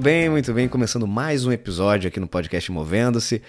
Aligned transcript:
bem, 0.00 0.30
muito 0.30 0.54
bem. 0.54 0.66
Começando 0.66 1.06
mais 1.06 1.44
um 1.44 1.52
episódio 1.52 2.08
aqui 2.08 2.18
no 2.18 2.26
podcast 2.26 2.72
Movendo-se. 2.72 3.42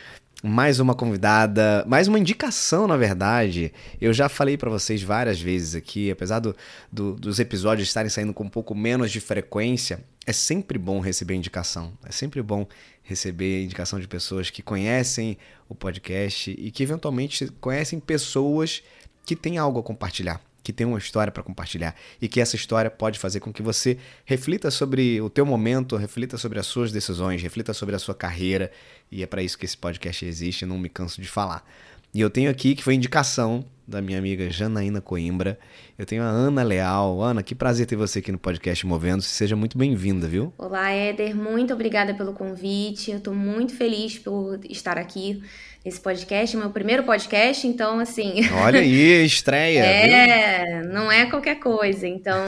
Mais 0.44 0.82
uma 0.82 0.94
convidada, 0.94 1.86
mais 1.88 2.10
uma 2.10 2.20
indicação, 2.20 2.88
na 2.88 2.98
verdade. 2.98 3.72
Eu 4.02 4.12
já 4.12 4.28
falei 4.28 4.58
para 4.58 4.70
vocês 4.70 5.02
várias 5.02 5.40
vezes 5.40 5.76
aqui, 5.76 6.12
apesar 6.12 6.40
do, 6.40 6.54
do, 6.92 7.14
dos 7.14 7.40
episódios 7.40 7.88
estarem 7.88 8.10
saindo 8.10 8.34
com 8.34 8.44
um 8.44 8.50
pouco 8.50 8.76
menos 8.76 9.12
de 9.12 9.22
frequência, 9.22 10.04
é 10.26 10.34
sempre 10.34 10.78
bom 10.78 11.00
receber 11.00 11.36
indicação. 11.36 11.94
É 12.06 12.12
sempre 12.12 12.42
bom 12.42 12.68
receber 13.02 13.64
indicação 13.64 13.98
de 13.98 14.08
pessoas 14.08 14.50
que 14.50 14.62
conhecem 14.62 15.38
o 15.70 15.76
podcast 15.76 16.52
e 16.52 16.70
que 16.70 16.84
eventualmente 16.84 17.48
conhecem 17.62 17.98
pessoas 17.98 18.84
que 19.26 19.38
têm 19.38 19.58
algo 19.58 19.80
a 19.80 19.84
compartilhar 19.84 20.42
que 20.64 20.72
tem 20.72 20.86
uma 20.86 20.98
história 20.98 21.32
para 21.32 21.44
compartilhar 21.44 21.96
e 22.22 22.28
que 22.28 22.40
essa 22.40 22.56
história 22.56 22.90
pode 22.90 23.18
fazer 23.20 23.40
com 23.40 23.52
que 23.52 23.62
você 23.62 23.98
reflita 24.26 24.70
sobre 24.70 25.20
o 25.22 25.30
teu 25.30 25.46
momento, 25.46 25.96
reflita 25.96 26.38
sobre 26.38 26.60
as 26.60 26.68
suas 26.68 26.92
decisões, 26.92 27.42
reflita 27.42 27.74
sobre 27.74 27.96
a 27.96 28.00
sua 28.00 28.16
carreira 28.16 28.72
e 29.12 29.24
é 29.24 29.28
para 29.28 29.44
isso 29.44 29.58
que 29.58 29.66
esse 29.66 29.78
podcast 29.78 30.26
existe, 30.26 30.66
não 30.66 30.78
me 30.78 30.90
canso 30.90 31.22
de 31.22 31.28
falar. 31.28 31.66
E 32.14 32.20
eu 32.20 32.30
tenho 32.30 32.52
aqui 32.52 32.76
que 32.76 32.84
foi 32.84 32.96
indicação 32.96 33.64
da 33.88 34.02
minha 34.02 34.20
amiga 34.20 34.50
Janaína 34.50 35.00
Coimbra. 35.00 35.58
Eu 35.98 36.06
tenho 36.06 36.22
a 36.22 36.26
Ana 36.26 36.62
Leal. 36.62 37.22
Ana, 37.22 37.42
que 37.42 37.56
prazer 37.56 37.86
ter 37.86 37.96
você 37.96 38.20
aqui 38.20 38.34
no 38.34 38.38
podcast 38.38 38.86
Movendo. 38.86 39.22
Seja 39.22 39.56
muito 39.56 39.78
bem-vinda, 39.78 40.28
viu? 40.28 40.54
Olá, 40.58 40.92
Éder. 40.92 41.34
Muito 41.34 41.74
obrigada 41.74 42.14
pelo 42.14 42.34
convite. 42.34 43.12
Eu 43.12 43.20
estou 43.20 43.34
muito 43.34 43.74
feliz 43.74 44.20
por 44.20 44.60
estar 44.70 44.98
aqui 44.98 45.42
esse 45.86 46.02
podcast, 46.02 46.56
meu 46.58 46.70
primeiro 46.70 47.04
podcast, 47.04 47.66
então 47.66 47.98
assim. 48.00 48.42
Olha 48.62 48.82
aí, 48.82 49.26
estreia. 49.26 49.80
é, 49.80 50.82
viu? 50.82 50.92
não 50.92 51.10
é 51.10 51.26
qualquer 51.28 51.60
coisa. 51.60 52.06
Então, 52.06 52.46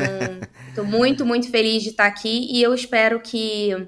estou 0.68 0.84
muito, 0.84 1.26
muito 1.26 1.50
feliz 1.50 1.84
de 1.84 1.90
estar 1.90 2.06
aqui 2.06 2.50
e 2.52 2.62
eu 2.62 2.74
espero 2.74 3.22
que 3.22 3.88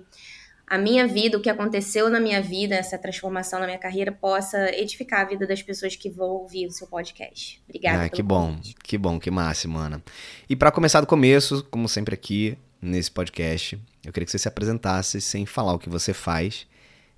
a 0.67 0.77
minha 0.77 1.08
vida, 1.08 1.38
o 1.38 1.41
que 1.41 1.49
aconteceu 1.49 2.09
na 2.09 2.19
minha 2.19 2.41
vida, 2.41 2.75
essa 2.75 2.97
transformação 2.97 3.59
na 3.59 3.66
minha 3.66 3.77
carreira, 3.77 4.11
possa 4.11 4.69
edificar 4.75 5.22
a 5.22 5.25
vida 5.25 5.45
das 5.45 5.61
pessoas 5.61 5.95
que 5.95 6.09
vão 6.09 6.27
ouvir 6.27 6.66
o 6.67 6.72
seu 6.72 6.88
podcast. 6.88 7.61
Obrigada. 7.67 8.03
Ah, 8.03 8.09
que 8.09 8.23
bom, 8.23 8.55
convite. 8.55 8.75
que 8.83 8.97
bom, 8.97 9.19
que 9.19 9.30
máximo, 9.30 9.77
Ana. 9.77 10.02
E 10.49 10.55
para 10.55 10.72
começar 10.72 11.02
do 11.02 11.07
começo, 11.07 11.63
como 11.69 11.88
sempre 11.88 12.16
aqui 12.16 12.57
nesse 12.81 13.11
podcast, 13.11 13.80
eu 14.03 14.11
queria 14.11 14.25
que 14.25 14.31
você 14.31 14.39
se 14.39 14.47
apresentasse 14.47 15.22
sem 15.22 15.45
falar 15.45 15.73
o 15.73 15.80
que 15.80 15.89
você 15.89 16.13
faz. 16.13 16.67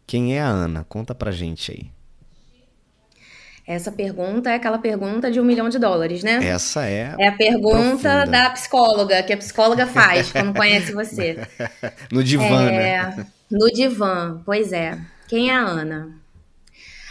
Quem 0.05 0.37
é 0.37 0.41
a 0.41 0.47
Ana? 0.47 0.85
Conta 0.87 1.15
pra 1.15 1.31
gente 1.31 1.71
aí. 1.71 1.96
Essa 3.67 3.91
pergunta 3.91 4.49
é 4.49 4.55
aquela 4.55 4.77
pergunta 4.77 5.29
de 5.29 5.41
um 5.41 5.43
milhão 5.43 5.67
de 5.67 5.77
dólares, 5.77 6.23
né? 6.23 6.39
Essa 6.41 6.85
é. 6.85 7.13
É 7.19 7.27
a 7.27 7.33
pergunta 7.33 8.09
profunda. 8.09 8.25
da 8.25 8.49
psicóloga, 8.51 9.23
que 9.23 9.33
a 9.33 9.37
psicóloga 9.37 9.85
faz 9.85 10.31
quando 10.31 10.55
conhece 10.55 10.93
você. 10.93 11.37
no 12.09 12.23
divã, 12.23 12.69
é, 12.69 12.71
né? 12.71 13.27
No 13.51 13.69
divã, 13.69 14.41
pois 14.45 14.71
é. 14.71 14.97
Quem 15.27 15.49
é 15.49 15.53
a 15.53 15.59
Ana? 15.59 16.15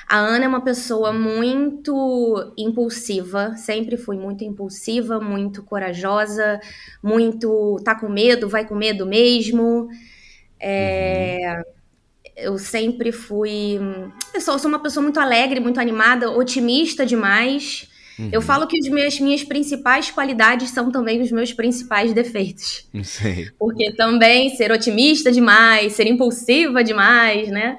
A 0.09 0.17
Ana 0.17 0.47
é 0.47 0.49
uma 0.49 0.63
pessoa 0.63 1.13
muito 1.13 2.55
impulsiva, 2.57 3.55
sempre 3.57 3.99
fui 3.99 4.17
muito 4.17 4.43
impulsiva, 4.43 5.21
muito 5.21 5.63
corajosa, 5.63 6.59
muito 7.03 7.79
tá 7.85 7.95
com 7.95 8.09
medo, 8.09 8.49
vai 8.49 8.65
com 8.65 8.75
medo 8.75 9.05
mesmo. 9.05 9.91
É, 10.59 11.55
uhum 11.59 11.76
eu 12.37 12.59
sempre 12.59 13.11
fui. 13.11 13.81
Eu 14.35 14.41
sou, 14.41 14.59
sou, 14.59 14.69
uma 14.69 14.79
pessoa 14.79 15.03
muito 15.03 15.19
alegre, 15.19 15.59
muito 15.59 15.81
animada, 15.81 16.31
otimista 16.31 17.07
demais. 17.07 17.89
Uhum. 18.19 18.29
Eu 18.31 18.43
falo 18.43 18.67
que 18.67 18.79
as 18.79 18.89
minhas, 18.89 19.19
minhas 19.21 19.43
principais 19.43 20.11
qualidades 20.11 20.71
são 20.71 20.91
também 20.91 21.21
os 21.21 21.33
meus 21.33 21.53
principais 21.53 22.13
defeitos. 22.13 22.87
Sei. 23.03 23.51
Porque 23.59 23.93
também 23.93 24.55
ser 24.55 24.71
otimista 24.71 25.33
demais, 25.33 25.95
ser 25.95 26.07
impulsiva 26.07 26.85
demais, 26.85 27.49
né? 27.49 27.79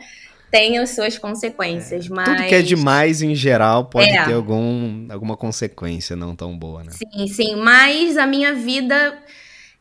Tem 0.50 0.78
as 0.78 0.92
suas 0.92 1.18
consequências, 1.18 2.06
é. 2.06 2.10
mas... 2.10 2.26
Tudo 2.26 2.48
que 2.48 2.56
é 2.56 2.62
demais, 2.62 3.22
em 3.22 3.36
geral, 3.36 3.86
pode 3.86 4.10
é. 4.10 4.26
ter 4.26 4.34
algum, 4.34 5.08
alguma 5.12 5.36
consequência 5.36 6.16
não 6.16 6.36
tão 6.36 6.58
boa, 6.58 6.84
né? 6.84 6.92
Sim, 6.92 7.28
sim. 7.28 7.56
Mas 7.56 8.18
a 8.18 8.26
minha 8.26 8.54
vida, 8.54 9.18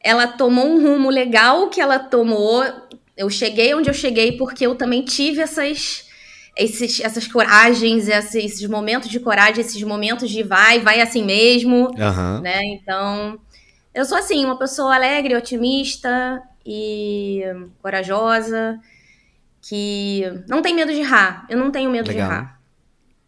ela 0.03 0.27
tomou 0.27 0.67
um 0.67 0.83
rumo 0.83 1.09
legal 1.09 1.69
que 1.69 1.81
ela 1.81 1.99
tomou 1.99 2.65
eu 3.17 3.31
cheguei 3.31 3.75
onde 3.75 3.89
eu 3.89 3.95
cheguei 3.95 4.33
porque 4.33 4.67
eu 4.67 4.75
também 4.75 5.03
tive 5.03 5.41
essas 5.41 6.07
esses, 6.57 7.01
essas 7.01 7.29
coragens, 7.29 8.09
esses, 8.09 8.67
momentos 8.67 9.11
de 9.11 9.21
coragem, 9.21 9.61
esses 9.61 9.83
momentos 9.83 10.31
de 10.31 10.43
vai, 10.43 10.81
vai 10.81 11.03
assim 11.03 11.23
mesmo, 11.23 11.89
uhum. 11.89 12.41
né? 12.41 12.63
Então, 12.73 13.39
eu 13.95 14.05
sou 14.07 14.17
assim, 14.17 14.43
uma 14.45 14.59
pessoa 14.59 14.95
alegre, 14.95 15.37
otimista 15.37 16.43
e 16.65 17.43
corajosa, 17.83 18.81
que 19.61 20.23
não 20.49 20.63
tem 20.63 20.75
medo 20.75 20.93
de 20.93 21.01
errar. 21.01 21.47
Eu 21.51 21.59
não 21.59 21.71
tenho 21.71 21.91
medo 21.91 22.09
legal. 22.09 22.29
de 22.29 22.35
errar. 22.35 22.61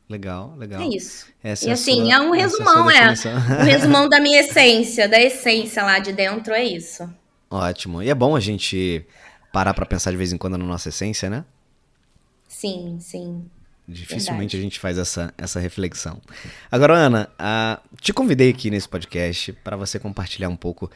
Legal, 0.09 0.55
legal. 0.57 0.81
É 0.81 0.87
isso. 0.87 1.27
Essa 1.45 1.67
e 1.67 1.69
é 1.69 1.73
assim, 1.73 2.07
sua, 2.07 2.15
é 2.15 2.21
um 2.21 2.31
resumão, 2.31 2.91
é. 2.91 3.11
Um 3.61 3.65
resumão 3.65 4.09
da 4.09 4.19
minha 4.19 4.41
essência, 4.41 5.07
da 5.07 5.21
essência 5.21 5.83
lá 5.83 5.99
de 5.99 6.13
dentro, 6.13 6.55
é 6.55 6.65
isso. 6.65 7.09
Ótimo. 7.51 8.03
E 8.03 8.09
é 8.09 8.15
bom 8.15 8.35
a 8.35 8.41
gente 8.41 9.07
parar 9.53 9.75
para 9.75 9.87
pensar 9.87 10.11
de 10.11 10.17
vez 10.17 10.33
em 10.33 10.39
quando 10.39 10.59
na 10.59 10.65
nossa 10.65 10.89
essência, 10.89 11.29
né? 11.29 11.45
Sim, 12.47 12.99
sim. 13.01 13.45
Dificilmente 13.87 14.53
Verdade. 14.53 14.57
a 14.59 14.61
gente 14.61 14.81
faz 14.81 14.99
essa, 14.99 15.33
essa 15.39 15.59
reflexão. 15.59 16.21
Agora, 16.71 16.95
Ana, 16.95 17.31
uh, 17.41 17.97
te 18.01 18.13
convidei 18.13 18.51
aqui 18.51 18.71
nesse 18.71 18.89
podcast 18.89 19.53
para 19.65 19.77
você 19.77 19.99
compartilhar 19.99 20.49
um 20.49 20.57
pouco 20.57 20.91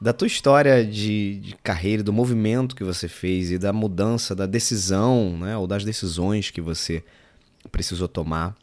da 0.00 0.12
tua 0.12 0.26
história 0.26 0.84
de, 0.84 1.40
de, 1.40 1.56
carreira, 1.56 2.02
do 2.02 2.12
movimento 2.12 2.76
que 2.76 2.84
você 2.84 3.08
fez 3.08 3.50
e 3.50 3.58
da 3.58 3.72
mudança, 3.72 4.34
da 4.34 4.46
decisão, 4.46 5.36
né, 5.38 5.56
ou 5.56 5.66
das 5.66 5.84
decisões 5.84 6.50
que 6.50 6.60
você 6.60 7.02
precisou 7.72 8.06
tomar 8.06 8.54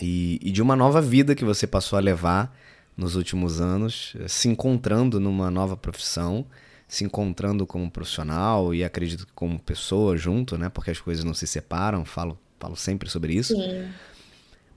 e, 0.00 0.38
e 0.42 0.50
de 0.50 0.62
uma 0.62 0.76
nova 0.76 1.00
vida 1.00 1.34
que 1.34 1.44
você 1.44 1.66
passou 1.66 1.96
a 1.96 2.00
levar 2.00 2.56
nos 2.96 3.16
últimos 3.16 3.60
anos, 3.60 4.14
se 4.28 4.48
encontrando 4.48 5.18
numa 5.18 5.50
nova 5.50 5.76
profissão 5.76 6.46
se 6.94 7.04
encontrando 7.04 7.66
como 7.66 7.90
profissional 7.90 8.74
e 8.74 8.84
acredito 8.84 9.26
que 9.26 9.32
como 9.32 9.58
pessoa 9.58 10.16
junto, 10.16 10.56
né? 10.56 10.68
Porque 10.68 10.90
as 10.90 11.00
coisas 11.00 11.24
não 11.24 11.34
se 11.34 11.46
separam, 11.46 12.04
falo, 12.04 12.38
falo 12.58 12.76
sempre 12.76 13.10
sobre 13.10 13.34
isso. 13.34 13.54
Sim. 13.54 13.88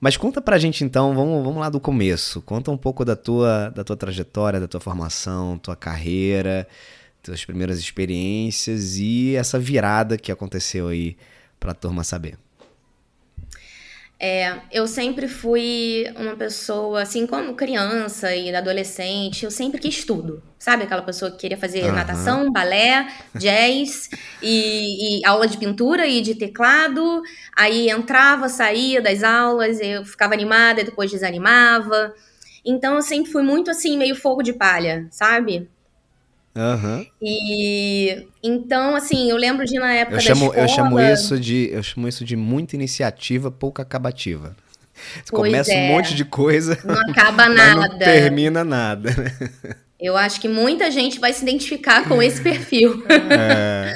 Mas 0.00 0.16
conta 0.16 0.40
pra 0.40 0.58
gente 0.58 0.84
então, 0.84 1.14
vamos, 1.14 1.42
vamos 1.44 1.60
lá 1.60 1.68
do 1.68 1.80
começo. 1.80 2.40
Conta 2.42 2.70
um 2.70 2.76
pouco 2.76 3.04
da 3.04 3.16
tua, 3.16 3.70
da 3.70 3.82
tua 3.82 3.96
trajetória, 3.96 4.60
da 4.60 4.68
tua 4.68 4.80
formação, 4.80 5.58
tua 5.58 5.74
carreira, 5.74 6.68
tuas 7.22 7.44
primeiras 7.44 7.78
experiências 7.78 8.96
e 8.96 9.34
essa 9.34 9.58
virada 9.58 10.16
que 10.16 10.30
aconteceu 10.30 10.88
aí 10.88 11.16
pra 11.58 11.74
turma 11.74 12.04
saber. 12.04 12.38
É, 14.20 14.62
eu 14.72 14.88
sempre 14.88 15.28
fui 15.28 16.04
uma 16.16 16.34
pessoa, 16.34 17.02
assim, 17.02 17.24
como 17.24 17.54
criança 17.54 18.34
e 18.34 18.52
adolescente, 18.52 19.44
eu 19.44 19.50
sempre 19.50 19.80
quis 19.80 20.04
tudo. 20.04 20.42
Sabe 20.58 20.82
aquela 20.82 21.02
pessoa 21.02 21.30
que 21.30 21.36
queria 21.36 21.56
fazer 21.56 21.84
uhum. 21.84 21.92
natação, 21.92 22.50
balé, 22.50 23.06
jazz 23.36 24.10
e, 24.42 25.20
e, 25.20 25.26
aula 25.26 25.46
de 25.46 25.56
pintura 25.56 26.04
e 26.04 26.20
de 26.20 26.34
teclado. 26.34 27.22
Aí 27.56 27.88
entrava, 27.88 28.48
saía 28.48 29.00
das 29.00 29.22
aulas, 29.22 29.78
eu 29.80 30.04
ficava 30.04 30.34
animada 30.34 30.80
e 30.80 30.84
depois 30.84 31.12
desanimava. 31.12 32.12
Então 32.64 32.96
eu 32.96 33.02
sempre 33.02 33.30
fui 33.30 33.44
muito 33.44 33.70
assim, 33.70 33.96
meio 33.96 34.16
fogo 34.16 34.42
de 34.42 34.52
palha, 34.52 35.06
sabe? 35.12 35.70
Uhum. 36.58 37.06
E 37.22 38.26
então, 38.42 38.96
assim, 38.96 39.30
eu 39.30 39.36
lembro 39.36 39.64
de 39.64 39.78
na 39.78 39.92
época 39.94 40.16
eu 40.16 40.20
chamo, 40.20 40.52
da 40.52 40.64
escola... 40.64 40.64
Eu 40.64 40.68
chamo 40.68 41.00
isso 41.00 41.38
de, 41.38 41.70
eu 41.72 41.82
chamo 41.84 42.08
isso 42.08 42.24
de 42.24 42.34
muita 42.34 42.74
iniciativa, 42.74 43.48
pouca 43.48 43.82
acabativa. 43.82 44.56
Você 44.92 45.30
pois 45.30 45.52
começa 45.52 45.72
é. 45.72 45.84
um 45.84 45.94
monte 45.94 46.16
de 46.16 46.24
coisa, 46.24 46.76
não 46.84 46.98
acaba 46.98 47.46
nada, 47.48 47.88
não 47.88 47.98
termina 47.98 48.64
nada. 48.64 49.14
Eu 50.00 50.16
acho 50.16 50.40
que 50.40 50.48
muita 50.48 50.90
gente 50.90 51.20
vai 51.20 51.32
se 51.32 51.42
identificar 51.42 52.08
com 52.08 52.20
esse 52.20 52.40
perfil. 52.40 53.04
É. 53.08 53.94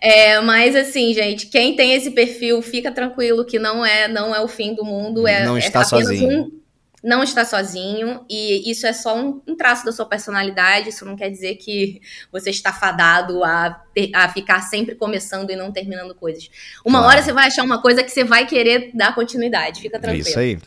é, 0.36 0.40
mas 0.40 0.76
assim, 0.76 1.14
gente, 1.14 1.46
quem 1.46 1.76
tem 1.76 1.94
esse 1.94 2.10
perfil, 2.10 2.60
fica 2.60 2.90
tranquilo 2.90 3.44
que 3.44 3.58
não 3.58 3.84
é, 3.84 4.06
não 4.08 4.34
é 4.34 4.40
o 4.40 4.48
fim 4.48 4.74
do 4.74 4.84
mundo. 4.84 5.26
É, 5.26 5.44
não 5.44 5.56
está 5.56 5.80
é 5.80 5.84
sozinho. 5.84 6.42
Um, 6.44 6.60
não 7.02 7.22
está 7.22 7.44
sozinho 7.44 8.24
e 8.28 8.70
isso 8.70 8.86
é 8.86 8.92
só 8.92 9.16
um, 9.16 9.40
um, 9.46 9.56
traço 9.56 9.84
da 9.84 9.92
sua 9.92 10.04
personalidade. 10.04 10.90
Isso 10.90 11.04
não 11.04 11.16
quer 11.16 11.30
dizer 11.30 11.56
que 11.56 12.00
você 12.30 12.50
está 12.50 12.72
fadado 12.72 13.42
a, 13.42 13.70
ter, 13.94 14.10
a 14.14 14.28
ficar 14.28 14.60
sempre 14.62 14.94
começando 14.94 15.50
e 15.50 15.56
não 15.56 15.72
terminando 15.72 16.14
coisas. 16.14 16.50
Uma 16.84 16.98
claro. 16.98 17.12
hora 17.12 17.22
você 17.22 17.32
vai 17.32 17.46
achar 17.46 17.64
uma 17.64 17.80
coisa 17.80 18.02
que 18.02 18.10
você 18.10 18.22
vai 18.22 18.46
querer 18.46 18.90
dar 18.94 19.14
continuidade. 19.14 19.80
Fica 19.80 19.98
tranquilo. 19.98 20.26
É 20.26 20.30
isso 20.30 20.38
aí. 20.38 20.58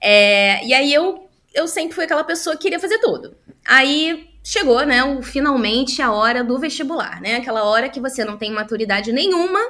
É, 0.00 0.64
e 0.64 0.72
aí 0.72 0.92
eu, 0.92 1.28
eu 1.54 1.68
sempre 1.68 1.94
fui 1.94 2.04
aquela 2.04 2.24
pessoa 2.24 2.56
que 2.56 2.62
queria 2.62 2.80
fazer 2.80 2.98
tudo. 2.98 3.36
Aí 3.64 4.30
chegou, 4.42 4.84
né, 4.86 5.04
o, 5.04 5.22
finalmente 5.22 6.00
a 6.00 6.12
hora 6.12 6.42
do 6.42 6.58
vestibular, 6.58 7.20
né? 7.20 7.36
Aquela 7.36 7.64
hora 7.64 7.88
que 7.88 8.00
você 8.00 8.24
não 8.24 8.38
tem 8.38 8.50
maturidade 8.50 9.12
nenhuma 9.12 9.60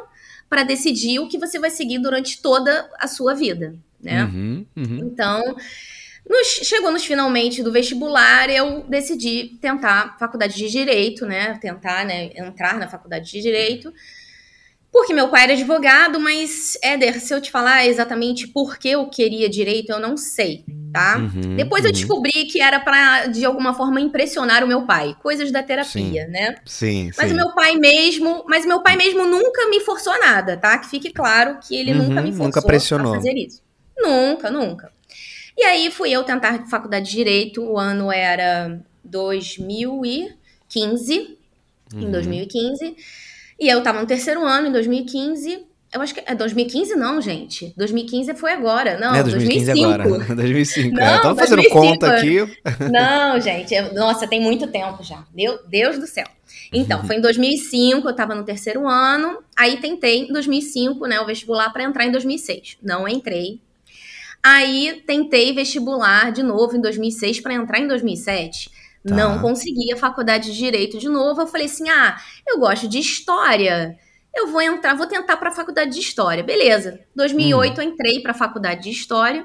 para 0.48 0.62
decidir 0.62 1.18
o 1.18 1.28
que 1.28 1.38
você 1.38 1.58
vai 1.58 1.70
seguir 1.70 1.98
durante 1.98 2.40
toda 2.40 2.88
a 3.00 3.08
sua 3.08 3.34
vida, 3.34 3.74
né? 4.00 4.24
Uhum, 4.24 4.66
uhum. 4.76 4.98
Então 4.98 5.56
Nos, 6.28 6.46
chegou 6.66 6.90
nos 6.90 7.04
finalmente 7.04 7.62
do 7.62 7.70
vestibular, 7.70 8.50
eu 8.50 8.84
decidi 8.88 9.56
tentar 9.60 10.16
faculdade 10.18 10.56
de 10.56 10.68
direito, 10.68 11.24
né? 11.24 11.56
Tentar, 11.60 12.04
né, 12.04 12.30
entrar 12.34 12.78
na 12.78 12.88
faculdade 12.88 13.30
de 13.30 13.40
direito. 13.40 13.92
Porque 14.90 15.12
meu 15.12 15.28
pai 15.28 15.44
era 15.44 15.52
advogado, 15.52 16.18
mas, 16.18 16.78
Éder, 16.82 17.20
se 17.20 17.32
eu 17.32 17.38
te 17.38 17.50
falar 17.50 17.86
exatamente 17.86 18.48
por 18.48 18.78
que 18.78 18.88
eu 18.88 19.06
queria 19.10 19.46
direito, 19.46 19.90
eu 19.90 20.00
não 20.00 20.16
sei, 20.16 20.64
tá? 20.90 21.18
Uhum, 21.18 21.54
Depois 21.54 21.84
eu 21.84 21.90
uhum. 21.90 21.92
descobri 21.92 22.46
que 22.46 22.62
era 22.62 22.80
para 22.80 23.26
de 23.26 23.44
alguma 23.44 23.74
forma, 23.74 24.00
impressionar 24.00 24.64
o 24.64 24.66
meu 24.66 24.86
pai. 24.86 25.14
Coisas 25.22 25.52
da 25.52 25.62
terapia, 25.62 26.24
sim, 26.24 26.30
né? 26.30 26.56
Sim, 26.64 27.10
Mas 27.16 27.28
sim. 27.28 27.34
o 27.34 27.36
meu 27.36 27.54
pai 27.54 27.76
mesmo, 27.76 28.42
mas 28.48 28.64
meu 28.64 28.80
pai 28.82 28.96
mesmo 28.96 29.26
nunca 29.26 29.68
me 29.68 29.80
forçou 29.80 30.14
a 30.14 30.18
nada, 30.18 30.56
tá? 30.56 30.78
Que 30.78 30.88
fique 30.88 31.12
claro 31.12 31.58
que 31.60 31.76
ele 31.76 31.92
uhum, 31.92 32.08
nunca 32.08 32.22
me 32.22 32.30
forçou 32.30 32.46
nunca 32.46 32.62
pressionou. 32.62 33.12
a 33.12 33.16
fazer 33.16 33.34
isso. 33.34 33.62
Nunca, 33.98 34.50
nunca. 34.50 34.95
E 35.56 35.64
aí 35.64 35.90
fui 35.90 36.10
eu 36.10 36.22
tentar 36.22 36.68
faculdade 36.68 37.06
de 37.06 37.12
Direito, 37.16 37.62
o 37.62 37.78
ano 37.78 38.12
era 38.12 38.78
2015, 39.04 41.38
uhum. 41.94 42.00
em 42.00 42.10
2015. 42.10 42.94
E 43.58 43.68
eu 43.68 43.82
tava 43.82 44.00
no 44.00 44.06
terceiro 44.06 44.44
ano, 44.44 44.68
em 44.68 44.72
2015. 44.72 45.64
Eu 45.92 46.02
acho 46.02 46.12
que 46.12 46.22
é 46.26 46.34
2015 46.34 46.94
não, 46.94 47.22
gente. 47.22 47.72
2015 47.76 48.34
foi 48.34 48.52
agora. 48.52 48.98
Não, 48.98 49.14
é 49.14 49.22
2015 49.22 49.66
2005. 49.66 50.02
agora. 50.02 50.34
2005. 50.34 50.94
Não, 50.94 51.02
é. 51.02 51.22
Tava 51.22 51.36
fazendo 51.36 51.62
2005. 51.62 51.80
conta 51.80 52.14
aqui. 52.14 52.38
Não, 52.92 53.40
gente. 53.40 53.74
Eu, 53.74 53.94
nossa, 53.94 54.26
tem 54.26 54.40
muito 54.40 54.66
tempo 54.66 55.02
já. 55.02 55.24
Meu 55.34 55.58
Deus 55.66 55.98
do 55.98 56.06
céu. 56.06 56.26
Então, 56.72 57.06
foi 57.06 57.16
em 57.16 57.20
2005, 57.20 58.08
eu 58.08 58.14
tava 58.14 58.34
no 58.34 58.44
terceiro 58.44 58.86
ano. 58.86 59.38
Aí 59.56 59.78
tentei 59.78 60.24
em 60.24 60.32
2005, 60.32 61.06
né, 61.06 61.20
o 61.20 61.26
vestibular 61.26 61.70
para 61.70 61.84
entrar 61.84 62.04
em 62.04 62.10
2006. 62.10 62.78
Não 62.82 63.08
entrei. 63.08 63.60
Aí 64.42 65.02
tentei 65.06 65.52
vestibular 65.52 66.30
de 66.32 66.42
novo 66.42 66.76
em 66.76 66.80
2006 66.80 67.40
para 67.40 67.54
entrar 67.54 67.80
em 67.80 67.88
2007. 67.88 68.70
Tá. 69.06 69.14
Não 69.14 69.40
consegui 69.40 69.92
a 69.92 69.96
faculdade 69.96 70.52
de 70.52 70.56
direito 70.56 70.98
de 70.98 71.08
novo. 71.08 71.42
Eu 71.42 71.46
falei 71.46 71.66
assim: 71.66 71.88
"Ah, 71.88 72.16
eu 72.46 72.58
gosto 72.58 72.88
de 72.88 72.98
história. 72.98 73.96
Eu 74.34 74.48
vou 74.48 74.60
entrar, 74.60 74.94
vou 74.94 75.06
tentar 75.06 75.36
para 75.36 75.50
a 75.50 75.54
faculdade 75.54 75.92
de 75.92 76.00
história". 76.00 76.42
Beleza. 76.42 77.00
2008 77.14 77.78
hum. 77.78 77.82
eu 77.82 77.88
entrei 77.88 78.20
para 78.20 78.32
a 78.32 78.34
faculdade 78.34 78.84
de 78.84 78.90
história. 78.90 79.44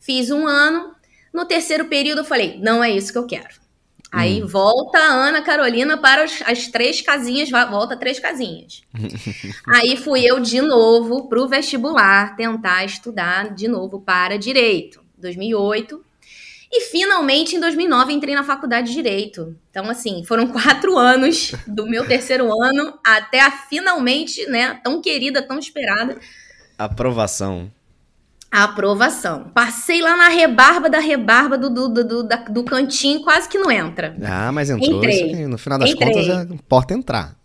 Fiz 0.00 0.30
um 0.30 0.46
ano. 0.46 0.94
No 1.32 1.44
terceiro 1.44 1.86
período 1.86 2.18
eu 2.18 2.24
falei: 2.24 2.58
"Não 2.60 2.82
é 2.82 2.90
isso 2.90 3.12
que 3.12 3.18
eu 3.18 3.26
quero". 3.26 3.65
Aí 4.16 4.42
hum. 4.42 4.46
volta 4.46 4.98
a 4.98 5.12
Ana 5.12 5.42
Carolina 5.42 5.96
para 5.96 6.24
as, 6.24 6.42
as 6.46 6.68
três 6.68 7.00
casinhas, 7.02 7.50
volta 7.50 7.96
três 7.96 8.18
casinhas. 8.18 8.82
Aí 9.68 9.96
fui 9.96 10.24
eu 10.24 10.40
de 10.40 10.60
novo 10.60 11.28
para 11.28 11.40
o 11.40 11.48
vestibular 11.48 12.34
tentar 12.34 12.84
estudar 12.84 13.54
de 13.54 13.68
novo 13.68 14.00
para 14.00 14.38
direito. 14.38 15.04
2008, 15.18 16.04
e 16.70 16.80
finalmente, 16.82 17.56
em 17.56 17.60
2009, 17.60 18.12
entrei 18.12 18.34
na 18.34 18.42
faculdade 18.42 18.88
de 18.88 18.94
Direito. 18.94 19.56
Então, 19.70 19.88
assim, 19.88 20.24
foram 20.24 20.48
quatro 20.48 20.98
anos 20.98 21.52
do 21.66 21.86
meu 21.86 22.06
terceiro 22.06 22.50
ano 22.62 22.98
até 23.04 23.40
a 23.40 23.50
finalmente, 23.50 24.46
né, 24.46 24.80
tão 24.82 25.00
querida, 25.00 25.40
tão 25.40 25.58
esperada. 25.58 26.18
Aprovação. 26.76 27.70
A 28.50 28.64
aprovação. 28.64 29.50
Passei 29.54 30.00
lá 30.00 30.16
na 30.16 30.28
rebarba 30.28 30.88
da 30.88 30.98
rebarba 30.98 31.58
do, 31.58 31.68
do, 31.68 31.88
do, 31.88 32.04
do, 32.04 32.28
do 32.50 32.64
cantinho, 32.64 33.20
quase 33.22 33.48
que 33.48 33.58
não 33.58 33.70
entra. 33.70 34.16
Ah, 34.24 34.50
mas 34.52 34.70
entrou. 34.70 34.98
Entrei. 34.98 35.46
no 35.46 35.58
final 35.58 35.78
das 35.78 35.90
Entrei. 35.90 36.12
contas, 36.12 36.28
é, 36.28 36.42
importa 36.54 36.94
entrar. 36.94 37.36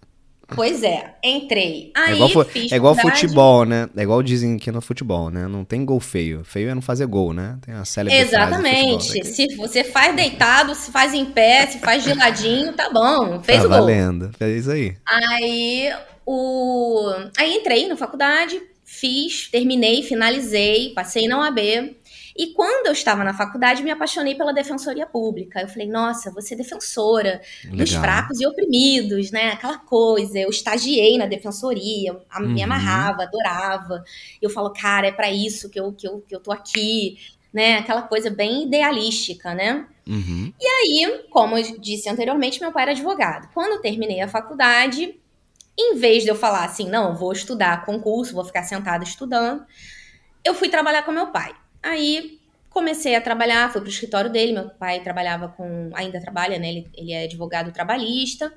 Pois 0.54 0.84
é, 0.84 1.16
entrei. 1.24 1.92
Aí 1.96 2.12
é 2.12 2.26
igual, 2.26 2.46
é 2.72 2.76
igual 2.76 2.96
futebol, 2.96 3.64
né? 3.66 3.88
É 3.96 4.02
igual 4.04 4.22
dizem 4.22 4.58
que 4.58 4.70
no 4.70 4.82
futebol, 4.82 5.30
né? 5.30 5.48
Não 5.48 5.64
tem 5.64 5.86
gol 5.86 6.00
feio. 6.02 6.44
Feio 6.44 6.70
é 6.70 6.76
não 6.76 6.82
fazer 6.82 7.06
gol, 7.06 7.32
né? 7.34 7.58
Tem 7.66 7.74
a 7.74 7.86
célebre 7.86 8.20
Exatamente. 8.20 9.08
futebol? 9.08 9.32
Se 9.34 9.56
você 9.56 9.84
faz 9.86 10.14
deitado, 10.14 10.76
se 10.76 10.92
faz 10.92 11.14
em 11.14 11.24
pé, 11.26 11.68
se 11.68 11.80
faz 11.80 12.04
de 12.04 12.14
ladinho, 12.14 12.74
tá 12.74 12.90
bom. 12.90 13.42
Fez 13.42 13.60
Tá 13.60 13.66
o 13.66 13.70
gol. 13.70 13.80
valendo. 13.80 14.30
Fez 14.38 14.68
aí. 14.68 14.98
Aí, 15.08 15.90
o... 16.26 17.10
Aí 17.38 17.56
entrei 17.56 17.88
na 17.88 17.96
faculdade, 17.96 18.62
fiz, 18.92 19.48
terminei, 19.50 20.04
finalizei, 20.04 20.94
passei 20.94 21.28
na 21.28 21.40
UAB. 21.40 21.96
E 22.38 22.48
quando 22.54 22.88
eu 22.88 22.94
estava 22.94 23.24
na 23.24 23.34
faculdade, 23.34 23.84
me 23.84 23.92
apaixonei 23.92 24.36
pela 24.36 24.54
defensoria 24.54 25.06
pública. 25.06 25.62
Eu 25.62 25.68
falei, 25.68 25.88
nossa, 25.88 26.32
vou 26.32 26.42
ser 26.42 26.56
defensora 26.56 27.42
dos 27.66 27.90
Legal. 27.90 28.02
fracos 28.02 28.40
e 28.40 28.46
oprimidos, 28.48 29.32
né? 29.32 29.52
Aquela 29.52 29.78
coisa. 29.78 30.38
Eu 30.40 30.50
estagiei 30.50 31.18
na 31.18 31.26
defensoria, 31.26 32.18
a- 32.30 32.40
me 32.40 32.60
Uhum. 32.60 32.64
amarrava, 32.64 33.24
adorava. 33.24 34.04
Eu 34.42 34.50
falo, 34.50 34.72
cara, 34.72 35.08
é 35.08 35.12
para 35.12 35.30
isso 35.32 35.70
que 35.70 35.80
eu, 35.80 35.92
que, 35.94 36.08
eu, 36.08 36.22
que 36.28 36.36
eu 36.36 36.40
tô 36.40 36.52
aqui, 36.52 37.18
né? 37.54 37.78
Aquela 37.80 38.02
coisa 38.04 38.30
bem 38.30 38.64
idealística, 38.64 39.54
né? 39.54 39.86
Uhum. 40.08 40.52
aí, 40.60 41.24
como 41.30 41.58
eu 41.58 41.80
disse 41.80 42.10
anteriormente, 42.10 42.60
meu 42.60 42.72
pai 42.72 42.84
era 42.84 42.92
advogado. 42.92 43.50
Quando 43.54 43.74
eu 43.74 43.82
terminei 43.82 44.20
a 44.20 44.28
faculdade, 44.28 45.16
em 45.78 45.98
vez 45.98 46.24
de 46.24 46.30
eu 46.30 46.36
falar 46.36 46.66
assim, 46.66 46.90
não, 46.90 47.16
vou 47.16 47.32
estudar 47.32 47.86
concurso, 47.86 48.34
vou 48.34 48.46
ficar 48.46 48.64
sentada 48.64 49.04
estudando, 49.04 49.66
eu 50.44 50.54
fui 50.54 50.70
trabalhar 50.70 51.04
com 51.04 51.12
meu 51.12 51.28
pai. 51.28 51.54
Aí 51.82 52.40
comecei 52.70 53.16
a 53.16 53.22
trabalhar, 53.22 53.72
fui 53.72 53.82
pro 53.82 53.90
escritório 53.90 54.32
dele, 54.32 54.54
meu 54.54 54.70
pai 54.70 55.02
trabalhava 55.02 55.50
com, 55.50 55.92
ainda 55.94 56.22
trabalha, 56.22 56.58
né? 56.58 56.70
Ele, 56.70 56.88
ele 56.96 57.12
é 57.12 57.24
advogado 57.24 57.72
trabalhista. 57.72 58.52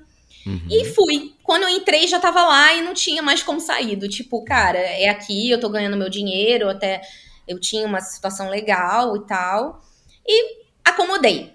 Uhum. 0.45 0.67
E 0.69 0.85
fui. 0.85 1.33
Quando 1.43 1.63
eu 1.63 1.69
entrei, 1.69 2.07
já 2.07 2.19
tava 2.19 2.43
lá 2.43 2.73
e 2.73 2.81
não 2.81 2.93
tinha 2.93 3.21
mais 3.21 3.41
como 3.41 3.59
sair. 3.59 3.95
Do 3.95 4.07
tipo, 4.07 4.43
cara, 4.43 4.77
é 4.77 5.09
aqui, 5.09 5.49
eu 5.49 5.59
tô 5.59 5.69
ganhando 5.69 5.97
meu 5.97 6.09
dinheiro, 6.09 6.69
até 6.69 7.01
eu 7.47 7.59
tinha 7.59 7.85
uma 7.85 7.99
situação 7.99 8.49
legal 8.49 9.15
e 9.17 9.25
tal. 9.25 9.81
E 10.25 10.63
acomodei. 10.83 11.54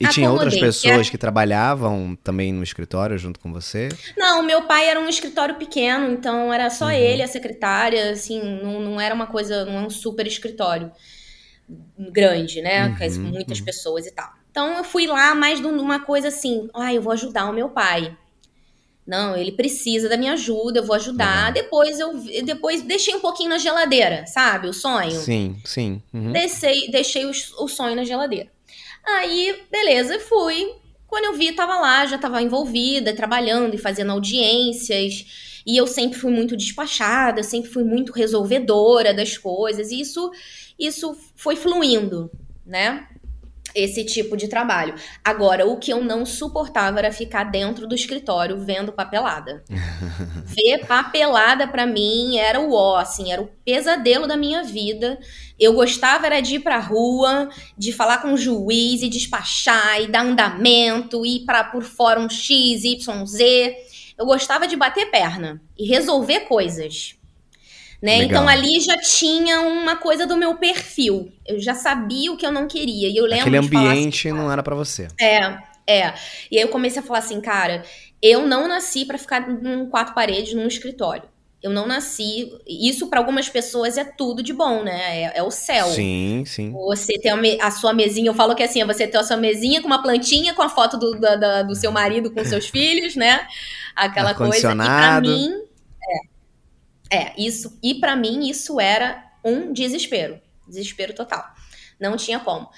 E 0.00 0.06
tinha 0.08 0.30
outras 0.30 0.54
Acomodei, 0.54 0.68
pessoas 0.68 1.06
que 1.06 1.12
que 1.12 1.18
trabalhavam 1.18 2.16
também 2.22 2.52
no 2.52 2.62
escritório 2.62 3.18
junto 3.18 3.40
com 3.40 3.52
você? 3.52 3.88
Não, 4.16 4.42
meu 4.42 4.62
pai 4.62 4.88
era 4.88 5.00
um 5.00 5.08
escritório 5.08 5.56
pequeno, 5.56 6.12
então 6.12 6.52
era 6.52 6.70
só 6.70 6.86
Uhum. 6.86 6.92
ele, 6.92 7.22
a 7.22 7.26
secretária, 7.26 8.10
assim, 8.12 8.40
não, 8.62 8.80
não 8.80 9.00
era 9.00 9.12
uma 9.12 9.26
coisa, 9.26 9.64
não 9.64 9.78
é 9.78 9.80
um 9.80 9.90
super 9.90 10.26
escritório 10.26 10.92
grande, 11.98 12.62
né? 12.62 12.86
Uhum, 12.86 13.30
muitas 13.30 13.58
uhum. 13.58 13.64
pessoas 13.64 14.06
e 14.06 14.12
tal. 14.12 14.30
Então 14.50 14.78
eu 14.78 14.84
fui 14.84 15.06
lá 15.06 15.34
mais 15.34 15.60
de 15.60 15.66
uma 15.66 16.00
coisa 16.00 16.28
assim, 16.28 16.68
ah, 16.74 16.94
eu 16.94 17.02
vou 17.02 17.12
ajudar 17.12 17.50
o 17.50 17.52
meu 17.52 17.68
pai. 17.68 18.16
Não, 19.06 19.34
ele 19.36 19.52
precisa 19.52 20.08
da 20.08 20.16
minha 20.18 20.34
ajuda, 20.34 20.80
eu 20.80 20.84
vou 20.84 20.94
ajudar. 20.94 21.48
Legal. 21.48 21.64
Depois 21.64 21.98
eu 21.98 22.12
depois 22.44 22.82
deixei 22.82 23.14
um 23.14 23.20
pouquinho 23.20 23.48
na 23.48 23.58
geladeira, 23.58 24.26
sabe? 24.26 24.68
O 24.68 24.72
sonho. 24.72 25.10
Sim, 25.12 25.56
sim. 25.64 26.02
Uhum. 26.12 26.32
Deixei, 26.32 26.90
deixei 26.90 27.24
o, 27.24 27.30
o 27.30 27.68
sonho 27.68 27.96
na 27.96 28.04
geladeira. 28.04 28.50
Aí, 29.16 29.62
beleza, 29.70 30.18
fui. 30.20 30.74
Quando 31.06 31.24
eu 31.24 31.32
vi, 31.32 31.52
tava 31.52 31.80
lá, 31.80 32.04
já 32.04 32.18
tava 32.18 32.42
envolvida, 32.42 33.14
trabalhando 33.14 33.74
e 33.74 33.78
fazendo 33.78 34.12
audiências. 34.12 35.62
E 35.66 35.76
eu 35.76 35.86
sempre 35.86 36.18
fui 36.18 36.30
muito 36.30 36.56
despachada, 36.56 37.42
sempre 37.42 37.70
fui 37.70 37.84
muito 37.84 38.12
resolvedora 38.12 39.14
das 39.14 39.36
coisas. 39.36 39.90
E 39.90 40.00
isso, 40.00 40.30
isso 40.78 41.16
foi 41.34 41.56
fluindo, 41.56 42.30
né? 42.64 43.08
Esse 43.74 44.04
tipo 44.04 44.36
de 44.36 44.48
trabalho. 44.48 44.94
Agora, 45.24 45.66
o 45.66 45.76
que 45.78 45.92
eu 45.92 46.02
não 46.02 46.24
suportava 46.24 46.98
era 46.98 47.12
ficar 47.12 47.44
dentro 47.44 47.86
do 47.86 47.94
escritório 47.94 48.58
vendo 48.58 48.92
papelada. 48.92 49.62
Ver 50.46 50.86
papelada 50.86 51.66
pra 51.68 51.86
mim 51.86 52.38
era 52.38 52.60
o 52.60 52.72
ó, 52.72 52.96
assim, 52.96 53.32
era 53.32 53.42
o 53.42 53.50
pesadelo 53.64 54.26
da 54.26 54.36
minha 54.36 54.62
vida. 54.62 55.18
Eu 55.58 55.72
gostava 55.72 56.26
era 56.26 56.40
de 56.40 56.56
ir 56.56 56.60
pra 56.60 56.78
rua, 56.78 57.48
de 57.76 57.92
falar 57.92 58.18
com 58.18 58.32
o 58.32 58.38
juiz 58.38 59.02
e 59.02 59.08
despachar 59.08 60.00
e 60.00 60.06
dar 60.06 60.24
andamento, 60.24 61.26
ir 61.26 61.44
para 61.44 61.64
por 61.64 61.82
fórum 61.82 62.28
X, 62.28 62.84
Y, 62.84 63.26
Z. 63.26 63.76
Eu 64.16 64.26
gostava 64.26 64.66
de 64.66 64.76
bater 64.76 65.10
perna 65.10 65.60
e 65.78 65.86
resolver 65.86 66.40
coisas. 66.40 67.17
Né? 68.00 68.18
Legal. 68.18 68.42
Então 68.42 68.48
ali 68.48 68.80
já 68.80 68.96
tinha 68.98 69.60
uma 69.60 69.96
coisa 69.96 70.26
do 70.26 70.36
meu 70.36 70.54
perfil. 70.56 71.32
Eu 71.46 71.58
já 71.60 71.74
sabia 71.74 72.32
o 72.32 72.36
que 72.36 72.46
eu 72.46 72.52
não 72.52 72.68
queria. 72.68 73.08
E 73.08 73.16
eu 73.16 73.24
lembro 73.24 73.40
Aquele 73.42 73.58
assim, 73.58 73.66
ambiente 73.76 74.32
não 74.32 74.50
era 74.50 74.62
pra 74.62 74.74
você. 74.76 75.08
é, 75.20 75.58
é. 75.86 76.14
E 76.50 76.56
aí 76.56 76.62
eu 76.62 76.68
comecei 76.68 77.00
a 77.02 77.04
falar 77.04 77.18
assim, 77.18 77.40
cara, 77.40 77.82
eu 78.22 78.46
não 78.46 78.68
nasci 78.68 79.04
pra 79.04 79.18
ficar 79.18 79.48
em 79.50 79.86
quatro 79.86 80.14
paredes 80.14 80.54
num 80.54 80.66
escritório. 80.66 81.24
Eu 81.60 81.70
não 81.72 81.88
nasci. 81.88 82.52
Isso 82.68 83.08
pra 83.08 83.18
algumas 83.18 83.48
pessoas 83.48 83.98
é 83.98 84.04
tudo 84.04 84.44
de 84.44 84.52
bom, 84.52 84.84
né? 84.84 85.22
É, 85.24 85.38
é 85.38 85.42
o 85.42 85.50
céu. 85.50 85.86
Sim, 85.86 86.44
sim. 86.46 86.70
Você 86.70 87.18
tem 87.18 87.32
a, 87.32 87.66
a 87.66 87.70
sua 87.72 87.92
mesinha, 87.92 88.30
eu 88.30 88.34
falo 88.34 88.54
que 88.54 88.62
assim, 88.62 88.80
é 88.80 88.86
você 88.86 89.08
tem 89.08 89.20
a 89.20 89.24
sua 89.24 89.36
mesinha 89.36 89.80
com 89.80 89.88
uma 89.88 90.00
plantinha, 90.00 90.54
com 90.54 90.62
a 90.62 90.68
foto 90.68 90.96
do, 90.96 91.18
da- 91.18 91.62
do 91.64 91.74
seu 91.74 91.90
marido 91.90 92.30
com 92.30 92.44
seus 92.44 92.68
filhos, 92.68 93.16
né? 93.16 93.44
Aquela 93.96 94.34
coisa. 94.34 94.70
E 94.70 94.76
pra 94.76 95.20
mim. 95.20 95.67
É, 97.10 97.32
isso. 97.40 97.78
E 97.82 97.94
pra 97.94 98.14
mim, 98.14 98.48
isso 98.48 98.80
era 98.80 99.24
um 99.44 99.72
desespero. 99.72 100.40
Desespero 100.66 101.14
total. 101.14 101.44
Não 101.98 102.16
tinha 102.16 102.38
como. 102.38 102.68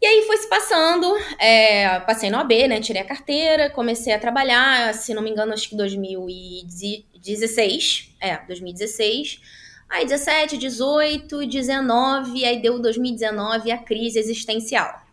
E 0.00 0.06
aí 0.06 0.22
foi 0.26 0.36
se 0.36 0.48
passando, 0.48 1.12
é, 1.40 1.98
passei 2.00 2.30
no 2.30 2.38
AB, 2.38 2.68
né? 2.68 2.80
Tirei 2.80 3.02
a 3.02 3.04
carteira, 3.04 3.68
comecei 3.68 4.12
a 4.12 4.18
trabalhar, 4.18 4.94
se 4.94 5.12
não 5.12 5.20
me 5.20 5.30
engano, 5.30 5.52
acho 5.52 5.68
que 5.68 5.76
2016. 5.76 8.14
É, 8.20 8.36
2016. 8.46 9.40
Aí 9.88 10.04
17, 10.04 10.56
18, 10.56 11.46
19, 11.46 12.44
aí 12.44 12.62
deu 12.62 12.80
2019 12.80 13.72
a 13.72 13.78
crise 13.78 14.20
existencial. 14.20 15.07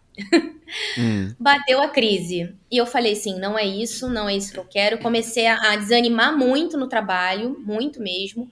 Hum. 0.97 1.33
Bateu 1.39 1.81
a 1.81 1.89
crise. 1.89 2.55
E 2.71 2.77
eu 2.77 2.85
falei 2.85 3.13
assim: 3.13 3.39
não 3.39 3.57
é 3.57 3.65
isso, 3.65 4.09
não 4.09 4.29
é 4.29 4.35
isso 4.35 4.51
que 4.51 4.59
eu 4.59 4.65
quero. 4.65 4.99
Comecei 4.99 5.47
a, 5.47 5.75
desanimar 5.75 6.37
muito 6.37 6.77
no 6.77 6.87
trabalho, 6.87 7.57
muito 7.59 8.01
mesmo, 8.01 8.49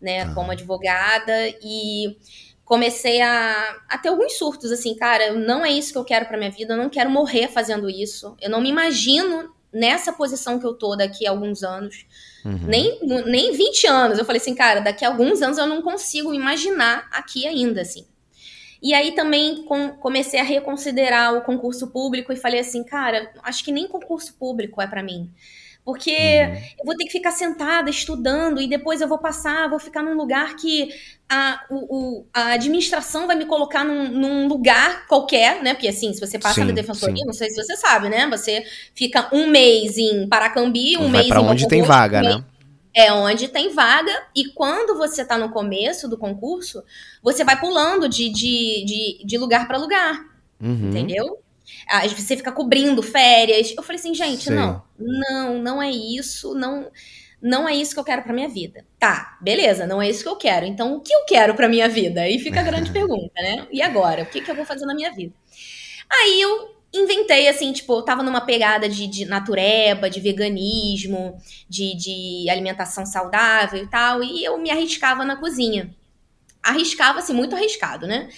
né, 0.00 0.22
ah. 0.22 0.34
como 0.34 0.52
advogada, 0.52 1.48
e 1.62 2.16
comecei 2.64 3.20
a, 3.22 3.76
a 3.88 3.96
ter 3.96 4.08
alguns 4.08 4.34
surtos, 4.34 4.72
assim, 4.72 4.94
cara, 4.96 5.32
não 5.34 5.64
é 5.64 5.70
isso 5.70 5.92
que 5.92 5.98
eu 5.98 6.04
quero 6.04 6.26
para 6.26 6.36
minha 6.36 6.50
vida, 6.50 6.74
eu 6.74 6.78
não 6.78 6.90
quero 6.90 7.08
morrer 7.08 7.48
fazendo 7.48 7.88
isso. 7.88 8.36
Eu 8.40 8.50
não 8.50 8.60
me 8.60 8.68
imagino 8.68 9.54
nessa 9.72 10.12
posição 10.12 10.58
que 10.58 10.66
eu 10.66 10.74
tô 10.74 10.96
daqui 10.96 11.26
a 11.26 11.30
alguns 11.30 11.62
anos. 11.62 12.06
Uhum. 12.44 12.66
Nem, 12.66 12.98
nem 13.26 13.52
20 13.52 13.86
anos. 13.86 14.18
Eu 14.18 14.24
falei 14.24 14.40
assim, 14.40 14.54
cara, 14.54 14.80
daqui 14.80 15.04
a 15.04 15.08
alguns 15.08 15.42
anos 15.42 15.58
eu 15.58 15.66
não 15.66 15.82
consigo 15.82 16.34
imaginar 16.34 17.08
aqui 17.12 17.46
ainda, 17.46 17.82
assim. 17.82 18.06
E 18.82 18.94
aí 18.94 19.12
também 19.12 19.64
com, 19.64 19.90
comecei 19.90 20.40
a 20.40 20.44
reconsiderar 20.44 21.34
o 21.34 21.42
concurso 21.42 21.88
público 21.88 22.32
e 22.32 22.36
falei 22.36 22.60
assim, 22.60 22.84
cara, 22.84 23.32
acho 23.42 23.64
que 23.64 23.72
nem 23.72 23.88
concurso 23.88 24.34
público 24.34 24.80
é 24.80 24.86
para 24.86 25.02
mim. 25.02 25.30
Porque 25.86 26.10
uhum. 26.10 26.54
eu 26.80 26.84
vou 26.84 26.96
ter 26.96 27.04
que 27.04 27.12
ficar 27.12 27.30
sentada 27.30 27.88
estudando 27.88 28.60
e 28.60 28.68
depois 28.68 29.00
eu 29.00 29.06
vou 29.06 29.18
passar, 29.18 29.70
vou 29.70 29.78
ficar 29.78 30.02
num 30.02 30.16
lugar 30.16 30.56
que 30.56 30.92
a, 31.28 31.64
o, 31.70 31.76
o, 31.76 32.26
a 32.34 32.54
administração 32.54 33.28
vai 33.28 33.36
me 33.36 33.46
colocar 33.46 33.84
num, 33.84 34.08
num, 34.08 34.48
lugar 34.48 35.06
qualquer, 35.06 35.62
né? 35.62 35.74
Porque 35.74 35.86
assim, 35.86 36.12
se 36.12 36.18
você 36.18 36.40
passa 36.40 36.56
sim, 36.56 36.64
na 36.64 36.72
defensoria, 36.72 37.18
sim. 37.18 37.24
não 37.24 37.32
sei 37.32 37.50
se 37.50 37.62
você 37.62 37.76
sabe, 37.76 38.08
né? 38.08 38.28
Você 38.30 38.64
fica 38.96 39.28
um 39.32 39.46
mês 39.46 39.96
em 39.96 40.28
Paracambi, 40.28 40.96
um 40.96 41.02
vai 41.02 41.20
mês 41.20 41.28
pra 41.28 41.40
em 41.40 41.44
onde 41.44 41.68
tem 41.68 41.82
vaga, 41.82 42.20
né? 42.20 42.44
É 42.96 43.12
onde 43.12 43.48
tem 43.48 43.74
vaga, 43.74 44.26
e 44.34 44.46
quando 44.46 44.96
você 44.96 45.22
tá 45.22 45.36
no 45.36 45.50
começo 45.50 46.08
do 46.08 46.16
concurso, 46.16 46.82
você 47.22 47.44
vai 47.44 47.60
pulando 47.60 48.08
de, 48.08 48.30
de, 48.30 48.84
de, 48.86 49.24
de 49.26 49.38
lugar 49.38 49.68
para 49.68 49.76
lugar. 49.76 50.24
Uhum. 50.58 50.88
Entendeu? 50.88 51.42
Aí 51.88 52.08
você 52.08 52.36
fica 52.36 52.50
cobrindo 52.50 53.02
férias. 53.02 53.74
Eu 53.76 53.82
falei 53.82 54.00
assim, 54.00 54.14
gente, 54.14 54.50
não, 54.50 54.82
não, 54.98 55.58
não 55.58 55.82
é 55.82 55.90
isso, 55.90 56.54
não, 56.54 56.90
não 57.40 57.68
é 57.68 57.74
isso 57.74 57.92
que 57.92 58.00
eu 58.00 58.04
quero 58.04 58.22
para 58.22 58.32
minha 58.32 58.48
vida. 58.48 58.84
Tá, 58.98 59.36
beleza, 59.40 59.86
não 59.86 60.00
é 60.00 60.08
isso 60.08 60.22
que 60.22 60.28
eu 60.28 60.36
quero. 60.36 60.64
Então, 60.64 60.94
o 60.94 61.00
que 61.00 61.12
eu 61.12 61.24
quero 61.26 61.54
para 61.54 61.68
minha 61.68 61.88
vida? 61.88 62.22
Aí 62.22 62.38
fica 62.38 62.60
a 62.60 62.62
grande 62.62 62.90
pergunta, 62.92 63.32
né? 63.36 63.66
E 63.70 63.82
agora, 63.82 64.22
o 64.22 64.26
que, 64.26 64.40
que 64.40 64.50
eu 64.50 64.56
vou 64.56 64.64
fazer 64.64 64.86
na 64.86 64.94
minha 64.94 65.12
vida? 65.12 65.34
Aí 66.10 66.40
eu 66.40 66.75
inventei, 66.96 67.48
assim, 67.48 67.72
tipo, 67.72 67.94
eu 67.94 68.02
tava 68.02 68.22
numa 68.22 68.40
pegada 68.40 68.88
de, 68.88 69.06
de 69.06 69.24
natureba, 69.24 70.10
de 70.10 70.20
veganismo, 70.20 71.38
de, 71.68 71.94
de 71.96 72.50
alimentação 72.50 73.06
saudável 73.06 73.82
e 73.82 73.86
tal, 73.88 74.22
e 74.22 74.44
eu 74.44 74.58
me 74.58 74.70
arriscava 74.70 75.24
na 75.24 75.36
cozinha. 75.36 75.94
Arriscava, 76.62 77.20
assim, 77.20 77.32
muito 77.32 77.54
arriscado, 77.54 78.06
né? 78.06 78.28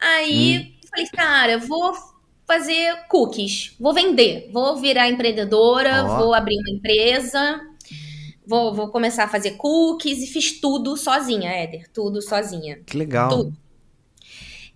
Aí 0.00 0.58
hum. 0.58 0.88
falei, 0.88 1.06
cara, 1.08 1.58
vou 1.58 1.94
fazer 2.46 3.06
cookies, 3.08 3.74
vou 3.80 3.94
vender, 3.94 4.50
vou 4.52 4.76
virar 4.76 5.08
empreendedora, 5.08 6.04
oh. 6.04 6.16
vou 6.18 6.34
abrir 6.34 6.58
uma 6.58 6.70
empresa, 6.70 7.60
vou, 8.46 8.74
vou 8.74 8.88
começar 8.88 9.24
a 9.24 9.28
fazer 9.28 9.52
cookies 9.52 10.22
e 10.22 10.26
fiz 10.26 10.60
tudo 10.60 10.96
sozinha, 10.96 11.50
Éder, 11.50 11.88
tudo 11.92 12.20
sozinha. 12.20 12.80
Que 12.86 12.96
legal. 12.96 13.28
Tudo. 13.28 13.56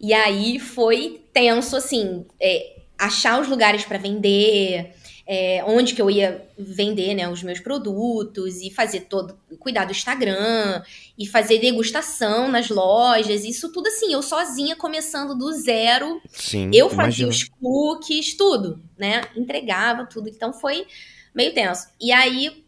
E 0.00 0.14
aí 0.14 0.58
foi 0.58 1.24
tenso, 1.32 1.76
assim, 1.76 2.24
é, 2.40 2.77
achar 2.98 3.40
os 3.40 3.48
lugares 3.48 3.84
para 3.84 3.96
vender, 3.96 4.92
é, 5.26 5.62
onde 5.64 5.94
que 5.94 6.02
eu 6.02 6.10
ia 6.10 6.48
vender 6.58 7.14
né, 7.14 7.28
os 7.28 7.42
meus 7.42 7.60
produtos 7.60 8.60
e 8.60 8.70
fazer 8.70 9.02
todo, 9.02 9.38
cuidar 9.58 9.84
do 9.84 9.92
Instagram 9.92 10.82
e 11.16 11.26
fazer 11.26 11.58
degustação 11.58 12.48
nas 12.48 12.68
lojas, 12.68 13.44
isso 13.44 13.70
tudo 13.70 13.86
assim, 13.86 14.12
eu 14.12 14.22
sozinha 14.22 14.74
começando 14.74 15.36
do 15.36 15.52
zero. 15.52 16.20
Sim, 16.30 16.70
eu 16.72 16.88
fazia 16.88 17.24
imagino. 17.24 17.28
os 17.28 17.44
cookies, 17.44 18.36
tudo, 18.36 18.82
né? 18.98 19.22
Entregava 19.36 20.06
tudo, 20.06 20.28
então 20.28 20.52
foi 20.52 20.86
meio 21.34 21.54
tenso. 21.54 21.88
E 22.00 22.10
aí 22.10 22.64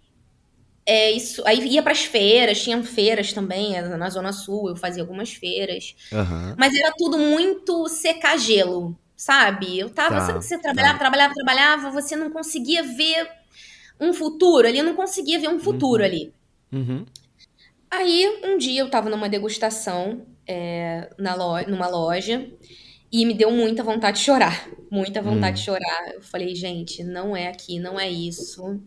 é, 0.87 1.11
isso, 1.13 1.43
aí 1.47 1.67
ia 1.67 1.83
para 1.83 1.93
as 1.93 2.03
feiras, 2.03 2.63
tinham 2.63 2.83
feiras 2.83 3.33
também, 3.33 3.81
na 3.81 4.11
Zona 4.11 4.33
Sul, 4.33 4.69
eu 4.69 4.77
fazia 4.77 5.03
algumas 5.03 5.33
feiras. 5.33 5.95
Uhum. 6.13 6.55
Mas 6.59 6.75
era 6.75 6.93
tudo 6.97 7.19
muito 7.19 7.89
secar 7.89 8.39
gelo 8.39 8.99
sabe? 9.21 9.79
Eu 9.79 9.91
tava, 9.91 10.15
tá, 10.15 10.21
sabe 10.23 10.39
que 10.39 10.47
você 10.47 10.57
trabalhava, 10.57 10.95
tá. 10.95 10.99
trabalhava, 10.99 11.35
trabalhava, 11.35 11.91
você 11.91 12.17
não 12.17 12.31
conseguia 12.31 12.83
ver 12.83 13.29
um 14.01 14.15
futuro 14.15 14.67
ali, 14.67 14.79
eu 14.79 14.85
não 14.85 14.95
conseguia 14.95 15.39
ver 15.39 15.49
um 15.49 15.61
futuro 15.61 16.01
uhum. 16.01 16.09
ali. 16.09 16.33
Uhum. 16.73 17.05
Aí, 17.91 18.41
um 18.43 18.57
dia 18.57 18.81
eu 18.81 18.89
tava 18.89 19.11
numa 19.11 19.29
degustação 19.29 20.23
é, 20.47 21.11
na 21.19 21.35
loja, 21.35 21.69
numa 21.69 21.87
loja 21.87 22.49
e 23.13 23.27
me 23.27 23.35
deu 23.35 23.51
muita 23.51 23.83
vontade 23.83 24.17
de 24.17 24.25
chorar. 24.25 24.67
Muita 24.91 25.21
vontade 25.21 25.57
de 25.57 25.63
hum. 25.63 25.75
chorar. 25.75 26.15
Eu 26.15 26.23
falei, 26.23 26.55
gente, 26.55 27.05
não 27.05 27.37
é 27.37 27.49
aqui, 27.49 27.79
não 27.79 28.01
é 28.01 28.09
isso. 28.09 28.81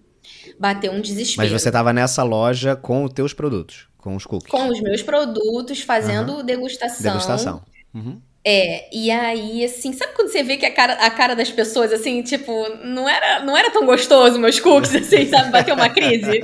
Bateu 0.57 0.93
um 0.93 1.01
desespero. 1.01 1.47
Mas 1.47 1.61
você 1.61 1.71
tava 1.71 1.93
nessa 1.93 2.23
loja 2.23 2.75
com 2.75 3.03
os 3.03 3.13
teus 3.13 3.33
produtos, 3.33 3.87
com 3.97 4.15
os 4.15 4.25
cookies? 4.25 4.49
Com 4.49 4.69
os 4.69 4.81
meus 4.81 5.03
produtos, 5.03 5.81
fazendo 5.81 6.37
uhum. 6.37 6.43
degustação. 6.43 7.11
Degustação. 7.11 7.65
Uhum. 7.93 8.19
É, 8.45 8.89
e 8.91 9.09
aí, 9.09 9.63
assim, 9.63 9.93
sabe 9.93 10.13
quando 10.15 10.27
você 10.27 10.43
vê 10.43 10.57
que 10.57 10.65
a 10.65 10.73
cara, 10.73 10.93
a 10.95 11.09
cara 11.09 11.33
das 11.33 11.49
pessoas, 11.49 11.93
assim, 11.93 12.21
tipo, 12.21 12.67
não 12.83 13.07
era, 13.07 13.41
não 13.41 13.55
era 13.55 13.71
tão 13.71 13.85
gostoso 13.85 14.37
meus 14.37 14.59
cookies, 14.59 14.93
assim, 14.95 15.29
sabe? 15.29 15.49
Bateu 15.49 15.75
uma 15.75 15.89
crise. 15.89 16.43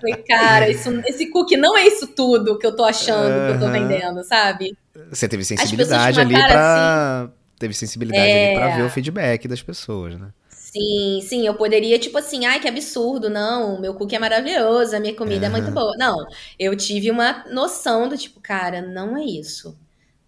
Falei, 0.00 0.22
cara, 0.28 0.70
isso, 0.70 0.88
esse 1.04 1.30
cookie 1.30 1.56
não 1.56 1.76
é 1.76 1.84
isso 1.84 2.06
tudo 2.06 2.56
que 2.58 2.66
eu 2.66 2.76
tô 2.76 2.84
achando 2.84 3.28
uhum. 3.28 3.46
que 3.46 3.52
eu 3.54 3.58
tô 3.58 3.72
vendendo, 3.72 4.22
sabe? 4.22 4.76
Você 5.10 5.28
teve 5.28 5.44
sensibilidade 5.44 6.20
ali 6.20 6.34
pra. 6.34 7.22
Assim, 7.22 7.32
teve 7.58 7.74
sensibilidade 7.74 8.30
é... 8.30 8.50
ali 8.50 8.56
pra 8.56 8.76
ver 8.76 8.82
o 8.82 8.90
feedback 8.90 9.48
das 9.48 9.62
pessoas, 9.62 10.18
né? 10.20 10.28
Sim, 10.48 11.20
sim, 11.22 11.46
eu 11.46 11.54
poderia, 11.54 11.98
tipo 11.98 12.16
assim, 12.16 12.46
ai, 12.46 12.58
que 12.58 12.68
absurdo, 12.68 13.28
não, 13.28 13.78
meu 13.78 13.92
cookie 13.92 14.16
é 14.16 14.18
maravilhoso, 14.18 14.96
a 14.96 15.00
minha 15.00 15.14
comida 15.14 15.48
uhum. 15.48 15.56
é 15.56 15.60
muito 15.60 15.70
boa. 15.72 15.92
Não, 15.98 16.24
eu 16.58 16.74
tive 16.76 17.10
uma 17.10 17.44
noção 17.50 18.08
do 18.08 18.16
tipo, 18.16 18.40
cara, 18.40 18.80
não 18.80 19.16
é 19.16 19.24
isso. 19.24 19.76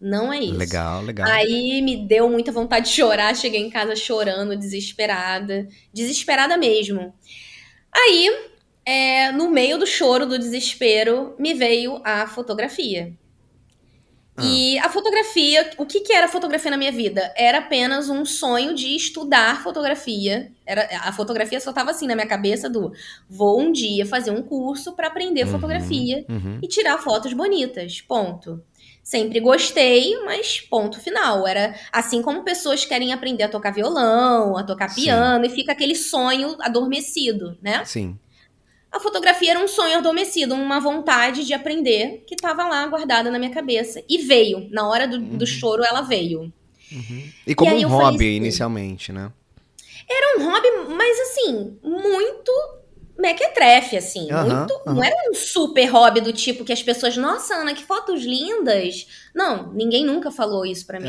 Não 0.00 0.32
é 0.32 0.40
isso. 0.40 0.56
Legal, 0.56 1.02
legal. 1.02 1.26
Aí 1.28 1.80
me 1.80 1.96
deu 1.96 2.28
muita 2.28 2.52
vontade 2.52 2.86
de 2.86 2.92
chorar, 2.92 3.34
cheguei 3.34 3.60
em 3.60 3.70
casa 3.70 3.96
chorando, 3.96 4.56
desesperada. 4.56 5.68
Desesperada 5.92 6.56
mesmo. 6.56 7.14
Aí, 7.92 8.30
é, 8.84 9.32
no 9.32 9.50
meio 9.50 9.78
do 9.78 9.86
choro, 9.86 10.26
do 10.26 10.38
desespero, 10.38 11.34
me 11.38 11.54
veio 11.54 12.00
a 12.04 12.26
fotografia. 12.26 13.14
Ah. 14.36 14.44
E 14.44 14.78
a 14.80 14.88
fotografia, 14.88 15.70
o 15.78 15.86
que, 15.86 16.00
que 16.00 16.12
era 16.12 16.26
fotografia 16.26 16.70
na 16.70 16.76
minha 16.76 16.90
vida? 16.90 17.32
Era 17.36 17.58
apenas 17.58 18.08
um 18.08 18.24
sonho 18.24 18.74
de 18.74 18.96
estudar 18.96 19.62
fotografia. 19.62 20.50
Era, 20.66 20.88
a 21.02 21.12
fotografia 21.12 21.60
só 21.60 21.70
estava 21.70 21.92
assim 21.92 22.08
na 22.08 22.16
minha 22.16 22.26
cabeça 22.26 22.68
do 22.68 22.92
vou 23.28 23.60
um 23.60 23.70
dia 23.70 24.04
fazer 24.04 24.32
um 24.32 24.42
curso 24.42 24.92
para 24.94 25.06
aprender 25.06 25.44
uhum, 25.44 25.52
fotografia 25.52 26.24
uhum. 26.28 26.58
e 26.60 26.66
tirar 26.66 26.98
fotos 26.98 27.32
bonitas. 27.32 28.00
Ponto. 28.00 28.60
Sempre 29.04 29.38
gostei, 29.38 30.18
mas 30.24 30.62
ponto 30.62 30.98
final. 30.98 31.46
Era 31.46 31.78
assim 31.92 32.22
como 32.22 32.42
pessoas 32.42 32.86
querem 32.86 33.12
aprender 33.12 33.42
a 33.42 33.48
tocar 33.48 33.70
violão, 33.70 34.56
a 34.56 34.64
tocar 34.64 34.94
piano, 34.94 35.44
Sim. 35.44 35.52
e 35.52 35.54
fica 35.54 35.72
aquele 35.72 35.94
sonho 35.94 36.56
adormecido, 36.58 37.56
né? 37.60 37.84
Sim. 37.84 38.18
A 38.90 38.98
fotografia 38.98 39.50
era 39.50 39.60
um 39.60 39.68
sonho 39.68 39.98
adormecido, 39.98 40.54
uma 40.54 40.80
vontade 40.80 41.44
de 41.44 41.52
aprender 41.52 42.24
que 42.26 42.34
estava 42.34 42.66
lá 42.66 42.86
guardada 42.86 43.30
na 43.30 43.38
minha 43.38 43.50
cabeça. 43.50 44.02
E 44.08 44.18
veio. 44.18 44.68
Na 44.70 44.88
hora 44.88 45.06
do, 45.06 45.18
uhum. 45.18 45.36
do 45.36 45.46
choro, 45.46 45.84
ela 45.84 46.00
veio. 46.00 46.50
Uhum. 46.90 47.28
E 47.46 47.54
como 47.54 47.76
e 47.76 47.84
um 47.84 47.88
hobby, 47.88 48.24
assim, 48.24 48.36
inicialmente, 48.36 49.12
né? 49.12 49.30
Era 50.08 50.38
um 50.38 50.50
hobby, 50.50 50.68
mas 50.94 51.18
assim, 51.20 51.76
muito 51.82 52.52
mequetrefe, 53.18 53.96
assim. 53.96 54.28
muito, 54.30 54.80
Não 54.86 55.02
era 55.02 55.14
um 55.30 55.34
super 55.34 55.86
hobby 55.86 56.20
do 56.20 56.32
tipo 56.32 56.64
que 56.64 56.72
as 56.72 56.82
pessoas, 56.82 57.16
nossa, 57.16 57.54
Ana, 57.54 57.74
que 57.74 57.84
fotos 57.84 58.24
lindas. 58.24 59.06
Não, 59.34 59.72
ninguém 59.72 60.04
nunca 60.04 60.30
falou 60.30 60.66
isso 60.66 60.86
para 60.86 61.00
mim. 61.00 61.08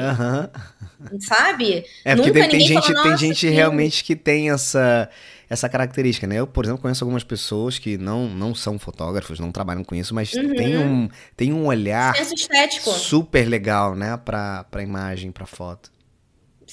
Sabe? 1.19 1.85
É 2.03 2.15
porque 2.15 2.29
nunca 2.29 2.41
tem, 2.41 2.49
tem 2.49 2.67
gente, 2.67 2.87
falou, 2.87 3.03
tem 3.03 3.17
gente 3.17 3.47
que... 3.47 3.53
realmente 3.53 4.03
que 4.03 4.15
tem 4.15 4.51
essa 4.51 5.09
essa 5.47 5.69
característica, 5.69 6.25
né? 6.25 6.39
Eu, 6.39 6.47
por 6.47 6.65
exemplo, 6.65 6.81
conheço 6.81 7.03
algumas 7.03 7.23
pessoas 7.23 7.77
que 7.77 7.97
não, 7.97 8.27
não 8.27 8.55
são 8.55 8.79
fotógrafos, 8.79 9.39
não 9.39 9.51
trabalham 9.51 9.83
com 9.83 9.93
isso, 9.93 10.13
mas 10.13 10.33
uhum. 10.33 10.53
tem, 10.55 10.77
um, 10.77 11.09
tem 11.37 11.53
um 11.53 11.67
olhar 11.67 12.15
super 12.81 13.47
legal, 13.47 13.95
né? 13.95 14.17
Pra, 14.17 14.63
pra 14.65 14.81
imagem, 14.81 15.31
pra 15.31 15.45
foto. 15.45 15.91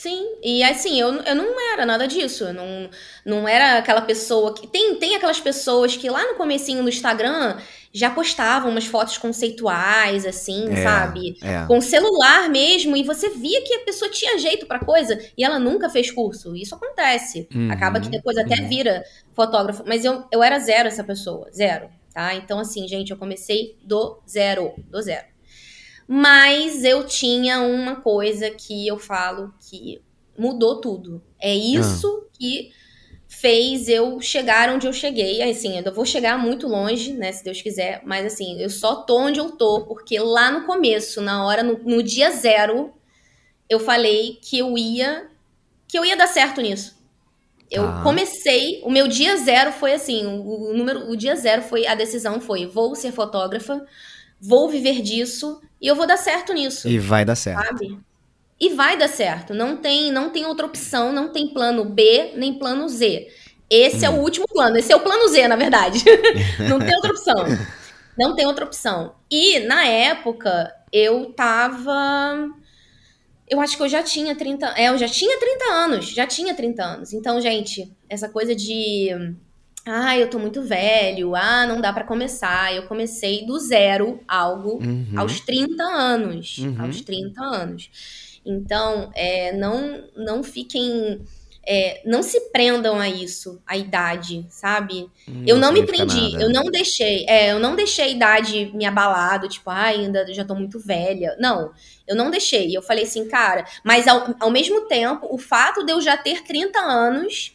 Sim, 0.03 0.35
e 0.43 0.65
assim, 0.65 0.99
eu, 0.99 1.15
eu 1.23 1.37
não 1.37 1.73
era 1.73 1.87
nada 1.87 2.09
disso, 2.09 2.43
eu 2.43 2.53
não, 2.53 2.91
não 3.25 3.47
era 3.47 3.79
aquela 3.79 4.01
pessoa 4.01 4.53
que... 4.53 4.67
Tem, 4.67 4.97
tem 4.97 5.15
aquelas 5.15 5.39
pessoas 5.39 5.97
que 5.97 6.11
lá 6.11 6.27
no 6.27 6.35
comecinho 6.35 6.83
do 6.83 6.89
Instagram 6.89 7.57
já 7.93 8.11
postavam 8.11 8.73
umas 8.73 8.85
fotos 8.85 9.17
conceituais, 9.17 10.27
assim, 10.27 10.73
é, 10.73 10.83
sabe? 10.83 11.37
É. 11.41 11.67
Com 11.69 11.81
celular 11.81 12.49
mesmo, 12.49 12.97
e 12.97 13.05
você 13.05 13.31
via 13.31 13.63
que 13.63 13.75
a 13.75 13.85
pessoa 13.85 14.11
tinha 14.11 14.37
jeito 14.41 14.67
pra 14.67 14.81
coisa, 14.81 15.25
e 15.39 15.45
ela 15.45 15.61
nunca 15.61 15.89
fez 15.89 16.11
curso. 16.11 16.57
Isso 16.57 16.75
acontece. 16.75 17.47
Uhum, 17.55 17.71
Acaba 17.71 18.01
que 18.01 18.09
depois 18.09 18.37
até 18.37 18.57
uhum. 18.61 18.69
vira 18.69 19.05
fotógrafo. 19.35 19.85
Mas 19.87 20.05
eu, 20.05 20.25
eu 20.33 20.43
era 20.43 20.59
zero 20.59 20.89
essa 20.89 21.05
pessoa, 21.05 21.49
zero, 21.53 21.89
tá? 22.13 22.35
Então, 22.35 22.59
assim, 22.59 22.89
gente, 22.89 23.13
eu 23.13 23.17
comecei 23.17 23.77
do 23.85 24.19
zero, 24.29 24.73
do 24.91 25.01
zero. 25.01 25.32
Mas 26.07 26.85
eu 26.85 27.07
tinha 27.07 27.61
uma 27.61 27.97
coisa 27.97 28.51
que 28.51 28.87
eu 28.87 28.99
falo 28.99 29.53
que 29.69 30.03
mudou 30.37 30.81
tudo. 30.81 31.23
É 31.41 31.55
isso 31.55 32.25
ah. 32.25 32.31
que 32.39 32.73
fez 33.29 33.89
eu 33.89 34.21
chegar 34.21 34.69
onde 34.69 34.87
eu 34.87 34.93
cheguei. 34.93 35.43
Assim, 35.43 35.79
eu 35.79 35.93
vou 35.93 36.05
chegar 36.05 36.39
muito 36.39 36.69
longe, 36.69 37.13
né, 37.13 37.33
se 37.33 37.43
Deus 37.43 37.63
quiser, 37.63 38.03
mas 38.05 38.27
assim, 38.27 38.61
eu 38.61 38.69
só 38.69 38.97
tô 38.97 39.19
onde 39.19 39.41
eu 39.41 39.53
tô, 39.53 39.87
porque 39.87 40.19
lá 40.19 40.51
no 40.51 40.67
começo, 40.67 41.21
na 41.21 41.45
hora, 41.45 41.63
no, 41.63 41.79
no 41.79 42.03
dia 42.03 42.31
zero, 42.31 42.93
eu 43.69 43.81
falei 43.81 44.39
que 44.43 44.59
eu 44.59 44.77
ia, 44.77 45.29
que 45.89 45.99
eu 45.99 46.05
ia 46.05 46.17
dar 46.17 46.27
certo 46.27 46.61
nisso. 46.61 47.01
Eu 47.71 47.85
ah. 47.85 48.03
comecei, 48.03 48.83
o 48.85 48.91
meu 48.91 49.09
dia 49.09 49.37
zero 49.39 49.73
foi 49.73 49.95
assim, 49.95 50.27
o, 50.27 50.71
o, 50.71 50.77
número, 50.77 51.11
o 51.11 51.17
dia 51.17 51.35
zero 51.35 51.63
foi, 51.63 51.87
a 51.87 51.95
decisão 51.95 52.39
foi, 52.39 52.67
vou 52.67 52.95
ser 52.95 53.13
fotógrafa, 53.13 53.85
vou 54.39 54.69
viver 54.69 55.01
disso 55.01 55.61
e 55.83 55.87
eu 55.89 55.97
vou 55.97 56.07
dar 56.07 56.17
certo 56.17 56.55
nisso. 56.55 56.89
E 56.89 56.99
vai 56.99 57.25
dar 57.25 57.35
certo. 57.35 57.67
Sabe? 57.67 57.99
e 58.63 58.69
vai 58.69 58.97
dar 58.97 59.09
certo. 59.09 59.53
Não 59.53 59.77
tem, 59.77 60.13
não 60.13 60.31
tem 60.31 60.47
outra 60.47 60.65
opção, 60.65 61.13
não 61.13 61.33
tem 61.33 61.53
plano 61.53 61.85
B 61.85 62.31
nem 62.37 62.55
plano 62.55 62.89
Z. 62.89 63.27
Esse 63.69 64.05
hum. 64.05 64.05
é 64.05 64.11
o 64.11 64.13
hum. 64.13 64.21
último 64.21 64.47
plano. 64.47 64.79
Esse 64.79 64.93
é 64.93 64.97
o 64.97 65.01
plano 65.01 65.27
Z, 65.27 65.49
na 65.49 65.57
verdade. 65.57 65.99
não 66.71 66.79
tem 66.79 66.95
outra 66.95 67.11
opção. 67.11 67.45
Não 68.17 68.37
tem 68.37 68.47
outra 68.47 68.65
opção. 68.65 69.17
E 69.29 69.59
na 69.61 69.85
época 69.85 70.73
eu 70.93 71.33
tava 71.33 72.51
eu 73.49 73.61
acho 73.61 73.77
que 73.77 73.83
eu 73.83 73.89
já 73.89 74.03
tinha 74.03 74.37
30, 74.37 74.75
é, 74.77 74.91
eu 74.91 74.97
já 74.97 75.09
tinha 75.09 75.39
30 75.41 75.65
anos, 75.65 76.07
já 76.07 76.27
tinha 76.27 76.55
30 76.55 76.85
anos. 76.85 77.13
Então, 77.13 77.41
gente, 77.41 77.93
essa 78.09 78.29
coisa 78.29 78.55
de 78.55 79.09
ah, 79.85 80.17
eu 80.17 80.31
tô 80.31 80.39
muito 80.39 80.63
velho, 80.63 81.35
ah, 81.35 81.67
não 81.67 81.81
dá 81.81 81.93
para 81.93 82.05
começar. 82.05 82.75
Eu 82.75 82.85
comecei 82.85 83.45
do 83.45 83.59
zero 83.59 84.21
algo 84.29 84.79
uhum. 84.83 85.13
aos 85.17 85.41
30 85.41 85.83
anos, 85.83 86.59
uhum. 86.59 86.77
aos 86.81 87.01
30 87.01 87.43
anos. 87.43 87.91
Então, 88.45 89.11
é, 89.15 89.53
não, 89.53 90.05
não 90.17 90.43
fiquem. 90.43 91.21
É, 91.65 92.03
não 92.05 92.25
se 92.25 92.51
prendam 92.51 92.99
a 92.99 93.09
isso, 93.09 93.63
a 93.65 93.77
idade, 93.77 94.45
sabe? 94.51 95.09
Hum, 95.29 95.45
eu 95.47 95.57
não 95.57 95.73
me 95.73 95.87
prendi, 95.87 96.35
eu 96.35 96.51
não 96.51 96.65
deixei, 96.65 97.25
é, 97.29 97.53
eu 97.53 97.61
não 97.61 97.77
deixei 97.77 98.07
a 98.07 98.09
idade 98.09 98.73
me 98.75 98.85
abalado, 98.85 99.49
tipo, 99.49 99.71
ai, 99.71 99.95
ainda 99.95 100.27
já 100.35 100.45
tô 100.45 100.57
muito 100.57 100.81
velha. 100.81 101.37
Não, 101.39 101.71
eu 102.05 102.17
não 102.17 102.33
deixei. 102.33 102.77
Eu 102.77 102.83
falei 102.83 103.05
assim, 103.05 103.29
cara, 103.29 103.65
mas 103.85 104.09
ao, 104.09 104.35
ao 104.41 104.51
mesmo 104.51 104.89
tempo, 104.89 105.29
o 105.31 105.39
fato 105.39 105.85
de 105.87 105.93
eu 105.93 106.01
já 106.01 106.17
ter 106.17 106.43
30 106.43 106.81
anos 106.81 107.53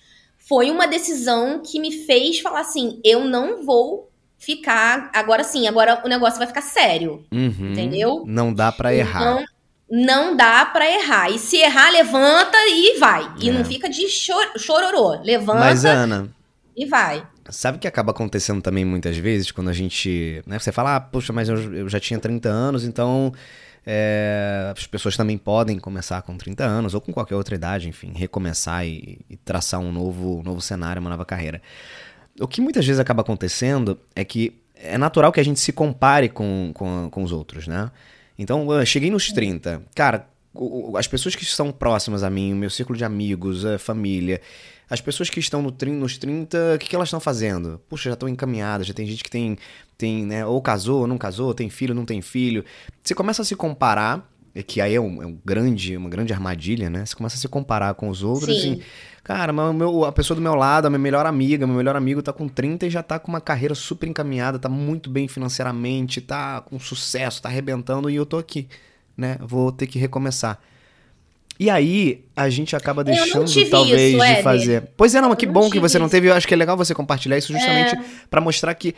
foi 0.47 0.71
uma 0.71 0.87
decisão 0.87 1.61
que 1.61 1.79
me 1.79 1.91
fez 1.91 2.39
falar 2.39 2.61
assim: 2.61 2.99
eu 3.03 3.25
não 3.25 3.63
vou 3.63 4.09
ficar. 4.37 5.09
Agora 5.13 5.43
sim, 5.43 5.67
agora 5.67 6.01
o 6.05 6.07
negócio 6.07 6.37
vai 6.37 6.47
ficar 6.47 6.61
sério. 6.61 7.25
Uhum, 7.31 7.71
entendeu? 7.71 8.23
Não 8.25 8.53
dá 8.53 8.71
para 8.71 8.93
errar. 8.93 9.21
Então, 9.21 9.45
não 9.89 10.35
dá 10.35 10.65
para 10.65 10.89
errar. 10.89 11.29
E 11.29 11.39
se 11.39 11.57
errar, 11.57 11.89
levanta 11.91 12.57
e 12.69 12.97
vai. 12.99 13.31
E 13.41 13.49
é. 13.49 13.51
não 13.51 13.63
fica 13.65 13.89
de 13.89 14.07
chor 14.09 14.45
chororô. 14.57 15.21
Levanta 15.21 15.59
Mas, 15.59 15.85
Ana, 15.85 16.29
e 16.75 16.85
vai. 16.85 17.25
Sabe 17.49 17.77
o 17.77 17.79
que 17.79 17.87
acaba 17.87 18.11
acontecendo 18.11 18.61
também 18.61 18.83
muitas 18.83 19.17
vezes 19.17 19.51
quando 19.51 19.69
a 19.69 19.73
gente. 19.73 20.41
Né, 20.45 20.59
você 20.59 20.71
fala, 20.71 20.97
ah, 20.97 20.99
poxa, 20.99 21.31
mas 21.31 21.47
eu, 21.47 21.73
eu 21.73 21.89
já 21.89 21.99
tinha 21.99 22.19
30 22.19 22.49
anos, 22.49 22.83
então. 22.83 23.33
É, 23.89 24.73
as 24.77 24.85
pessoas 24.85 25.15
também 25.15 25.37
podem 25.37 25.79
começar 25.79 26.21
com 26.21 26.35
30 26.35 26.65
anos 26.65 26.93
ou 26.93 26.99
com 26.99 27.13
qualquer 27.13 27.35
outra 27.35 27.55
idade, 27.55 27.87
enfim, 27.87 28.11
recomeçar 28.13 28.85
e, 28.85 29.21
e 29.29 29.37
traçar 29.37 29.79
um 29.79 29.93
novo, 29.93 30.43
novo 30.43 30.59
cenário, 30.59 30.99
uma 30.99 31.09
nova 31.09 31.23
carreira. 31.23 31.61
O 32.37 32.49
que 32.49 32.59
muitas 32.59 32.85
vezes 32.85 32.99
acaba 32.99 33.21
acontecendo 33.21 33.97
é 34.13 34.25
que 34.25 34.61
é 34.75 34.97
natural 34.97 35.31
que 35.31 35.39
a 35.39 35.43
gente 35.43 35.61
se 35.61 35.71
compare 35.71 36.27
com, 36.27 36.71
com, 36.73 37.09
com 37.09 37.23
os 37.23 37.31
outros, 37.31 37.65
né? 37.65 37.89
Então, 38.37 38.67
cheguei 38.85 39.09
nos 39.09 39.31
30. 39.31 39.81
Cara, 39.95 40.27
as 40.97 41.07
pessoas 41.07 41.33
que 41.33 41.45
são 41.45 41.71
próximas 41.71 42.23
a 42.23 42.29
mim, 42.29 42.51
o 42.51 42.57
meu 42.57 42.69
círculo 42.69 42.97
de 42.97 43.05
amigos, 43.05 43.65
a 43.65 43.79
família, 43.79 44.41
as 44.89 45.01
pessoas 45.01 45.29
que 45.29 45.39
estão 45.39 45.61
no, 45.61 45.75
nos 45.93 46.17
30, 46.17 46.75
o 46.75 46.77
que, 46.77 46.87
que 46.87 46.95
elas 46.95 47.07
estão 47.07 47.19
fazendo? 47.19 47.81
Puxa, 47.89 48.09
já 48.09 48.13
estão 48.13 48.29
encaminhadas, 48.29 48.87
já 48.87 48.93
tem 48.93 49.05
gente 49.05 49.23
que 49.23 49.29
tem, 49.29 49.57
tem 49.97 50.25
né, 50.25 50.45
ou 50.45 50.61
casou, 50.61 51.01
ou 51.01 51.07
não 51.07 51.17
casou, 51.17 51.53
tem 51.53 51.69
filho, 51.69 51.93
não 51.93 52.05
tem 52.05 52.21
filho. 52.21 52.63
Você 53.03 53.13
começa 53.13 53.41
a 53.41 53.45
se 53.45 53.55
comparar, 53.55 54.29
que 54.65 54.79
aí 54.79 54.95
é, 54.95 55.01
um, 55.01 55.21
é 55.21 55.25
um 55.25 55.37
grande, 55.43 55.95
uma 55.97 56.09
grande 56.09 56.33
armadilha, 56.33 56.89
né? 56.89 57.05
Você 57.05 57.15
começa 57.15 57.35
a 57.35 57.39
se 57.39 57.47
comparar 57.47 57.93
com 57.95 58.09
os 58.09 58.23
outros 58.23 58.61
Sim. 58.61 58.73
assim. 58.73 58.81
Cara, 59.23 59.51
meu, 59.51 60.05
a 60.05 60.11
pessoa 60.11 60.35
do 60.35 60.41
meu 60.41 60.55
lado, 60.55 60.85
a 60.85 60.89
minha 60.89 60.99
melhor 60.99 61.25
amiga, 61.25 61.67
meu 61.67 61.75
melhor 61.75 61.97
amigo 61.97 62.21
tá 62.21 62.31
com 62.31 62.47
30 62.47 62.87
e 62.87 62.89
já 62.89 63.03
tá 63.03 63.19
com 63.19 63.27
uma 63.27 63.41
carreira 63.41 63.75
super 63.75 64.07
encaminhada, 64.07 64.57
tá 64.57 64.69
muito 64.69 65.09
bem 65.09 65.27
financeiramente, 65.27 66.21
tá 66.21 66.61
com 66.61 66.79
sucesso, 66.79 67.41
tá 67.41 67.49
arrebentando 67.49 68.09
e 68.09 68.15
eu 68.15 68.25
tô 68.25 68.37
aqui, 68.37 68.69
né? 69.17 69.37
Vou 69.41 69.69
ter 69.69 69.85
que 69.85 69.99
recomeçar. 69.99 70.61
E 71.59 71.69
aí, 71.69 72.23
a 72.35 72.49
gente 72.49 72.75
acaba 72.75 73.03
deixando, 73.03 73.51
talvez, 73.69 74.13
isso, 74.13 74.25
de 74.25 74.43
fazer. 74.43 74.83
Pois 74.95 75.15
é, 75.15 75.21
não, 75.21 75.29
mas 75.29 75.37
que 75.37 75.45
bom 75.47 75.69
que 75.69 75.79
você 75.79 75.97
não 75.97 76.07
teve. 76.07 76.29
Eu 76.29 76.35
acho 76.35 76.47
que 76.47 76.53
é 76.53 76.57
legal 76.57 76.77
você 76.77 76.93
compartilhar 76.93 77.37
isso 77.37 77.51
justamente 77.51 77.95
é. 77.95 78.03
para 78.29 78.39
mostrar 78.39 78.73
que 78.75 78.93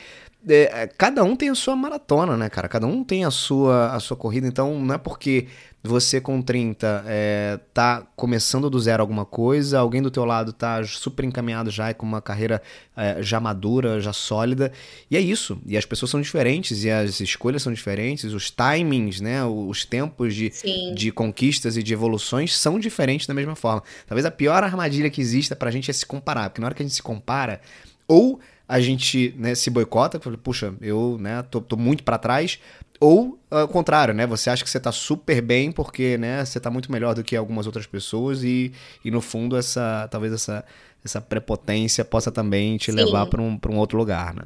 é, 0.48 0.88
cada 0.98 1.24
um 1.24 1.36
tem 1.36 1.50
a 1.50 1.56
sua 1.56 1.76
maratona, 1.76 2.38
né, 2.38 2.50
cara? 2.50 2.68
Cada 2.68 2.88
um 2.88 3.04
tem 3.04 3.26
a 3.26 3.32
sua, 3.32 3.94
a 3.94 4.00
sua 4.00 4.16
corrida. 4.16 4.48
Então, 4.48 4.80
não 4.80 4.96
é 4.96 4.98
porque 4.98 5.48
você 5.82 6.20
com 6.20 6.42
30 6.42 7.04
é, 7.08 7.60
tá 7.74 8.06
começando 8.16 8.70
do 8.70 8.80
zero 8.80 9.02
alguma 9.02 9.26
coisa, 9.26 9.80
alguém 9.80 10.02
do 10.02 10.12
teu 10.12 10.26
lado 10.26 10.52
tá 10.52 10.84
super 10.84 11.24
encaminhado 11.24 11.72
já 11.72 11.94
com 11.94 12.06
uma 12.06 12.22
carreira 12.22 12.62
é, 12.98 13.24
já 13.24 13.40
madura, 13.40 14.02
já 14.02 14.12
sólida, 14.12 14.74
e 15.10 15.16
é 15.16 15.22
isso. 15.22 15.58
E 15.66 15.78
as 15.78 15.86
pessoas 15.86 16.12
são 16.12 16.20
diferentes, 16.20 16.84
e 16.84 16.92
as 16.92 17.22
escolhas 17.22 17.62
são 17.62 17.72
diferentes, 17.72 18.34
os 18.34 18.52
timings, 18.52 19.22
né, 19.22 19.44
os 19.46 19.86
tempos 19.86 20.36
de, 20.36 20.52
de 20.94 21.12
conquistas 21.12 21.78
e 21.78 21.84
de 21.84 21.94
evoluções 21.94 22.58
são 22.58 22.78
diferentes 22.78 23.26
da 23.26 23.34
mesma 23.34 23.56
forma. 23.56 23.82
Talvez 24.06 24.26
a 24.26 24.32
pior 24.32 24.64
armadilha 24.64 25.10
que 25.10 25.22
exista 25.22 25.56
pra 25.56 25.72
gente 25.72 25.90
é 25.90 25.94
se 25.94 26.06
comparar, 26.06 26.50
porque 26.50 26.60
na 26.60 26.68
hora 26.68 26.76
que 26.76 26.84
a 26.84 26.86
gente 26.86 26.96
se 26.96 27.04
compara, 27.04 27.62
ou 28.06 28.40
a 28.70 28.80
gente 28.80 29.34
né, 29.36 29.56
se 29.56 29.72
boicota, 29.72 30.20
puxa, 30.20 30.76
eu 30.80 31.18
né, 31.20 31.42
tô, 31.50 31.60
tô 31.60 31.76
muito 31.76 32.04
para 32.04 32.20
trás, 32.20 32.60
ou 33.00 33.40
ao 33.50 33.68
contrário, 33.68 34.14
né? 34.14 34.28
Você 34.28 34.48
acha 34.48 34.64
que 34.64 34.70
você 34.70 34.80
tá 34.80 34.92
super 34.92 35.42
bem 35.42 35.72
porque, 35.72 36.20
né, 36.20 36.46
você 36.46 36.60
tá 36.60 36.70
muito 36.70 36.92
melhor 36.92 37.16
do 37.16 37.24
que 37.24 37.36
algumas 37.36 37.66
outras 37.66 37.88
pessoas 37.88 38.44
e, 38.44 38.72
e 39.04 39.10
no 39.10 39.22
fundo 39.22 39.58
essa 39.58 40.08
talvez 40.12 40.32
essa 40.32 40.64
essa 41.04 41.20
prepotência 41.20 42.06
possa 42.06 42.30
também 42.30 42.78
te 42.78 42.92
Sim. 42.92 42.98
levar 42.98 43.26
para 43.26 43.42
um, 43.42 43.58
um 43.70 43.78
outro 43.78 43.98
lugar, 43.98 44.36
né? 44.36 44.44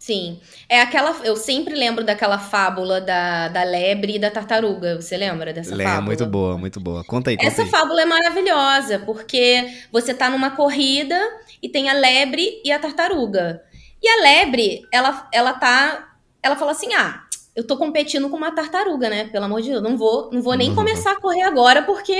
Sim. 0.00 0.40
É 0.66 0.80
aquela. 0.80 1.14
Eu 1.22 1.36
sempre 1.36 1.74
lembro 1.74 2.02
daquela 2.02 2.38
fábula 2.38 3.02
da, 3.02 3.48
da 3.48 3.62
lebre 3.62 4.16
e 4.16 4.18
da 4.18 4.30
tartaruga. 4.30 4.98
Você 4.98 5.14
lembra 5.14 5.52
dessa 5.52 5.74
Lembro, 5.74 5.92
fábula? 5.92 6.06
muito 6.06 6.26
boa, 6.26 6.58
muito 6.58 6.80
boa. 6.80 7.04
Conta 7.04 7.28
aí, 7.28 7.36
conta 7.36 7.46
Essa 7.46 7.62
aí. 7.62 7.68
fábula 7.68 8.00
é 8.00 8.06
maravilhosa, 8.06 8.98
porque 9.00 9.70
você 9.92 10.14
tá 10.14 10.30
numa 10.30 10.52
corrida 10.52 11.20
e 11.62 11.68
tem 11.68 11.90
a 11.90 11.92
lebre 11.92 12.62
e 12.64 12.72
a 12.72 12.78
tartaruga. 12.78 13.62
E 14.02 14.08
a 14.08 14.22
lebre, 14.22 14.80
ela, 14.90 15.28
ela 15.30 15.52
tá 15.52 16.08
ela 16.42 16.56
falou 16.56 16.72
assim: 16.72 16.94
ah, 16.94 17.22
eu 17.54 17.66
tô 17.66 17.76
competindo 17.76 18.30
com 18.30 18.38
uma 18.38 18.52
tartaruga, 18.52 19.10
né? 19.10 19.26
Pelo 19.26 19.44
amor 19.44 19.60
de 19.60 19.68
Deus, 19.68 19.82
não 19.82 19.98
vou, 19.98 20.30
não 20.32 20.40
vou 20.40 20.54
nem 20.54 20.70
uhum. 20.70 20.76
começar 20.76 21.12
a 21.12 21.20
correr 21.20 21.42
agora 21.42 21.82
porque 21.82 22.16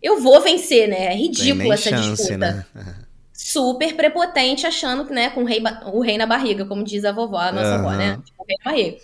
eu 0.00 0.20
vou 0.20 0.40
vencer, 0.40 0.88
né? 0.88 1.06
É 1.06 1.14
ridículo 1.16 1.72
essa 1.72 1.90
chance, 1.90 2.10
disputa. 2.10 2.38
Né? 2.38 2.64
Super 3.48 3.96
prepotente, 3.96 4.66
achando 4.66 5.06
que, 5.06 5.12
né, 5.12 5.30
com 5.30 5.42
o 5.42 5.46
rei, 5.46 5.62
o 5.90 6.00
rei 6.00 6.18
na 6.18 6.26
barriga, 6.26 6.66
como 6.66 6.84
diz 6.84 7.02
a 7.02 7.12
vovó, 7.12 7.38
a 7.38 7.50
nossa 7.50 7.76
uhum. 7.76 7.88
avó, 7.88 7.90
né? 7.92 8.20
Tipo, 8.22 8.42
o 8.42 8.46
rei 8.46 8.56
na 8.62 8.70
barriga. 8.70 8.98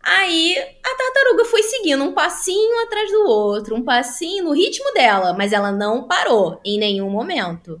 Aí 0.00 0.56
a 0.56 0.96
tartaruga 0.96 1.44
foi 1.46 1.64
seguindo 1.64 2.04
um 2.04 2.12
passinho 2.12 2.80
atrás 2.84 3.10
do 3.10 3.26
outro, 3.26 3.74
um 3.74 3.82
passinho 3.82 4.44
no 4.44 4.52
ritmo 4.52 4.94
dela, 4.94 5.32
mas 5.32 5.52
ela 5.52 5.72
não 5.72 6.04
parou 6.04 6.60
em 6.64 6.78
nenhum 6.78 7.10
momento. 7.10 7.80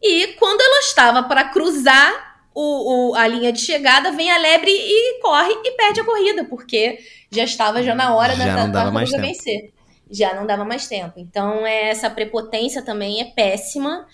E 0.00 0.28
quando 0.38 0.62
ela 0.62 0.80
estava 0.80 1.22
para 1.22 1.44
cruzar 1.44 2.40
o, 2.54 3.10
o, 3.10 3.14
a 3.14 3.28
linha 3.28 3.52
de 3.52 3.60
chegada, 3.60 4.10
vem 4.10 4.32
a 4.32 4.38
lebre 4.38 4.70
e 4.70 5.20
corre 5.20 5.52
e 5.52 5.72
perde 5.72 6.00
a 6.00 6.04
corrida, 6.04 6.44
porque 6.44 6.98
já 7.30 7.44
estava 7.44 7.82
já 7.82 7.94
na 7.94 8.14
hora 8.14 8.34
já 8.34 8.66
da, 8.66 8.90
da 8.90 8.90
vencer. 8.90 9.70
Já 10.10 10.34
não 10.34 10.46
dava 10.46 10.64
mais 10.64 10.86
tempo. 10.86 11.14
Então, 11.18 11.66
é, 11.66 11.90
essa 11.90 12.08
prepotência 12.08 12.82
também 12.82 13.20
é 13.20 13.24
péssima. 13.26 14.06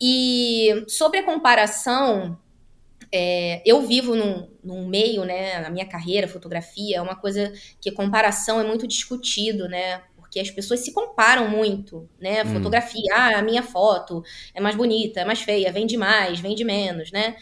E 0.00 0.84
sobre 0.88 1.20
a 1.20 1.24
comparação, 1.24 2.38
é, 3.12 3.62
eu 3.64 3.86
vivo 3.86 4.14
num, 4.14 4.48
num, 4.62 4.86
meio, 4.86 5.24
né, 5.24 5.60
na 5.60 5.70
minha 5.70 5.86
carreira, 5.86 6.28
fotografia, 6.28 6.98
é 6.98 7.02
uma 7.02 7.16
coisa 7.16 7.52
que 7.80 7.90
comparação 7.90 8.60
é 8.60 8.64
muito 8.64 8.86
discutido, 8.86 9.68
né? 9.68 10.02
Porque 10.16 10.40
as 10.40 10.50
pessoas 10.50 10.80
se 10.80 10.92
comparam 10.92 11.48
muito, 11.48 12.08
né? 12.20 12.42
Hum. 12.42 12.54
Fotografia, 12.54 13.14
ah, 13.14 13.38
a 13.38 13.42
minha 13.42 13.62
foto 13.62 14.22
é 14.54 14.60
mais 14.60 14.76
bonita, 14.76 15.20
é 15.20 15.24
mais 15.24 15.40
feia, 15.40 15.72
vende 15.72 15.96
mais, 15.96 16.40
vende 16.40 16.64
menos, 16.64 17.10
né? 17.10 17.36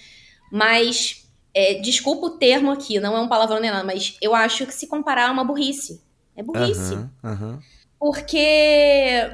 Mas, 0.53 1.29
é, 1.53 1.75
desculpa 1.75 2.27
o 2.27 2.39
termo 2.39 2.71
aqui, 2.71 3.01
não 3.01 3.17
é 3.17 3.21
um 3.21 3.29
palavrão 3.29 3.59
nem 3.59 3.71
nada, 3.71 3.85
mas 3.85 4.17
eu 4.21 4.35
acho 4.35 4.67
que 4.67 4.75
se 4.75 4.87
comparar 4.87 5.29
é 5.29 5.33
uma 5.33 5.45
burrice. 5.45 6.03
É 6.37 6.43
burrice. 6.43 6.95
Uhum, 6.95 7.11
uhum. 7.25 7.59
Porque 7.99 9.31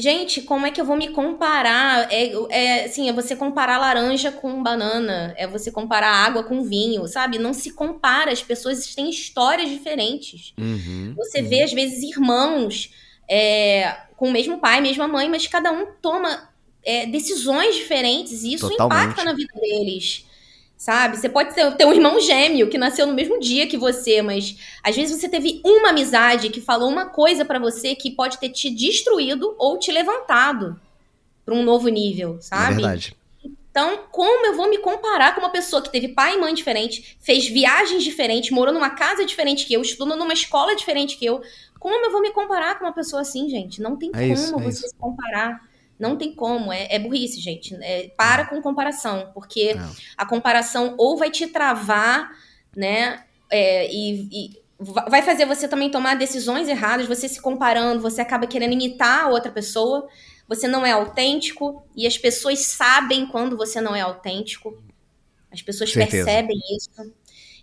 Gente, 0.00 0.42
como 0.42 0.64
é 0.64 0.70
que 0.70 0.80
eu 0.80 0.84
vou 0.84 0.96
me 0.96 1.08
comparar? 1.08 2.06
É, 2.12 2.32
é, 2.50 2.84
assim, 2.84 3.08
é 3.08 3.12
você 3.12 3.34
comparar 3.34 3.78
laranja 3.78 4.30
com 4.30 4.62
banana, 4.62 5.34
é 5.36 5.44
você 5.44 5.72
comparar 5.72 6.12
água 6.12 6.44
com 6.44 6.62
vinho, 6.62 7.08
sabe? 7.08 7.36
Não 7.36 7.52
se 7.52 7.72
compara, 7.72 8.30
as 8.30 8.40
pessoas 8.40 8.94
têm 8.94 9.10
histórias 9.10 9.68
diferentes. 9.68 10.54
Uhum, 10.56 11.14
você 11.16 11.40
uhum. 11.40 11.48
vê, 11.48 11.64
às 11.64 11.72
vezes, 11.72 12.04
irmãos 12.04 12.92
é, 13.28 13.96
com 14.16 14.28
o 14.28 14.32
mesmo 14.32 14.58
pai, 14.58 14.80
mesma 14.80 15.08
mãe, 15.08 15.28
mas 15.28 15.48
cada 15.48 15.72
um 15.72 15.86
toma 16.00 16.48
é, 16.84 17.04
decisões 17.06 17.74
diferentes 17.74 18.44
e 18.44 18.54
isso 18.54 18.68
Totalmente. 18.68 19.02
impacta 19.02 19.24
na 19.24 19.32
vida 19.32 19.52
deles. 19.60 20.24
Sabe? 20.78 21.18
Você 21.18 21.28
pode 21.28 21.54
ter, 21.54 21.76
ter 21.76 21.86
um 21.86 21.92
irmão 21.92 22.20
gêmeo 22.20 22.70
que 22.70 22.78
nasceu 22.78 23.06
no 23.06 23.12
mesmo 23.14 23.40
dia 23.40 23.66
que 23.66 23.76
você, 23.76 24.22
mas 24.22 24.56
às 24.82 24.96
vezes 24.96 25.20
você 25.20 25.28
teve 25.28 25.60
uma 25.64 25.90
amizade 25.90 26.50
que 26.50 26.60
falou 26.60 26.88
uma 26.88 27.06
coisa 27.06 27.44
pra 27.44 27.58
você 27.58 27.96
que 27.96 28.12
pode 28.12 28.38
ter 28.38 28.50
te 28.50 28.70
destruído 28.70 29.56
ou 29.58 29.78
te 29.78 29.92
levantado 29.92 30.80
pra 31.44 31.54
um 31.54 31.62
novo 31.64 31.88
nível, 31.88 32.38
É 32.38 32.42
sabe? 32.42 32.74
verdade. 32.74 33.16
Então, 33.70 34.06
como 34.10 34.46
eu 34.46 34.56
vou 34.56 34.68
me 34.70 34.78
comparar 34.78 35.34
com 35.34 35.40
uma 35.40 35.50
pessoa 35.50 35.82
que 35.82 35.90
teve 35.92 36.08
pai 36.08 36.34
e 36.34 36.38
mãe 36.38 36.54
diferente, 36.54 37.16
fez 37.20 37.46
viagens 37.48 38.02
diferentes, 38.02 38.50
morou 38.50 38.72
numa 38.74 38.90
casa 38.90 39.24
diferente 39.24 39.66
que 39.66 39.74
eu, 39.74 39.82
estudou 39.82 40.16
numa 40.16 40.32
escola 40.32 40.74
diferente 40.74 41.16
que 41.16 41.26
eu? 41.26 41.40
Como 41.78 41.94
eu 42.04 42.10
vou 42.10 42.20
me 42.20 42.32
comparar 42.32 42.78
com 42.78 42.84
uma 42.86 42.92
pessoa 42.94 43.22
assim, 43.22 43.48
gente? 43.48 43.80
Não 43.80 43.96
tem 43.96 44.10
É 44.14 44.28
como 44.28 44.32
isso, 44.32 44.58
é 44.58 44.62
você 44.64 44.68
isso. 44.68 44.88
se 44.88 44.96
comparar. 44.96 45.67
Não 45.98 46.16
tem 46.16 46.34
como. 46.34 46.72
É, 46.72 46.86
é 46.94 46.98
burrice, 46.98 47.40
gente. 47.40 47.74
É, 47.82 48.08
para 48.16 48.46
com 48.46 48.60
comparação, 48.62 49.30
porque 49.34 49.74
Não. 49.74 49.90
a 50.16 50.24
comparação 50.26 50.94
ou 50.98 51.16
vai 51.16 51.30
te 51.30 51.46
travar, 51.48 52.30
né? 52.76 53.24
é, 53.50 53.90
e, 53.92 54.28
e 54.30 54.62
va- 54.78 55.06
vai 55.08 55.22
fazer 55.22 55.46
você 55.46 55.66
também 55.66 55.90
tomar 55.90 56.14
decisões 56.16 56.68
erradas. 56.68 57.06
Você 57.06 57.28
se 57.28 57.40
comparando, 57.40 58.00
você 58.02 58.20
acaba 58.20 58.46
querendo 58.46 58.74
imitar 58.74 59.24
a 59.24 59.28
outra 59.28 59.50
pessoa. 59.50 60.06
Você 60.46 60.68
não 60.68 60.84
é 60.86 60.92
autêntico 60.92 61.82
e 61.96 62.06
as 62.06 62.16
pessoas 62.16 62.60
sabem 62.60 63.26
quando 63.26 63.56
você 63.56 63.80
não 63.80 63.94
é 63.96 64.00
autêntico. 64.02 64.82
As 65.50 65.62
pessoas 65.62 65.90
Certeza. 65.92 66.24
percebem 66.24 66.58
isso. 66.76 67.12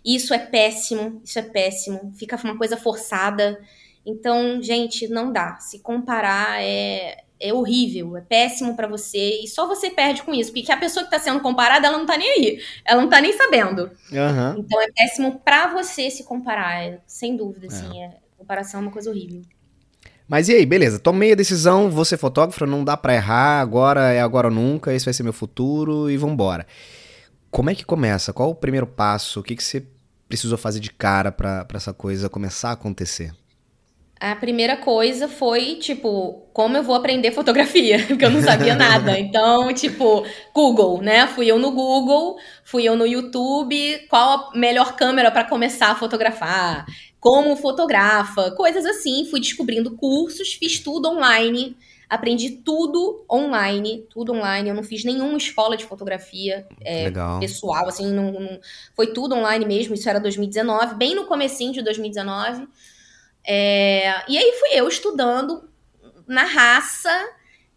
Isso 0.04 0.34
é 0.34 0.38
péssimo, 0.38 1.20
isso 1.24 1.38
é 1.38 1.42
péssimo. 1.42 2.12
Fica 2.16 2.36
uma 2.44 2.56
coisa 2.56 2.76
forçada. 2.76 3.60
Então, 4.04 4.60
gente, 4.62 5.08
não 5.08 5.32
dá. 5.32 5.56
Se 5.58 5.80
comparar 5.80 6.62
é, 6.62 7.24
é 7.40 7.52
horrível, 7.52 8.16
é 8.16 8.20
péssimo 8.20 8.74
pra 8.74 8.86
você 8.86 9.40
e 9.42 9.48
só 9.48 9.66
você 9.66 9.90
perde 9.90 10.22
com 10.22 10.32
isso, 10.32 10.52
porque 10.52 10.72
a 10.72 10.76
pessoa 10.76 11.04
que 11.04 11.10
tá 11.10 11.18
sendo 11.18 11.40
comparada, 11.40 11.86
ela 11.86 11.98
não 11.98 12.06
tá 12.06 12.16
nem 12.16 12.28
aí. 12.30 12.62
Ela 12.84 13.02
não 13.02 13.08
tá 13.08 13.20
nem 13.20 13.32
sabendo. 13.32 13.90
Aham. 14.12 14.56
Então 14.58 14.80
é 14.82 14.90
péssimo 14.90 15.40
pra 15.44 15.72
você 15.72 16.10
se 16.10 16.24
comparar, 16.24 16.82
é- 16.82 17.00
sem 17.06 17.36
dúvida, 17.36 17.66
assim, 17.66 18.02
é, 18.02 18.16
comparação 18.38 18.80
é 18.80 18.82
uma 18.84 18.92
coisa 18.92 19.10
horrível. 19.10 19.42
Mas 20.28 20.48
e 20.48 20.54
aí, 20.54 20.66
beleza, 20.66 20.98
tomei 20.98 21.32
a 21.32 21.36
decisão, 21.36 21.88
vou 21.90 22.04
ser 22.04 22.16
fotógrafo, 22.16 22.66
não 22.66 22.82
dá 22.82 22.96
pra 22.96 23.14
errar, 23.14 23.60
agora 23.60 24.12
é 24.12 24.20
agora 24.20 24.48
ou 24.48 24.54
nunca, 24.54 24.92
esse 24.92 25.04
vai 25.04 25.14
ser 25.14 25.22
meu 25.22 25.32
futuro 25.32 26.10
e 26.10 26.16
vambora. 26.16 26.66
Como 27.50 27.70
é 27.70 27.74
que 27.74 27.84
começa? 27.84 28.32
Qual 28.32 28.50
o 28.50 28.54
primeiro 28.54 28.86
passo? 28.86 29.40
O 29.40 29.42
que, 29.42 29.54
que 29.54 29.62
você 29.62 29.86
precisou 30.28 30.58
fazer 30.58 30.80
de 30.80 30.90
cara 30.90 31.30
pra 31.30 31.64
essa 31.74 31.92
coisa 31.92 32.28
começar 32.28 32.70
a 32.70 32.72
acontecer? 32.72 33.32
A 34.18 34.34
primeira 34.34 34.78
coisa 34.78 35.28
foi, 35.28 35.74
tipo, 35.74 36.46
como 36.54 36.74
eu 36.76 36.82
vou 36.82 36.94
aprender 36.94 37.32
fotografia? 37.32 38.02
Porque 38.08 38.24
eu 38.24 38.30
não 38.30 38.40
sabia 38.42 38.74
nada. 38.74 39.18
Então, 39.20 39.72
tipo, 39.74 40.24
Google, 40.54 41.02
né? 41.02 41.26
Fui 41.26 41.46
eu 41.46 41.58
no 41.58 41.70
Google, 41.72 42.36
fui 42.64 42.84
eu 42.84 42.96
no 42.96 43.06
YouTube, 43.06 44.06
qual 44.08 44.50
a 44.54 44.56
melhor 44.58 44.96
câmera 44.96 45.30
para 45.30 45.44
começar 45.44 45.90
a 45.90 45.94
fotografar? 45.94 46.86
Como 47.20 47.56
fotografa? 47.56 48.52
Coisas 48.52 48.86
assim. 48.86 49.26
Fui 49.30 49.38
descobrindo 49.40 49.94
cursos, 49.96 50.54
fiz 50.54 50.80
tudo 50.80 51.08
online. 51.10 51.76
Aprendi 52.08 52.50
tudo 52.50 53.24
online, 53.30 54.06
tudo 54.08 54.32
online. 54.32 54.68
Eu 54.70 54.74
não 54.74 54.82
fiz 54.82 55.04
nenhuma 55.04 55.36
escola 55.36 55.76
de 55.76 55.84
fotografia 55.84 56.64
Legal. 56.80 57.40
pessoal, 57.40 57.88
assim, 57.88 58.12
não, 58.12 58.32
não- 58.32 58.60
foi 58.94 59.08
tudo 59.08 59.34
online 59.34 59.66
mesmo, 59.66 59.92
isso 59.94 60.08
era 60.08 60.20
2019, 60.20 60.94
bem 60.94 61.16
no 61.16 61.26
comecinho 61.26 61.72
de 61.72 61.82
2019. 61.82 62.66
É, 63.46 64.24
e 64.28 64.36
aí 64.36 64.52
fui 64.58 64.70
eu 64.72 64.88
estudando 64.88 65.68
na 66.26 66.44
raça. 66.44 67.10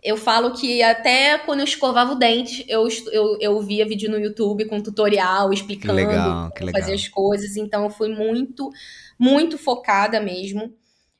Eu 0.02 0.16
falo 0.16 0.54
que 0.54 0.82
até 0.82 1.38
quando 1.40 1.60
eu 1.60 1.66
escovava 1.66 2.14
o 2.14 2.16
dente, 2.16 2.66
eu, 2.70 2.88
eu, 3.12 3.38
eu 3.42 3.62
via 3.62 3.86
vídeo 3.86 4.10
no 4.10 4.18
YouTube 4.18 4.66
com 4.66 4.82
tutorial 4.82 5.52
explicando 5.52 5.96
legal, 5.96 6.52
que 6.52 6.60
como 6.60 6.68
legal. 6.68 6.82
fazer 6.82 6.94
as 6.94 7.08
coisas. 7.08 7.58
Então 7.58 7.84
eu 7.84 7.90
fui 7.90 8.10
muito, 8.10 8.70
muito 9.18 9.58
focada 9.58 10.20
mesmo. 10.22 10.74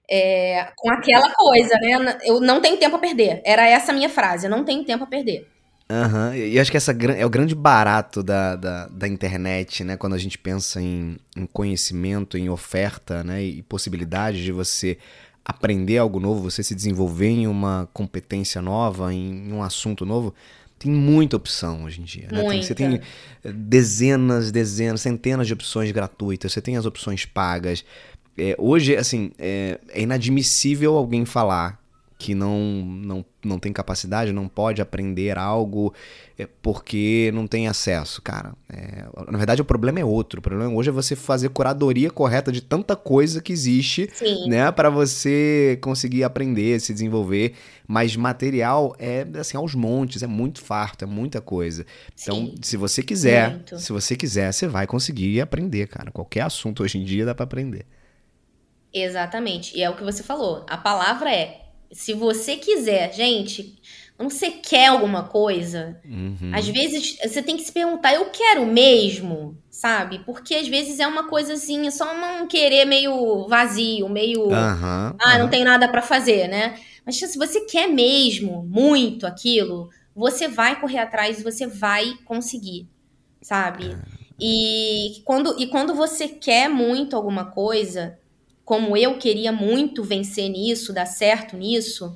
é, 0.10 0.72
com 0.76 0.92
aquela 0.92 1.32
coisa, 1.34 1.76
né? 1.80 2.18
Eu 2.24 2.40
não 2.40 2.60
tenho 2.62 2.78
tempo 2.78 2.96
a 2.96 3.00
perder. 3.00 3.42
Era 3.46 3.68
essa 3.68 3.92
a 3.92 3.96
minha 3.96 4.10
frase, 4.10 4.48
eu 4.48 4.50
não 4.50 4.66
tenho 4.66 4.84
tempo 4.84 5.04
a 5.04 5.08
perder. 5.08 5.48
Aham, 5.92 6.36
E 6.36 6.54
e 6.54 6.60
acho 6.60 6.70
que 6.70 6.78
essa 6.78 6.92
é 6.92 7.26
o 7.26 7.30
grande 7.30 7.56
barato 7.56 8.22
da, 8.22 8.56
da, 8.56 8.88
da 8.88 9.08
internet, 9.08 9.84
né? 9.84 9.98
Quando 9.98 10.14
a 10.14 10.18
gente 10.20 10.38
pensa 10.38 10.80
em, 10.82 11.18
em 11.36 11.46
conhecimento, 11.48 12.38
em 12.38 12.50
oferta, 12.50 13.24
né? 13.24 13.44
E 13.44 13.64
possibilidade 13.64 14.44
de 14.44 14.52
você 14.52 14.98
aprender 15.44 15.98
algo 15.98 16.20
novo, 16.20 16.44
você 16.50 16.62
se 16.62 16.76
desenvolver 16.76 17.30
em 17.30 17.48
uma 17.48 17.90
competência 17.92 18.62
nova, 18.62 19.12
em 19.14 19.52
um 19.52 19.64
assunto 19.64 20.06
novo. 20.06 20.34
Tem 20.78 20.92
muita 20.92 21.36
opção 21.36 21.84
hoje 21.86 22.02
em 22.02 22.04
dia, 22.04 22.28
né? 22.32 22.44
Tem- 22.44 22.62
você 22.62 22.76
tem 22.76 23.02
eh, 23.44 23.52
dezenas, 23.52 24.52
dezenas, 24.52 25.02
centenas 25.02 25.48
de 25.48 25.54
opções 25.54 25.92
gratuitas, 25.92 26.54
você 26.54 26.62
tem 26.62 26.78
as 26.78 26.86
opções 26.86 27.26
pagas. 27.26 27.84
É, 28.38 28.56
hoje, 28.60 28.96
assim, 28.96 29.32
é, 29.40 29.80
é 29.90 30.02
inadmissível 30.02 30.96
alguém 30.96 31.26
falar 31.26 31.80
que 32.20 32.36
não, 32.36 32.60
não, 32.60 33.26
não 33.46 33.58
tem 33.58 33.72
capacidade, 33.72 34.34
não 34.34 34.50
pode 34.50 34.82
aprender 34.82 35.38
algo 35.38 35.94
é, 36.38 36.46
porque 36.62 37.32
não 37.34 37.48
tem 37.48 37.70
acesso. 37.70 38.22
Cara, 38.22 38.54
é, 38.70 39.06
na 39.32 39.38
verdade 39.38 39.62
o 39.62 39.66
problema 39.66 40.02
é 40.02 40.06
outro. 40.06 40.40
O 40.40 40.42
problema 40.42 40.70
hoje 40.76 40.90
é 40.90 40.92
você 40.92 41.16
fazer 41.16 41.48
curadoria 41.48 42.12
correta 42.12 42.52
de 42.52 42.60
tanta 42.62 42.94
coisa 42.94 43.42
que 43.42 43.54
existe 43.54 44.10
Sim. 44.14 44.50
né, 44.50 44.70
para 44.70 44.90
você 44.90 45.80
conseguir 45.82 46.26
aprender, 46.26 46.82
se 46.82 46.92
desenvolver. 46.92 47.54
Mas 47.88 48.18
material 48.18 48.94
é 49.00 49.26
assim 49.40 49.56
aos 49.56 49.74
montes, 49.74 50.22
é 50.22 50.28
muito 50.28 50.62
farto, 50.62 51.06
é 51.06 51.08
muita 51.08 51.40
coisa. 51.40 51.86
Então, 52.22 52.36
sim. 52.36 52.56
se 52.62 52.76
você 52.76 53.02
quiser, 53.02 53.52
Muito. 53.52 53.80
se 53.80 53.94
você 53.94 54.18
quiser, 54.18 54.52
você 54.52 54.68
vai 54.68 54.86
conseguir 54.86 55.40
aprender, 55.40 55.88
cara. 55.88 56.12
Qualquer 56.12 56.42
assunto 56.42 56.84
hoje 56.84 56.98
em 56.98 57.06
dia 57.06 57.26
dá 57.26 57.34
para 57.34 57.46
aprender. 57.46 57.86
Exatamente. 58.94 59.78
E 59.78 59.82
é 59.82 59.90
o 59.90 59.96
que 59.96 60.04
você 60.04 60.22
falou. 60.22 60.66
A 60.70 60.78
palavra 60.78 61.34
é: 61.34 61.69
se 61.92 62.14
você 62.14 62.58
quiser, 62.58 63.14
gente, 63.14 63.82
quando 64.18 64.32
você 64.32 64.52
quer 64.52 64.88
alguma 64.88 65.28
coisa, 65.30 66.02
Uhum. 66.06 66.52
às 66.52 66.68
vezes 66.68 67.18
você 67.24 67.42
tem 67.44 67.58
que 67.58 67.64
se 67.64 67.72
perguntar: 67.72 68.14
eu 68.14 68.30
quero 68.32 68.66
mesmo? 68.66 69.62
Sabe? 69.70 70.20
Porque 70.26 70.56
às 70.56 70.68
vezes 70.68 71.00
é 71.00 71.08
uma 71.08 71.30
coisa 71.30 71.54
assim, 71.54 71.88
é 71.88 71.92
só 71.92 72.06
um 72.42 72.48
querer 72.48 72.86
meio 72.86 73.48
vazio, 73.48 74.10
meio. 74.10 74.42
Aham, 74.52 75.16
Ah, 75.22 75.38
não 75.40 75.48
aham. 75.48 75.50
tem 75.50 75.64
nada 75.66 75.90
pra 75.92 76.02
fazer, 76.02 76.48
né? 76.48 76.80
Mas 77.06 77.18
se 77.18 77.38
você 77.38 77.62
quer 77.66 77.88
mesmo 77.90 78.64
muito 78.66 79.26
aquilo, 79.28 79.90
você 80.16 80.48
vai 80.48 80.80
correr 80.80 81.00
atrás 81.00 81.40
e 81.40 81.44
você 81.44 81.68
vai 81.68 82.14
conseguir, 82.26 82.90
sabe? 83.42 84.04
E 84.40 85.22
quando, 85.26 85.60
e 85.62 85.68
quando 85.70 85.94
você 85.96 86.28
quer 86.30 86.70
muito 86.70 87.16
alguma 87.16 87.52
coisa, 87.52 88.19
como 88.70 88.96
eu 88.96 89.18
queria 89.18 89.52
muito 89.52 90.04
vencer 90.04 90.48
nisso, 90.48 90.94
dar 90.94 91.08
certo 91.08 91.58
nisso, 91.58 92.16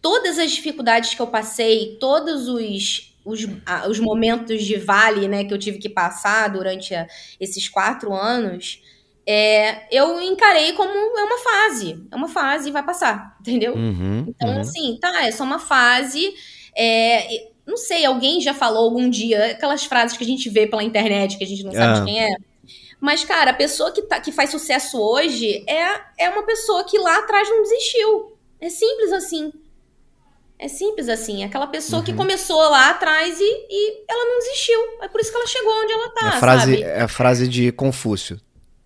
todas 0.00 0.38
as 0.38 0.52
dificuldades 0.52 1.12
que 1.12 1.20
eu 1.20 1.26
passei, 1.26 1.96
todos 1.98 2.46
os, 2.46 3.16
os, 3.24 3.40
os 3.90 3.98
momentos 3.98 4.62
de 4.62 4.76
vale 4.76 5.26
né, 5.26 5.42
que 5.42 5.52
eu 5.52 5.58
tive 5.58 5.78
que 5.78 5.88
passar 5.88 6.50
durante 6.52 6.94
a- 6.94 7.08
esses 7.40 7.68
quatro 7.68 8.14
anos, 8.14 8.80
é, 9.26 9.88
eu 9.90 10.20
encarei 10.20 10.72
como 10.74 10.88
é 10.92 11.24
uma 11.24 11.38
fase. 11.38 12.00
É 12.12 12.14
uma 12.14 12.28
fase 12.28 12.68
e 12.68 12.72
vai 12.72 12.84
passar, 12.84 13.36
entendeu? 13.42 13.74
Uhum, 13.74 14.24
Então, 14.28 14.50
uhum. 14.50 14.60
assim, 14.60 14.96
tá, 15.00 15.26
é 15.26 15.32
só 15.32 15.42
uma 15.42 15.58
fase. 15.58 16.32
é, 16.76 17.48
não 17.66 17.76
sei, 17.76 18.04
alguém 18.06 18.40
já 18.40 18.54
falou 18.54 18.84
algum 18.84 19.10
dia, 19.10 19.46
aquelas 19.50 19.84
frases 19.84 20.16
que 20.16 20.22
a 20.22 20.26
gente 20.26 20.48
vê 20.48 20.64
pela 20.68 20.84
internet, 20.84 21.36
que 21.36 21.42
a 21.44 21.46
gente 21.46 21.64
não 21.64 21.72
sabe 21.72 21.98
Ah. 21.98 22.00
de 22.00 22.04
quem 22.06 22.24
é. 22.24 22.28
Mas, 23.00 23.24
cara, 23.24 23.52
a 23.52 23.54
pessoa 23.54 23.92
que, 23.92 24.02
tá, 24.02 24.20
que 24.20 24.32
faz 24.32 24.50
sucesso 24.50 25.00
hoje 25.00 25.64
é, 25.68 26.24
é 26.24 26.30
uma 26.30 26.42
pessoa 26.42 26.84
que 26.84 26.98
lá 26.98 27.18
atrás 27.18 27.48
não 27.48 27.62
desistiu. 27.62 28.36
É 28.60 28.68
simples 28.68 29.12
assim. 29.12 29.52
É 30.58 30.66
simples 30.66 31.08
assim. 31.08 31.44
Aquela 31.44 31.68
pessoa 31.68 32.02
que 32.02 32.10
Uhum. 32.10 32.16
começou 32.16 32.58
lá 32.58 32.90
atrás 32.90 33.38
e, 33.40 33.44
e 33.70 34.04
ela 34.08 34.24
não 34.24 34.38
desistiu. 34.40 34.80
É 35.02 35.08
por 35.08 35.20
isso 35.20 35.30
que 35.30 35.36
ela 35.36 35.46
chegou 35.46 35.72
onde 35.82 35.92
ela 35.92 36.08
tá, 36.10 36.26
é, 36.26 36.28
a 36.30 36.40
frase, 36.40 36.60
sabe? 36.72 36.82
é 36.82 37.00
a 37.02 37.08
frase 37.08 37.46
de 37.48 37.70
Confúcio. 37.70 38.40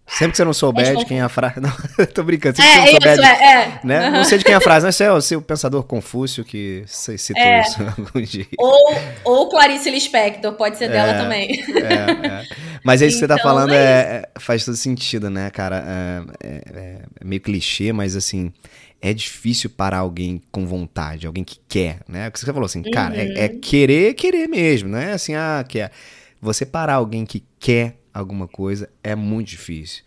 Sempre 0.06 0.32
que 0.32 0.36
você 0.36 0.44
não 0.44 0.52
souber 0.52 0.86
É 0.88 0.94
de 0.94 1.04
quem 1.06 1.20
é 1.20 1.22
a 1.22 1.28
frase. 1.28 1.54
Não, 1.60 1.70
tô 2.12 2.22
brincando. 2.22 2.56
Sempre 2.56 2.72
que 2.72 2.78
É, 2.78 2.84
você 2.84 2.92
não 2.92 3.00
souber 3.00 3.12
isso, 3.12 3.22
de, 3.22 3.28
é. 3.28 3.52
é. 3.52 3.80
né? 3.84 3.98
Aham. 3.98 4.10
Não 4.10 4.24
sei 4.24 4.38
de 4.38 4.44
quem 4.44 4.52
é 4.52 4.56
a 4.56 4.60
frase, 4.60 4.84
mas 4.84 5.00
é 5.00 5.12
o 5.12 5.20
seu 5.20 5.40
pensador 5.40 5.84
Confúcio 5.84 6.44
que 6.44 6.84
citou 6.86 7.40
É. 7.40 7.60
isso 7.60 7.78
algum 7.96 8.20
dia. 8.20 8.46
Ou, 8.58 8.94
ou 9.24 9.48
Clarice 9.48 9.88
Lispector, 9.90 10.52
pode 10.54 10.76
ser 10.76 10.88
dela 10.90 11.12
É. 11.12 11.18
também. 11.18 11.48
É, 11.50 12.26
é. 12.26 12.46
Mas 12.84 13.00
isso 13.00 13.18
que 13.18 13.24
então, 13.24 13.28
você 13.28 13.28
tá 13.28 13.34
então, 13.34 13.44
falando 13.44 13.72
é, 13.72 13.78
é, 13.78 14.28
faz 14.38 14.64
todo 14.64 14.76
sentido, 14.76 15.30
né, 15.30 15.48
cara? 15.50 15.84
É, 15.86 16.46
é, 16.46 16.62
é, 16.74 16.98
meio 17.24 17.40
clichê, 17.40 17.92
mas 17.92 18.16
assim, 18.16 18.52
é 19.00 19.14
difícil 19.14 19.70
parar 19.70 19.98
alguém 19.98 20.42
com 20.50 20.66
vontade, 20.66 21.26
alguém 21.26 21.44
que 21.44 21.58
quer, 21.68 22.00
né? 22.08 22.28
O 22.28 22.32
que 22.32 22.38
você 22.40 22.46
falou 22.46 22.66
assim, 22.66 22.82
cara, 22.82 23.16
é, 23.16 23.46
é, 23.46 23.48
uhum. 23.48 23.60
querer, 23.60 24.14
querer 24.14 24.48
mesmo, 24.48 24.88
não 24.90 24.98
é 24.98 25.12
assim, 25.12 25.34
ah, 25.34 25.64
quer. 25.66 25.90
Você 26.40 26.66
parar 26.66 26.94
alguém 26.94 27.24
que 27.24 27.44
quer 27.58 28.01
alguma 28.12 28.46
coisa 28.48 28.88
é 29.02 29.14
muito 29.14 29.48
difícil. 29.48 30.02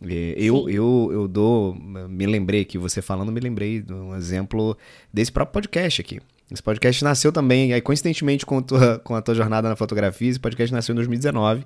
Eu, 0.00 0.70
eu, 0.70 1.10
eu 1.12 1.28
dou, 1.28 1.74
me 1.74 2.24
lembrei 2.24 2.64
que 2.64 2.78
você 2.78 3.02
falando, 3.02 3.32
me 3.32 3.40
lembrei 3.40 3.82
de 3.82 3.92
um 3.92 4.14
exemplo 4.14 4.76
desse 5.12 5.32
próprio 5.32 5.54
podcast 5.54 6.00
aqui. 6.00 6.20
Esse 6.50 6.62
podcast 6.62 7.02
nasceu 7.04 7.32
também, 7.32 7.72
aí 7.72 7.80
coincidentemente 7.80 8.46
com, 8.46 8.62
tua, 8.62 8.98
com 9.00 9.14
a 9.14 9.20
tua 9.20 9.34
jornada 9.34 9.68
na 9.68 9.76
fotografia, 9.76 10.30
esse 10.30 10.38
podcast 10.38 10.72
nasceu 10.72 10.92
em 10.92 10.96
2019. 10.96 11.64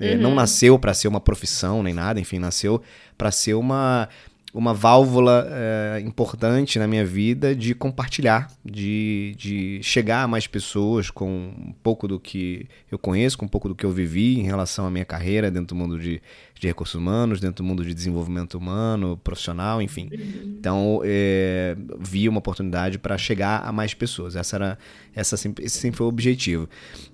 É, 0.00 0.14
uhum. 0.14 0.22
Não 0.22 0.34
nasceu 0.34 0.78
para 0.78 0.94
ser 0.94 1.06
uma 1.06 1.20
profissão 1.20 1.82
nem 1.82 1.92
nada, 1.92 2.18
enfim, 2.18 2.38
nasceu 2.38 2.82
para 3.18 3.30
ser 3.30 3.52
uma 3.54 4.08
uma 4.52 4.74
válvula 4.74 5.46
é, 5.50 6.00
importante 6.00 6.78
na 6.78 6.86
minha 6.86 7.04
vida 7.04 7.54
de 7.54 7.74
compartilhar, 7.74 8.50
de, 8.64 9.34
de 9.38 9.80
chegar 9.82 10.24
a 10.24 10.28
mais 10.28 10.46
pessoas 10.46 11.10
com 11.10 11.28
um 11.28 11.72
pouco 11.82 12.08
do 12.08 12.18
que 12.18 12.66
eu 12.90 12.98
conheço, 12.98 13.38
com 13.38 13.44
um 13.44 13.48
pouco 13.48 13.68
do 13.68 13.74
que 13.74 13.86
eu 13.86 13.90
vivi 13.90 14.38
em 14.40 14.42
relação 14.42 14.86
à 14.86 14.90
minha 14.90 15.04
carreira 15.04 15.50
dentro 15.50 15.68
do 15.68 15.74
mundo 15.76 15.98
de, 15.98 16.20
de 16.60 16.66
recursos 16.66 16.94
humanos, 16.94 17.40
dentro 17.40 17.64
do 17.64 17.66
mundo 17.66 17.82
de 17.82 17.94
desenvolvimento 17.94 18.58
humano, 18.58 19.18
profissional, 19.24 19.80
enfim. 19.80 20.10
Uhum. 20.12 20.56
Então, 20.58 21.00
é, 21.02 21.74
vi 21.98 22.28
uma 22.28 22.38
oportunidade 22.38 22.98
para 22.98 23.16
chegar 23.16 23.62
a 23.66 23.72
mais 23.72 23.94
pessoas. 23.94 24.36
Essa 24.36 24.56
era, 24.56 24.78
essa 25.14 25.38
sempre, 25.38 25.64
esse 25.64 25.78
sempre 25.78 25.96
foi 25.96 26.04
o 26.04 26.10
objetivo. 26.10 26.68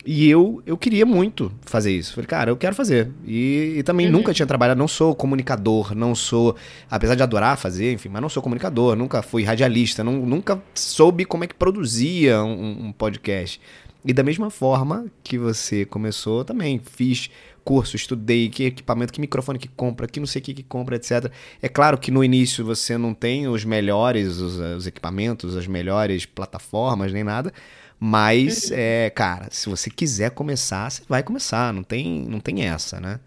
E 0.04 0.28
eu, 0.28 0.60
eu 0.66 0.76
queria 0.76 1.06
muito 1.06 1.52
fazer 1.62 1.92
isso. 1.92 2.12
Falei, 2.12 2.26
cara, 2.26 2.50
eu 2.50 2.56
quero 2.56 2.74
fazer. 2.74 3.08
E, 3.24 3.76
e 3.78 3.82
também 3.84 4.06
uhum. 4.06 4.12
nunca 4.12 4.34
tinha 4.34 4.46
trabalhado, 4.46 4.78
não 4.78 4.88
sou 4.88 5.14
comunicador, 5.14 5.94
não 5.94 6.12
sou, 6.12 6.56
apesar 6.90 7.14
de 7.14 7.22
adorar 7.22 7.56
fazer, 7.56 7.92
enfim, 7.92 8.08
mas 8.08 8.20
não 8.20 8.28
sou 8.28 8.42
comunicador, 8.42 8.96
nunca 8.96 9.22
fui 9.22 9.44
radialista, 9.44 10.02
não, 10.02 10.26
nunca 10.26 10.60
soube 10.74 11.24
como 11.24 11.44
é 11.44 11.46
que 11.46 11.54
produzia 11.54 12.42
um, 12.42 12.86
um 12.86 12.92
podcast. 12.92 13.60
E 14.04 14.12
da 14.12 14.24
mesma 14.24 14.50
forma 14.50 15.06
que 15.22 15.38
você 15.38 15.84
começou, 15.84 16.44
também 16.44 16.80
fiz 16.84 17.30
curso, 17.66 17.96
estudei 17.96 18.48
que 18.48 18.64
equipamento, 18.64 19.12
que 19.12 19.20
microfone 19.20 19.58
que 19.58 19.66
compra, 19.66 20.06
que 20.06 20.20
não 20.20 20.26
sei 20.26 20.40
o 20.40 20.44
que 20.44 20.54
que 20.54 20.62
compra, 20.62 20.94
etc. 20.94 21.32
É 21.60 21.68
claro 21.68 21.98
que 21.98 22.12
no 22.12 22.22
início 22.22 22.64
você 22.64 22.96
não 22.96 23.12
tem 23.12 23.48
os 23.48 23.64
melhores 23.64 24.38
os, 24.38 24.56
os 24.56 24.86
equipamentos, 24.86 25.56
as 25.56 25.66
melhores 25.66 26.24
plataformas, 26.24 27.12
nem 27.12 27.24
nada, 27.24 27.52
mas, 27.98 28.70
uhum. 28.70 28.76
é, 28.78 29.10
cara, 29.10 29.48
se 29.50 29.68
você 29.68 29.90
quiser 29.90 30.30
começar, 30.30 30.88
você 30.88 31.02
vai 31.08 31.24
começar, 31.24 31.72
não 31.72 31.82
tem, 31.82 32.24
não 32.28 32.38
tem 32.38 32.64
essa, 32.64 33.00
né? 33.00 33.18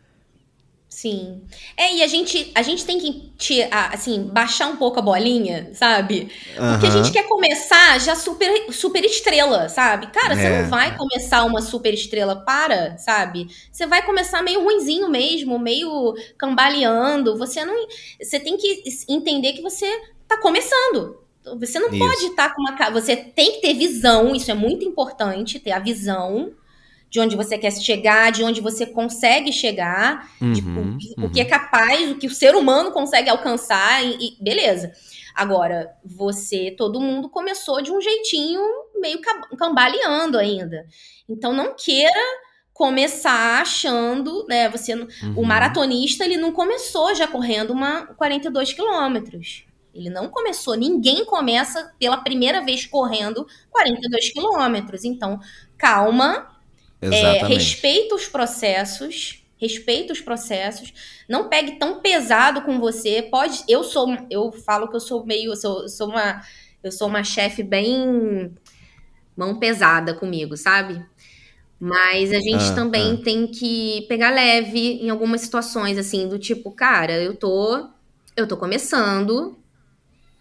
Sim. 0.89 1.43
É, 1.78 1.95
e 1.95 2.04
a 2.04 2.08
gente, 2.08 2.52
a 2.56 2.63
gente 2.63 2.84
tem 2.84 2.99
que, 2.99 3.32
te, 3.38 3.62
assim, 3.71 4.23
baixar 4.23 4.67
um 4.67 4.75
pouco 4.75 4.97
a 4.97 5.02
bolinha, 5.04 5.69
sabe? 5.73 6.32
Porque 6.56 6.88
a 6.88 6.89
gente 6.89 7.12
quer 7.12 7.28
começar 7.28 7.99
já 7.99 8.15
super, 8.15 8.73
super 8.73 9.06
estrela, 9.06 9.69
sabe? 9.69 10.08
Cara, 10.08 10.36
você 10.36 10.47
é. 10.47 10.62
não 10.63 10.69
vai 10.69 10.97
começar 10.97 11.45
uma 11.45 11.62
super 11.62 11.93
estrela 11.93 12.36
para, 12.36 12.97
sabe? 12.97 13.47
Você 13.71 13.86
vai 13.86 14.04
começar 14.04 14.41
meio 14.41 14.63
ruinzinho 14.63 15.08
mesmo, 15.10 15.60
meio 15.60 16.15
cambaleando. 16.36 17.38
Você 17.38 17.63
não. 17.63 17.75
Você 18.19 18.39
tem 18.39 18.58
que 18.58 18.84
entender 19.08 19.54
que 19.54 19.62
você 19.62 19.88
tá 20.28 20.38
começando. 20.38 21.19
Você 21.60 21.80
não 21.80 21.89
isso. 21.89 21.99
pode 21.99 22.25
estar 22.25 22.49
tá 22.49 22.56
com 22.56 22.62
uma. 22.62 22.89
Você 22.89 23.15
tem 23.15 23.54
que 23.54 23.62
ter 23.62 23.75
visão, 23.75 24.36
isso 24.36 24.49
é 24.49 24.56
muito 24.56 24.84
importante, 24.84 25.60
ter 25.60 25.71
a 25.71 25.80
visão 25.80 26.52
de 27.10 27.19
onde 27.19 27.36
você 27.36 27.58
quer 27.58 27.72
chegar, 27.72 28.32
de 28.32 28.43
onde 28.43 28.62
você 28.62 28.86
consegue 28.86 29.52
chegar, 29.52 30.30
uhum, 30.39 30.54
tipo, 30.54 30.69
uhum. 30.69 30.98
o 31.26 31.30
que 31.30 31.41
é 31.41 31.45
capaz, 31.45 32.12
o 32.12 32.15
que 32.15 32.28
o 32.28 32.34
ser 32.34 32.56
humano 32.56 32.91
consegue 32.91 33.30
alcançar, 33.30 34.06
e, 34.06 34.17
e, 34.19 34.43
beleza. 34.43 34.91
Agora, 35.34 35.91
você, 36.06 36.76
todo 36.78 37.00
mundo 37.00 37.30
começou 37.30 37.82
de 37.82 37.91
um 37.91 38.02
jeitinho 38.02 38.62
meio 38.95 39.19
cambaleando 39.58 40.38
ainda. 40.38 40.86
Então, 41.28 41.54
não 41.54 41.74
queira 41.76 42.22
começar 42.74 43.62
achando, 43.62 44.45
né? 44.48 44.69
Você, 44.69 44.93
uhum. 44.95 45.08
o 45.36 45.45
maratonista, 45.45 46.24
ele 46.24 46.38
não 46.38 46.52
começou 46.52 47.15
já 47.15 47.28
correndo 47.28 47.72
uma 47.72 48.06
42 48.15 48.74
quilômetros. 48.74 49.65
Ele 49.93 50.10
não 50.10 50.30
começou, 50.30 50.76
ninguém 50.76 51.26
começa 51.26 51.93
pela 52.00 52.17
primeira 52.17 52.63
vez 52.63 52.86
correndo 52.86 53.48
42 53.72 54.32
quilômetros. 54.32 55.04
Então, 55.04 55.39
calma, 55.78 56.48
é, 57.02 57.46
respeita 57.46 58.16
os 58.16 58.28
processos, 58.28 59.44
respeita 59.58 60.14
os 60.14 60.22
processos, 60.22 60.94
não 61.28 61.50
pegue 61.50 61.74
tão 61.74 62.00
pesado 62.00 62.62
com 62.62 62.80
você. 62.80 63.22
Pode, 63.22 63.64
eu 63.68 63.84
sou, 63.84 64.18
eu 64.30 64.52
falo 64.52 64.88
que 64.88 64.96
eu 64.96 65.00
sou 65.00 65.26
meio, 65.26 65.52
eu 65.52 65.56
sou, 65.56 65.82
eu 65.84 65.90
sou 65.90 66.10
uma, 66.10 66.42
eu 66.84 66.92
sou 66.92 67.08
uma 67.08 67.24
chefe 67.24 67.64
bem 67.64 68.54
mão 69.36 69.58
pesada 69.58 70.14
comigo, 70.14 70.58
sabe? 70.58 71.04
Mas 71.80 72.34
a 72.34 72.40
gente 72.40 72.64
ah, 72.72 72.76
também 72.76 73.14
ah. 73.14 73.24
tem 73.24 73.48
que 73.48 74.06
pegar 74.10 74.32
leve 74.32 75.02
em 75.02 75.10
algumas 75.10 75.40
situações, 75.40 75.98
assim, 75.98 76.28
do 76.28 76.38
tipo, 76.38 76.72
cara, 76.72 77.14
eu 77.14 77.34
tô, 77.36 77.88
eu 78.36 78.46
tô 78.46 78.58
começando, 78.58 79.58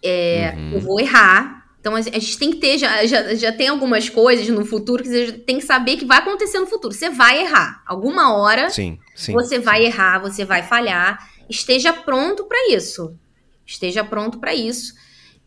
é, 0.02 0.52
uhum. 0.56 0.72
eu 0.72 0.80
vou 0.80 1.00
errar, 1.00 1.57
então 1.80 1.94
a 1.94 2.00
gente 2.00 2.38
tem 2.38 2.50
que 2.50 2.56
ter, 2.56 2.76
já, 2.76 3.06
já, 3.06 3.34
já 3.34 3.52
tem 3.52 3.68
algumas 3.68 4.08
coisas 4.08 4.48
no 4.48 4.64
futuro 4.64 5.02
que 5.02 5.08
você 5.08 5.32
tem 5.32 5.58
que 5.58 5.64
saber 5.64 5.96
que 5.96 6.04
vai 6.04 6.18
acontecer 6.18 6.58
no 6.58 6.66
futuro. 6.66 6.92
Você 6.92 7.08
vai 7.08 7.42
errar. 7.42 7.82
Alguma 7.86 8.36
hora 8.36 8.68
sim, 8.68 8.98
sim, 9.14 9.32
você 9.32 9.58
vai 9.58 9.84
errar, 9.84 10.18
você 10.18 10.44
vai 10.44 10.62
falhar. 10.62 11.18
Esteja 11.48 11.92
pronto 11.92 12.44
para 12.44 12.70
isso. 12.70 13.16
Esteja 13.64 14.02
pronto 14.02 14.38
para 14.38 14.54
isso. 14.54 14.94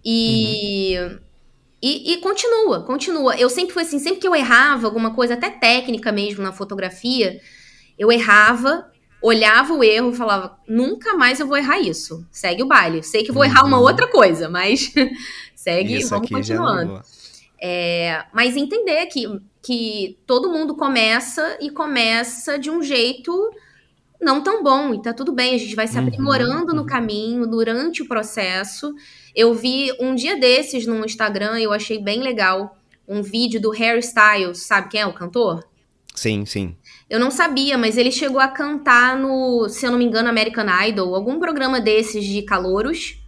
E, 0.04 0.96
uhum. 1.00 1.20
e, 1.82 2.14
e, 2.14 2.18
continua, 2.18 2.84
continua. 2.84 3.36
Eu 3.36 3.50
sempre 3.50 3.74
fui 3.74 3.84
assim, 3.84 4.00
sempre 4.00 4.20
que 4.20 4.28
eu 4.28 4.36
errava 4.36 4.88
alguma 4.88 5.14
coisa, 5.14 5.34
até 5.34 5.50
técnica 5.50 6.12
mesmo 6.12 6.42
na 6.42 6.52
fotografia, 6.52 7.40
eu 8.00 8.12
errava, 8.12 8.90
olhava 9.22 9.74
o 9.74 9.84
erro 9.84 10.12
e 10.12 10.16
falava, 10.16 10.58
nunca 10.68 11.14
mais 11.14 11.40
eu 11.40 11.46
vou 11.46 11.58
errar 11.58 11.80
isso. 11.80 12.26
Segue 12.32 12.64
o 12.64 12.68
baile. 12.68 13.04
Sei 13.04 13.24
que 13.24 13.32
vou 13.32 13.44
errar 13.44 13.66
uma 13.66 13.78
uhum. 13.78 13.84
outra 13.84 14.08
coisa, 14.08 14.50
mas 14.50 14.92
Segue 15.62 16.00
e 16.00 16.04
vamos 16.06 16.28
continuando. 16.28 17.02
É, 17.62 18.26
mas 18.34 18.58
entender 18.58 19.06
que, 19.06 19.28
que 19.62 20.18
todo 20.26 20.52
mundo 20.52 20.76
começa 20.76 21.60
e 21.62 21.70
começa 21.70 22.58
de 22.58 22.72
um 22.72 22.82
jeito 22.82 23.32
não 24.20 24.42
tão 24.42 24.64
bom, 24.64 24.94
e 24.94 25.02
tá 25.02 25.14
tudo 25.14 25.32
bem, 25.32 25.54
a 25.54 25.58
gente 25.60 25.76
vai 25.76 25.88
se 25.88 25.98
uhum, 26.00 26.08
aprimorando 26.08 26.72
uhum. 26.72 26.78
no 26.78 26.86
caminho, 26.86 27.46
durante 27.46 28.02
o 28.02 28.08
processo. 28.08 28.92
Eu 29.36 29.54
vi 29.54 29.92
um 30.00 30.16
dia 30.16 30.40
desses 30.40 30.88
no 30.88 31.06
Instagram, 31.06 31.60
eu 31.60 31.72
achei 31.72 32.00
bem 32.00 32.22
legal, 32.22 32.78
um 33.08 33.22
vídeo 33.22 33.62
do 33.62 33.70
Harry 33.70 34.00
Styles, 34.00 34.64
sabe 34.66 34.90
quem 34.90 35.02
é 35.02 35.06
o 35.06 35.14
cantor? 35.14 35.64
Sim, 36.16 36.44
sim. 36.46 36.76
Eu 37.08 37.20
não 37.20 37.30
sabia, 37.30 37.78
mas 37.78 37.98
ele 37.98 38.12
chegou 38.12 38.40
a 38.40 38.48
cantar 38.48 39.16
no, 39.16 39.70
se 39.70 39.86
eu 39.86 39.92
não 39.92 39.98
me 40.00 40.06
engano, 40.06 40.28
American 40.28 40.66
Idol, 40.88 41.14
algum 41.14 41.40
programa 41.40 41.80
desses 41.80 42.26
de 42.26 42.42
calouros. 42.42 43.21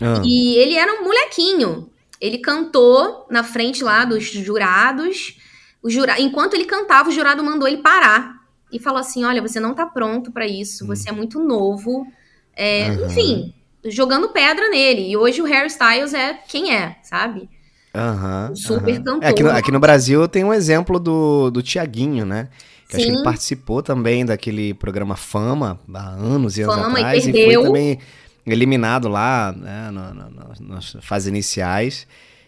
Ah. 0.00 0.22
E 0.24 0.56
ele 0.56 0.74
era 0.74 0.92
um 1.00 1.04
molequinho. 1.04 1.90
Ele 2.20 2.38
cantou 2.38 3.26
na 3.30 3.42
frente 3.44 3.84
lá 3.84 4.04
dos 4.04 4.24
jurados. 4.24 5.36
O 5.82 5.90
jura... 5.90 6.20
Enquanto 6.20 6.54
ele 6.54 6.64
cantava, 6.64 7.08
o 7.08 7.12
jurado 7.12 7.42
mandou 7.42 7.68
ele 7.68 7.78
parar. 7.78 8.34
E 8.72 8.78
falou 8.78 8.98
assim: 8.98 9.24
Olha, 9.24 9.42
você 9.42 9.60
não 9.60 9.74
tá 9.74 9.86
pronto 9.86 10.32
para 10.32 10.46
isso, 10.46 10.84
hum. 10.84 10.88
você 10.88 11.08
é 11.10 11.12
muito 11.12 11.38
novo. 11.42 12.06
É, 12.56 12.90
uhum. 12.90 13.06
Enfim, 13.06 13.54
jogando 13.84 14.28
pedra 14.28 14.68
nele. 14.68 15.10
E 15.10 15.16
hoje 15.16 15.42
o 15.42 15.44
Harry 15.44 15.68
Styles 15.68 16.14
é 16.14 16.34
quem 16.48 16.74
é, 16.74 16.96
sabe? 17.02 17.48
Uhum, 17.94 18.56
super 18.56 18.98
uhum. 18.98 19.04
cantor. 19.04 19.22
É, 19.22 19.28
aqui, 19.28 19.42
no, 19.42 19.50
aqui, 19.50 19.72
no, 19.72 19.78
Brasil 19.78 20.26
tem 20.26 20.42
um 20.42 20.52
exemplo 20.52 20.98
do, 20.98 21.50
do 21.50 21.62
Tiaguinho, 21.62 22.26
né? 22.26 22.48
Que 22.88 22.96
acho 22.96 23.06
que 23.06 23.12
ele 23.12 23.22
participou 23.22 23.82
também 23.82 24.26
daquele 24.26 24.74
programa 24.74 25.16
Fama 25.16 25.78
há 25.94 26.08
anos 26.08 26.58
e 26.58 26.62
anos 26.62 26.74
Fama 26.74 26.98
atrás. 26.98 27.26
E, 27.26 27.32
perdeu. 27.32 27.50
e 27.50 27.54
foi 27.54 27.64
também 27.64 27.98
eliminado 28.46 29.08
lá 29.08 29.52
né, 29.52 29.90
no, 29.90 30.14
no, 30.14 30.30
no, 30.30 30.74
nas 30.74 30.96
fases 31.00 31.28
iniciais. 31.28 32.06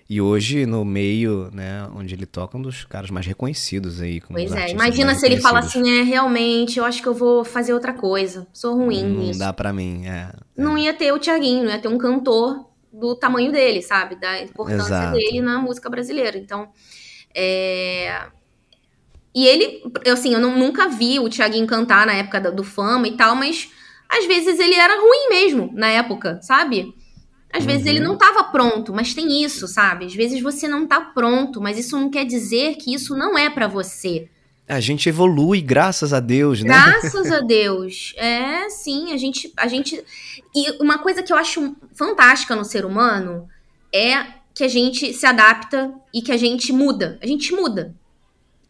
E 0.09 0.20
hoje, 0.20 0.66
no 0.66 0.85
meio, 0.85 1.50
né, 1.52 1.88
onde 1.92 2.14
ele 2.14 2.26
toca, 2.26 2.56
um 2.56 2.62
dos 2.62 2.85
caras 2.85 3.11
mais 3.11 3.26
reconhecidos 3.26 4.00
aí. 4.00 4.20
Pois 4.20 4.52
é, 4.52 4.70
imagina 4.70 5.16
se 5.16 5.26
ele 5.26 5.40
fala 5.40 5.59
assim, 5.59 5.98
é, 5.98 6.02
realmente, 6.04 6.78
eu 6.78 6.85
acho 6.85 7.02
que 7.02 7.09
eu 7.09 7.14
vou 7.14 7.44
fazer 7.44 7.74
outra 7.74 7.92
coisa. 7.92 8.46
Sou 8.52 8.76
ruim 8.76 9.02
não 9.02 9.20
nisso. 9.20 9.40
Não 9.40 9.46
dá 9.46 9.52
pra 9.52 9.72
mim, 9.72 10.06
é, 10.06 10.32
Não 10.56 10.76
é. 10.76 10.82
ia 10.82 10.94
ter 10.94 11.12
o 11.12 11.18
Tiaguinho, 11.18 11.64
não 11.64 11.72
ia 11.72 11.80
ter 11.80 11.88
um 11.88 11.98
cantor 11.98 12.66
do 12.92 13.16
tamanho 13.16 13.50
dele, 13.50 13.82
sabe? 13.82 14.14
Da 14.14 14.40
importância 14.40 14.87
Exato. 14.87 15.12
dele 15.12 15.40
na 15.40 15.59
música 15.59 15.90
brasileira. 15.90 16.38
Então, 16.38 16.68
é... 17.35 18.28
E 19.35 19.44
ele, 19.44 19.82
assim, 20.11 20.32
eu 20.32 20.40
não, 20.40 20.56
nunca 20.56 20.88
vi 20.88 21.18
o 21.18 21.28
Tiaguinho 21.28 21.66
cantar 21.66 22.06
na 22.06 22.14
época 22.14 22.40
do 22.52 22.62
Fama 22.62 23.09
e 23.09 23.16
tal, 23.16 23.35
mas 23.35 23.68
às 24.18 24.26
vezes 24.26 24.59
ele 24.59 24.74
era 24.74 25.00
ruim 25.00 25.29
mesmo 25.29 25.70
na 25.74 25.88
época, 25.88 26.40
sabe? 26.42 26.94
Às 27.52 27.64
uhum. 27.64 27.70
vezes 27.70 27.87
ele 27.87 28.00
uhum. 28.00 28.07
não 28.07 28.14
estava 28.14 28.44
pronto, 28.44 28.92
mas 28.92 29.14
tem 29.14 29.42
isso, 29.42 29.66
sabe? 29.66 30.07
Às 30.07 30.14
vezes 30.14 30.42
você 30.42 30.68
não 30.68 30.87
tá 30.87 31.00
pronto, 31.00 31.61
mas 31.61 31.79
isso 31.79 31.98
não 31.98 32.11
quer 32.11 32.24
dizer 32.24 32.76
que 32.76 32.92
isso 32.92 33.16
não 33.16 33.37
é 33.37 33.48
para 33.48 33.66
você. 33.66 34.29
A 34.68 34.81
gente 34.81 35.09
evolui, 35.09 35.61
graças 35.61 36.12
a 36.12 36.18
Deus, 36.18 36.62
né? 36.62 36.68
Graças 36.68 37.31
a 37.31 37.38
Deus. 37.46 38.14
É, 38.16 38.68
sim, 38.68 39.12
a 39.12 39.16
gente, 39.16 39.52
a 39.57 39.68
gente. 39.68 40.02
E 40.55 40.83
uma 40.83 40.98
coisa 40.98 41.22
que 41.22 41.33
eu 41.33 41.37
acho 41.37 41.76
fantástica 41.94 42.57
no 42.57 42.64
ser 42.64 42.85
humano 42.85 43.48
é 43.94 44.26
que 44.52 44.64
a 44.64 44.68
gente 44.68 45.12
se 45.12 45.24
adapta 45.24 45.94
e 46.12 46.20
que 46.20 46.33
a 46.33 46.37
gente 46.37 46.72
muda. 46.72 47.16
A 47.22 47.26
gente 47.26 47.55
muda. 47.55 47.94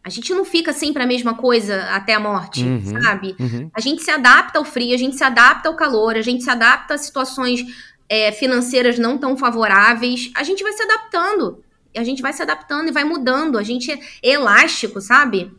A 0.07 0.09
gente 0.09 0.33
não 0.33 0.45
fica 0.45 0.71
sempre 0.71 1.03
a 1.03 1.05
mesma 1.05 1.33
coisa 1.33 1.83
até 1.91 2.13
a 2.13 2.19
morte, 2.19 2.63
uhum, 2.63 3.01
sabe? 3.01 3.35
Uhum. 3.37 3.69
A 3.73 3.81
gente 3.81 4.01
se 4.01 4.09
adapta 4.09 4.57
ao 4.57 4.63
frio, 4.63 4.95
a 4.95 4.97
gente 4.97 5.17
se 5.17 5.23
adapta 5.25 5.67
ao 5.67 5.75
calor, 5.75 6.15
a 6.15 6.21
gente 6.21 6.45
se 6.45 6.49
adapta 6.49 6.93
a 6.93 6.97
situações 6.97 7.65
é, 8.07 8.31
financeiras 8.31 8.97
não 8.97 9.17
tão 9.17 9.35
favoráveis. 9.35 10.31
A 10.33 10.43
gente 10.43 10.63
vai 10.63 10.71
se 10.71 10.81
adaptando. 10.81 11.61
A 11.93 12.05
gente 12.05 12.21
vai 12.21 12.31
se 12.31 12.41
adaptando 12.41 12.87
e 12.87 12.93
vai 12.93 13.03
mudando. 13.03 13.57
A 13.57 13.63
gente 13.63 13.91
é 13.91 13.99
elástico, 14.23 15.01
sabe? 15.01 15.51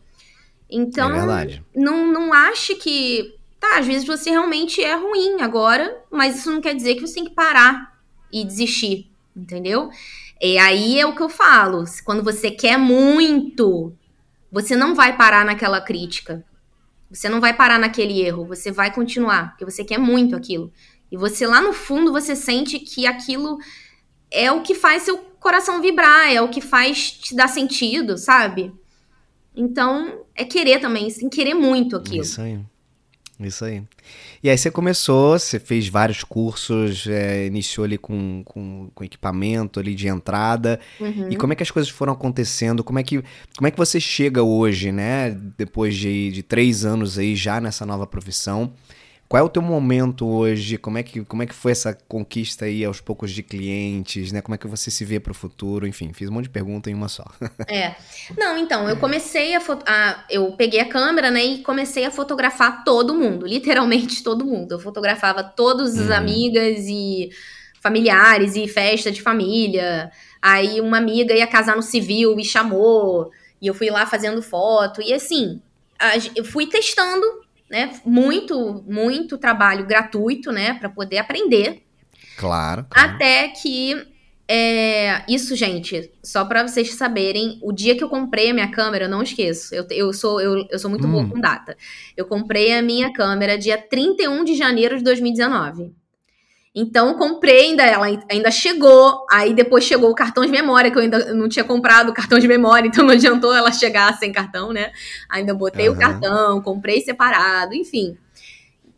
Então, 0.71 1.31
é 1.31 1.61
não, 1.77 2.11
não 2.11 2.33
ache 2.33 2.75
que. 2.75 3.35
Tá, 3.61 3.81
às 3.81 3.87
vezes 3.87 4.07
você 4.07 4.31
realmente 4.31 4.83
é 4.83 4.95
ruim 4.95 5.43
agora, 5.43 5.95
mas 6.11 6.39
isso 6.39 6.51
não 6.51 6.63
quer 6.63 6.75
dizer 6.75 6.95
que 6.95 7.03
você 7.03 7.17
tem 7.17 7.25
que 7.25 7.35
parar 7.35 7.99
e 8.33 8.45
desistir, 8.45 9.11
entendeu? 9.37 9.91
E 10.41 10.57
aí 10.57 10.99
é 10.99 11.05
o 11.05 11.15
que 11.15 11.23
eu 11.23 11.29
falo. 11.29 11.85
Quando 12.03 12.25
você 12.25 12.51
quer 12.51 12.79
muito, 12.79 13.93
você 14.51 14.75
não 14.77 14.95
vai 14.95 15.17
parar 15.17 15.45
naquela 15.45 15.81
crítica. 15.81 16.45
Você 17.11 17.29
não 17.29 17.41
vai 17.41 17.55
parar 17.55 17.79
naquele 17.79 18.21
erro. 18.21 18.47
Você 18.47 18.71
vai 18.71 18.93
continuar, 18.93 19.51
porque 19.51 19.65
você 19.65 19.85
quer 19.85 19.99
muito 19.99 20.37
aquilo. 20.37 20.73
E 21.11 21.17
você 21.17 21.47
lá 21.47 21.61
no 21.61 21.73
fundo 21.73 22.13
você 22.13 22.37
sente 22.37 22.79
que 22.79 23.07
aquilo 23.07 23.59
é 24.31 24.53
o 24.53 24.63
que 24.63 24.75
faz 24.75 25.03
seu 25.05 25.19
coração 25.41 25.81
vibrar, 25.81 26.31
é 26.31 26.41
o 26.41 26.49
que 26.49 26.61
faz 26.61 27.11
te 27.11 27.35
dar 27.35 27.49
sentido, 27.49 28.19
sabe? 28.19 28.73
Então, 29.57 30.25
é 30.35 30.45
querer 30.45 30.81
também, 30.81 31.09
sem 31.11 31.29
querer 31.29 31.55
muito 31.55 31.97
aquilo. 31.97 32.23
Isso 32.23 32.41
aí. 32.41 32.61
Isso 33.41 33.65
aí. 33.65 33.83
E 34.43 34.49
aí 34.49 34.57
você 34.57 34.71
começou, 34.71 35.39
você 35.39 35.59
fez 35.59 35.89
vários 35.89 36.23
cursos, 36.23 37.07
é, 37.09 37.47
iniciou 37.47 37.85
ali 37.85 37.99
com, 37.99 38.43
com, 38.45 38.89
com, 38.95 39.05
equipamento 39.05 39.81
ali 39.81 39.95
de 39.95 40.07
entrada. 40.07 40.79
Uhum. 41.01 41.29
E 41.31 41.37
como 41.37 41.53
é 41.53 41.57
que 41.57 41.63
as 41.63 41.71
coisas 41.71 41.91
foram 41.91 42.13
acontecendo? 42.13 42.85
Como 42.85 42.99
é 42.99 43.03
que, 43.03 43.23
como 43.57 43.67
é 43.67 43.71
que 43.71 43.77
você 43.77 43.99
chega 43.99 44.43
hoje, 44.43 44.93
né? 44.93 45.37
Depois 45.57 45.97
de, 45.97 46.31
de 46.31 46.43
três 46.43 46.85
anos 46.85 47.19
aí 47.19 47.35
já 47.35 47.61
nessa 47.61 47.85
nova 47.85 48.07
profissão. 48.07 48.73
Qual 49.29 49.43
é 49.43 49.45
o 49.45 49.49
teu 49.49 49.61
momento 49.61 50.27
hoje? 50.27 50.79
Como 50.79 50.97
é 50.97 51.03
que, 51.03 51.23
como 51.23 51.43
é 51.43 51.47
que 51.47 51.55
foi 51.55 51.73
essa 51.73 51.93
conquista 52.09 52.65
aí 52.65 52.83
aos 52.83 52.99
poucos 52.99 53.31
de 53.31 53.43
clientes, 53.43 54.33
né? 54.33 54.41
Como 54.41 54.55
é 54.55 54.59
que 54.59 54.67
você 54.67 54.91
se 54.91 55.05
vê 55.05 55.21
para 55.21 55.33
o 55.33 55.35
futuro? 55.35 55.87
Enfim, 55.87 56.15
fiz 56.15 56.31
um 56.31 56.33
monte 56.33 56.45
de 56.45 56.51
pergunta 56.51 56.91
em 56.91 56.95
uma 56.95 57.09
só. 57.09 57.25
é. 57.69 57.95
Não, 58.39 58.57
então, 58.57 58.89
eu 58.89 58.97
comecei 58.97 59.55
a, 59.55 59.61
a, 59.87 60.25
eu 60.31 60.53
peguei 60.53 60.81
a 60.81 60.89
câmera, 60.89 61.31
né, 61.31 61.45
e 61.45 61.63
comecei 61.63 62.07
a 62.07 62.11
fotografar 62.11 62.85
todo 62.85 63.15
mundo, 63.15 63.47
literalmente 63.47 64.23
todo 64.25 64.47
mundo. 64.47 64.73
Eu 64.73 64.81
fotografava 64.81 65.45
todas 65.45 65.99
as 65.99 66.07
uhum. 66.07 66.15
amigas 66.15 66.87
e 66.89 67.29
familiares 67.83 68.57
e 68.57 68.67
festa 68.67 69.13
de 69.13 69.21
família. 69.21 70.11
Aí 70.41 70.81
uma 70.81 70.97
amiga 70.97 71.35
ia 71.35 71.47
casar 71.47 71.77
no 71.77 71.83
civil, 71.83 72.35
me 72.35 72.47
chamou, 72.47 73.31
e 73.61 73.67
eu 73.67 73.75
fui 73.75 73.91
lá 73.91 74.07
fazendo 74.07 74.41
foto 74.41 75.03
e 75.03 75.13
assim, 75.13 75.61
eu 76.35 76.45
fui 76.45 76.67
testando 76.67 77.27
né? 77.71 77.93
Muito, 78.05 78.85
muito 78.87 79.39
trabalho 79.39 79.87
gratuito, 79.87 80.51
né? 80.53 80.75
Para 80.75 80.89
poder 80.89 81.19
aprender. 81.19 81.83
Claro, 82.37 82.87
claro. 82.89 83.15
Até 83.15 83.49
que. 83.49 83.95
É, 84.51 85.25
isso, 85.29 85.55
gente, 85.55 86.11
só 86.25 86.43
para 86.43 86.67
vocês 86.67 86.95
saberem, 86.95 87.59
o 87.63 87.71
dia 87.71 87.95
que 87.95 88.03
eu 88.03 88.09
comprei 88.09 88.49
a 88.49 88.55
minha 88.55 88.71
câmera, 88.71 89.05
eu 89.05 89.09
não 89.09 89.23
esqueço. 89.23 89.75
Eu, 89.75 89.87
eu, 89.91 90.11
sou, 90.15 90.41
eu, 90.41 90.67
eu 90.71 90.79
sou 90.79 90.91
muito 90.91 91.07
hum. 91.07 91.13
boa 91.13 91.29
com 91.29 91.39
data. 91.39 91.77
Eu 92.17 92.25
comprei 92.25 92.73
a 92.73 92.81
minha 92.81 93.13
câmera 93.13 93.59
dia 93.59 93.77
31 93.77 94.45
de 94.45 94.55
janeiro 94.55 94.97
de 94.97 95.05
2019. 95.05 95.93
Então, 96.75 97.15
comprei 97.15 97.67
ainda, 97.67 97.83
ela 97.83 98.07
ainda 98.31 98.51
chegou. 98.51 99.27
Aí 99.31 99.55
depois 99.55 99.85
chegou 99.85 100.11
o 100.11 100.15
cartão 100.15 100.45
de 100.45 100.53
memória, 100.53 100.91
que 100.91 100.99
eu 100.99 101.03
ainda 101.03 101.35
não 101.35 101.49
tinha 101.49 101.65
comprado 101.65 102.11
o 102.11 102.15
cartão 102.15 102.39
de 102.39 102.47
memória, 102.47 102.87
então 102.89 103.05
não 103.05 103.15
adiantou 103.15 103.55
ela 103.55 103.73
chegar 103.73 104.17
sem 104.19 104.33
cartão, 104.33 104.73
né? 104.73 104.93
Ainda 105.29 105.55
botei 105.55 105.89
uhum. 105.89 105.95
o 105.95 105.99
cartão, 105.99 106.63
comprei 106.63 107.01
separado, 107.01 107.75
enfim. 107.75 108.17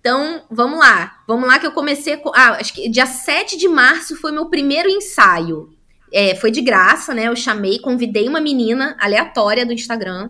Então, 0.01 0.43
vamos 0.51 0.79
lá. 0.79 1.19
Vamos 1.27 1.47
lá 1.47 1.59
que 1.59 1.67
eu 1.67 1.73
comecei. 1.73 2.21
Ah, 2.35 2.53
acho 2.53 2.73
que 2.73 2.89
dia 2.89 3.07
7 3.07 3.57
de 3.57 3.69
março 3.69 4.17
foi 4.17 4.33
meu 4.33 4.47
primeiro 4.47 4.89
ensaio. 4.89 5.71
É, 6.13 6.35
foi 6.35 6.51
de 6.51 6.61
graça, 6.61 7.15
né? 7.15 7.29
Eu 7.29 7.37
chamei, 7.37 7.79
convidei 7.79 8.29
uma 8.29 8.41
menina 8.41 8.97
aleatória 8.99 9.65
do 9.65 9.73
Instagram 9.73 10.29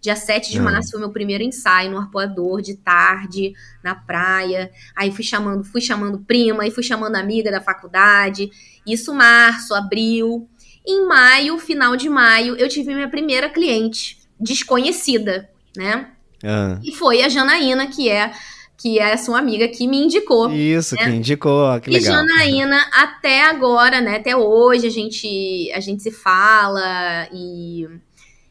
Dia 0.00 0.16
7 0.16 0.50
de 0.50 0.58
uhum. 0.58 0.64
março 0.64 0.92
foi 0.92 1.00
meu 1.00 1.10
primeiro 1.10 1.44
ensaio 1.44 1.90
no 1.90 1.98
arpoador, 1.98 2.62
de 2.62 2.74
tarde, 2.74 3.52
na 3.84 3.94
praia. 3.94 4.70
Aí 4.96 5.12
fui 5.12 5.22
chamando, 5.22 5.62
fui 5.62 5.80
chamando 5.80 6.18
prima, 6.18 6.62
aí 6.62 6.70
fui 6.70 6.82
chamando 6.82 7.16
amiga 7.16 7.50
da 7.50 7.60
faculdade. 7.60 8.50
Isso 8.86 9.14
março, 9.14 9.74
abril. 9.74 10.48
Em 10.86 11.06
maio, 11.06 11.58
final 11.58 11.96
de 11.96 12.08
maio, 12.08 12.56
eu 12.56 12.68
tive 12.68 12.94
minha 12.94 13.08
primeira 13.08 13.50
cliente 13.50 14.18
desconhecida, 14.38 15.50
né? 15.76 16.08
Uhum. 16.42 16.80
E 16.82 16.92
foi 16.94 17.22
a 17.22 17.28
Janaína, 17.28 17.86
que 17.86 18.08
é 18.08 18.32
que 18.80 18.98
é 18.98 19.12
a 19.12 19.18
sua 19.18 19.38
amiga 19.38 19.68
que 19.68 19.86
me 19.86 19.98
indicou. 19.98 20.50
Isso, 20.50 20.94
né? 20.94 21.04
que 21.04 21.10
indicou, 21.10 21.78
que 21.82 21.90
legal. 21.90 22.00
E 22.00 22.16
Janaína, 22.16 22.80
até 22.94 23.44
agora, 23.44 24.00
né, 24.00 24.16
até 24.16 24.34
hoje 24.34 24.86
a 24.86 24.90
gente 24.90 25.70
a 25.74 25.80
gente 25.80 26.02
se 26.02 26.10
fala 26.10 27.28
e 27.30 27.86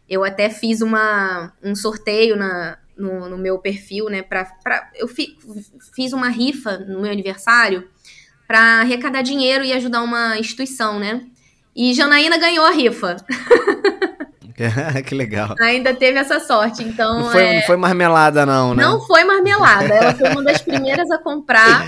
eu 0.09 0.23
até 0.23 0.49
fiz 0.49 0.81
uma, 0.81 1.53
um 1.63 1.75
sorteio 1.75 2.35
na, 2.35 2.77
no, 2.97 3.29
no 3.29 3.37
meu 3.37 3.59
perfil, 3.59 4.09
né? 4.09 4.23
Pra, 4.23 4.45
pra, 4.63 4.89
eu 4.95 5.07
fi, 5.07 5.37
fiz 5.95 6.11
uma 6.11 6.29
rifa 6.29 6.77
no 6.79 7.01
meu 7.01 7.11
aniversário 7.11 7.87
para 8.47 8.81
arrecadar 8.81 9.21
dinheiro 9.21 9.63
e 9.63 9.71
ajudar 9.71 10.01
uma 10.01 10.37
instituição, 10.39 10.99
né? 10.99 11.21
E 11.75 11.93
Janaína 11.93 12.37
ganhou 12.37 12.65
a 12.65 12.71
rifa. 12.71 13.17
que 15.05 15.13
legal. 15.13 15.55
Ainda 15.61 15.93
teve 15.93 16.17
essa 16.17 16.39
sorte, 16.39 16.83
então. 16.83 17.21
Não 17.21 17.31
foi, 17.31 17.43
é... 17.43 17.55
não 17.57 17.61
foi 17.61 17.77
marmelada, 17.77 18.45
não, 18.45 18.73
né? 18.73 18.83
Não 18.83 18.99
foi 19.01 19.23
marmelada. 19.23 19.93
Ela 19.93 20.13
foi 20.15 20.29
uma 20.29 20.43
das 20.43 20.61
primeiras 20.61 21.09
a 21.11 21.19
comprar. 21.19 21.87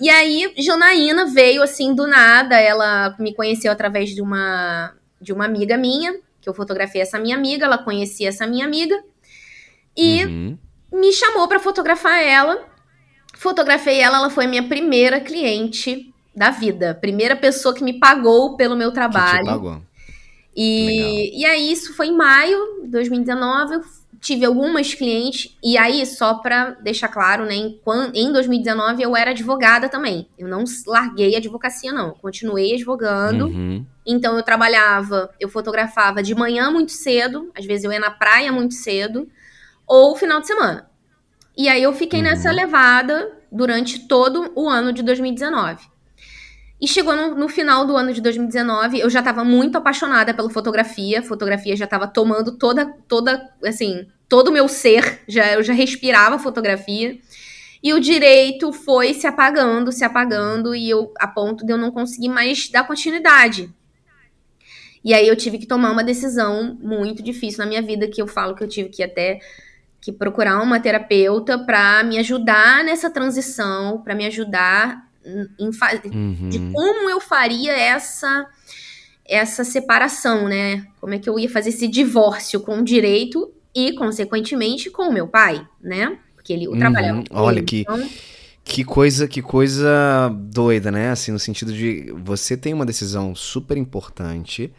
E 0.00 0.08
aí, 0.08 0.54
Janaína 0.56 1.26
veio 1.26 1.62
assim 1.62 1.92
do 1.92 2.06
nada. 2.06 2.58
Ela 2.58 3.16
me 3.18 3.34
conheceu 3.34 3.72
através 3.72 4.10
de 4.10 4.22
uma, 4.22 4.94
de 5.20 5.32
uma 5.32 5.44
amiga 5.44 5.76
minha 5.76 6.14
que 6.48 6.50
eu 6.50 6.54
fotografei 6.54 7.02
essa 7.02 7.18
minha 7.18 7.36
amiga, 7.36 7.66
ela 7.66 7.76
conhecia 7.76 8.30
essa 8.30 8.46
minha 8.46 8.64
amiga 8.64 8.98
e 9.94 10.24
uhum. 10.24 10.58
me 10.90 11.12
chamou 11.12 11.46
para 11.46 11.60
fotografar 11.60 12.22
ela. 12.22 12.64
Fotografei 13.34 14.00
ela, 14.00 14.16
ela 14.16 14.30
foi 14.30 14.46
minha 14.46 14.66
primeira 14.66 15.20
cliente 15.20 16.12
da 16.34 16.50
vida, 16.50 16.94
primeira 16.94 17.36
pessoa 17.36 17.74
que 17.74 17.84
me 17.84 17.98
pagou 17.98 18.56
pelo 18.56 18.76
meu 18.76 18.92
trabalho. 18.92 19.38
Que 19.38 19.44
te 19.44 19.50
pagou. 19.50 19.82
E, 20.56 21.40
e 21.40 21.44
aí, 21.44 21.70
isso 21.70 21.94
foi 21.94 22.08
em 22.08 22.16
maio 22.16 22.58
de 22.82 22.88
2019. 22.88 23.74
Eu 23.74 23.80
tive 24.20 24.44
algumas 24.44 24.94
clientes, 24.94 25.56
e 25.62 25.76
aí, 25.76 26.04
só 26.06 26.34
para 26.34 26.70
deixar 26.70 27.08
claro, 27.08 27.44
né, 27.44 27.54
em, 27.54 27.78
em 28.14 28.32
2019 28.32 29.02
eu 29.02 29.14
era 29.14 29.30
advogada 29.30 29.88
também. 29.88 30.26
Eu 30.36 30.48
não 30.48 30.64
larguei 30.86 31.34
a 31.34 31.38
advocacia, 31.38 31.92
não. 31.92 32.12
Continuei 32.14 32.74
advogando. 32.74 33.46
Uhum. 33.46 33.84
Então 34.08 34.38
eu 34.38 34.42
trabalhava, 34.42 35.30
eu 35.38 35.50
fotografava 35.50 36.22
de 36.22 36.34
manhã 36.34 36.70
muito 36.70 36.92
cedo, 36.92 37.52
às 37.54 37.66
vezes 37.66 37.84
eu 37.84 37.92
ia 37.92 38.00
na 38.00 38.10
praia 38.10 38.50
muito 38.50 38.72
cedo, 38.72 39.28
ou 39.86 40.16
final 40.16 40.40
de 40.40 40.46
semana. 40.46 40.88
E 41.54 41.68
aí 41.68 41.82
eu 41.82 41.92
fiquei 41.92 42.20
uhum. 42.20 42.24
nessa 42.24 42.50
levada 42.50 43.30
durante 43.52 44.08
todo 44.08 44.50
o 44.54 44.66
ano 44.66 44.94
de 44.94 45.02
2019. 45.02 45.86
E 46.80 46.88
chegou 46.88 47.14
no, 47.14 47.34
no, 47.34 47.48
final 47.48 47.84
do 47.84 47.96
ano 47.96 48.12
de 48.12 48.22
2019, 48.22 49.00
eu 49.00 49.10
já 49.10 49.18
estava 49.18 49.44
muito 49.44 49.76
apaixonada 49.76 50.32
pela 50.32 50.48
fotografia. 50.48 51.22
Fotografia 51.22 51.76
já 51.76 51.84
estava 51.84 52.06
tomando 52.06 52.56
toda, 52.56 52.86
toda, 53.08 53.52
assim, 53.64 54.06
todo 54.28 54.48
o 54.48 54.52
meu 54.52 54.68
ser. 54.68 55.20
Já, 55.26 55.52
eu 55.54 55.62
já 55.62 55.72
respirava 55.72 56.38
fotografia. 56.38 57.18
E 57.82 57.92
o 57.92 58.00
direito 58.00 58.72
foi 58.72 59.12
se 59.12 59.26
apagando, 59.26 59.92
se 59.92 60.04
apagando, 60.04 60.74
e 60.74 60.88
eu, 60.88 61.12
a 61.18 61.26
ponto 61.26 61.66
de 61.66 61.72
eu 61.72 61.76
não 61.76 61.90
conseguir 61.90 62.28
mais 62.28 62.70
dar 62.70 62.86
continuidade. 62.86 63.72
E 65.08 65.14
aí 65.14 65.26
eu 65.26 65.34
tive 65.34 65.56
que 65.56 65.64
tomar 65.64 65.90
uma 65.90 66.04
decisão 66.04 66.76
muito 66.82 67.22
difícil 67.22 67.60
na 67.60 67.66
minha 67.66 67.80
vida, 67.80 68.06
que 68.06 68.20
eu 68.20 68.26
falo 68.26 68.54
que 68.54 68.62
eu 68.62 68.68
tive 68.68 68.90
que 68.90 69.02
até 69.02 69.40
que 70.02 70.12
procurar 70.12 70.60
uma 70.60 70.78
terapeuta 70.78 71.58
para 71.58 72.04
me 72.04 72.18
ajudar 72.18 72.84
nessa 72.84 73.08
transição, 73.08 74.02
para 74.02 74.14
me 74.14 74.26
ajudar 74.26 75.08
em 75.58 75.70
uhum. 76.14 76.50
de 76.50 76.58
como 76.74 77.08
eu 77.08 77.20
faria 77.22 77.72
essa 77.72 78.46
essa 79.24 79.64
separação, 79.64 80.46
né? 80.46 80.86
Como 81.00 81.14
é 81.14 81.18
que 81.18 81.30
eu 81.30 81.38
ia 81.38 81.48
fazer 81.48 81.70
esse 81.70 81.88
divórcio 81.88 82.60
com 82.60 82.80
o 82.80 82.84
direito 82.84 83.50
e, 83.74 83.94
consequentemente, 83.94 84.90
com 84.90 85.08
o 85.08 85.12
meu 85.12 85.26
pai, 85.26 85.66
né? 85.80 86.18
Porque 86.34 86.52
ele 86.52 86.68
o 86.68 86.72
uhum. 86.72 86.78
trabalhava. 86.78 87.24
Olha 87.30 87.62
que 87.62 87.80
então... 87.80 88.06
que 88.62 88.84
coisa 88.84 89.26
que 89.26 89.40
coisa 89.40 90.28
doida, 90.34 90.90
né? 90.92 91.08
Assim, 91.08 91.32
no 91.32 91.38
sentido 91.38 91.72
de 91.72 92.12
você 92.22 92.58
tem 92.58 92.74
uma 92.74 92.84
decisão 92.84 93.34
super 93.34 93.78
importante 93.78 94.70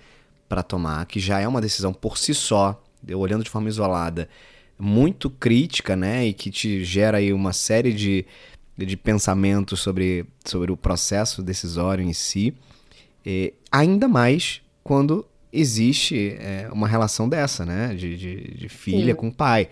para 0.50 0.64
tomar, 0.64 1.06
que 1.06 1.20
já 1.20 1.40
é 1.40 1.48
uma 1.48 1.62
decisão 1.62 1.94
por 1.94 2.18
si 2.18 2.34
só, 2.34 2.84
olhando 3.16 3.44
de 3.44 3.50
forma 3.50 3.70
isolada, 3.70 4.28
muito 4.78 5.30
crítica, 5.30 5.96
né? 5.96 6.26
E 6.26 6.34
que 6.34 6.50
te 6.50 6.84
gera 6.84 7.20
aí 7.20 7.32
uma 7.32 7.54
série 7.54 7.94
de, 7.94 8.26
de 8.76 8.98
pensamentos 8.98 9.80
sobre, 9.80 10.26
sobre 10.44 10.72
o 10.72 10.78
processo 10.78 11.44
decisório 11.44 12.04
em 12.04 12.14
si. 12.14 12.56
E 13.26 13.54
ainda 13.72 14.08
mais 14.08 14.62
quando 14.84 15.26
existe 15.52 16.38
é, 16.40 16.68
uma 16.72 16.88
relação 16.88 17.28
dessa, 17.28 17.66
né? 17.66 17.94
De, 17.96 18.16
de, 18.16 18.36
de 18.56 18.70
filha 18.70 19.14
Sim. 19.14 19.16
com 19.16 19.32
pai. 19.32 19.70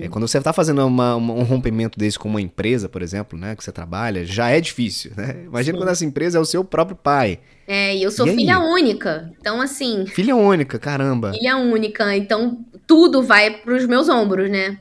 É, 0.00 0.08
quando 0.08 0.26
você 0.26 0.38
está 0.38 0.52
fazendo 0.52 0.84
uma, 0.86 1.16
uma, 1.16 1.34
um 1.34 1.42
rompimento 1.42 1.98
desse 1.98 2.18
com 2.18 2.28
uma 2.28 2.40
empresa, 2.40 2.88
por 2.88 3.02
exemplo, 3.02 3.38
né? 3.38 3.54
Que 3.54 3.64
você 3.64 3.72
trabalha, 3.72 4.24
já 4.24 4.50
é 4.50 4.60
difícil, 4.60 5.12
né? 5.16 5.44
Imagina 5.46 5.76
Sim. 5.76 5.82
quando 5.82 5.90
essa 5.90 6.04
empresa 6.04 6.38
é 6.38 6.40
o 6.40 6.44
seu 6.44 6.64
próprio 6.64 6.96
pai. 6.96 7.38
É, 7.66 7.96
e 7.96 8.02
eu 8.02 8.10
sou 8.10 8.26
e 8.26 8.34
filha 8.34 8.58
única. 8.58 9.30
Então, 9.40 9.60
assim. 9.60 10.06
Filha 10.06 10.34
única, 10.34 10.78
caramba. 10.78 11.32
Filha 11.32 11.56
única. 11.56 12.16
Então, 12.16 12.64
tudo 12.86 13.22
vai 13.22 13.50
para 13.50 13.74
os 13.74 13.86
meus 13.86 14.08
ombros, 14.08 14.50
né? 14.50 14.78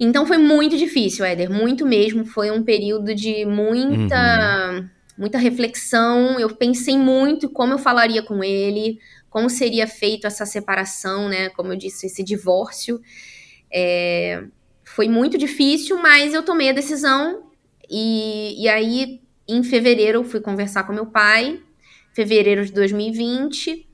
Então 0.00 0.24
foi 0.24 0.38
muito 0.38 0.76
difícil, 0.76 1.24
Éder, 1.24 1.50
muito 1.50 1.84
mesmo. 1.84 2.24
Foi 2.24 2.50
um 2.50 2.62
período 2.62 3.14
de 3.14 3.44
muita, 3.44 4.70
uhum. 4.72 4.88
muita 5.18 5.38
reflexão. 5.38 6.38
Eu 6.38 6.50
pensei 6.54 6.96
muito 6.96 7.48
como 7.48 7.72
eu 7.72 7.78
falaria 7.78 8.22
com 8.22 8.44
ele, 8.44 9.00
como 9.30 9.50
seria 9.50 9.86
feito 9.86 10.26
essa 10.26 10.46
separação, 10.46 11.28
né? 11.28 11.48
Como 11.50 11.72
eu 11.72 11.76
disse, 11.76 12.06
esse 12.06 12.22
divórcio. 12.22 13.00
É, 13.70 14.44
foi 14.84 15.08
muito 15.08 15.36
difícil, 15.36 15.98
mas 15.98 16.32
eu 16.32 16.42
tomei 16.42 16.70
a 16.70 16.72
decisão. 16.72 17.50
E, 17.90 18.62
e 18.62 18.68
aí, 18.68 19.20
em 19.46 19.62
fevereiro, 19.62 20.20
eu 20.20 20.24
fui 20.24 20.40
conversar 20.40 20.84
com 20.84 20.92
meu 20.92 21.06
pai. 21.06 21.60
Fevereiro 22.12 22.64
de 22.64 22.72
2020. 22.72 23.86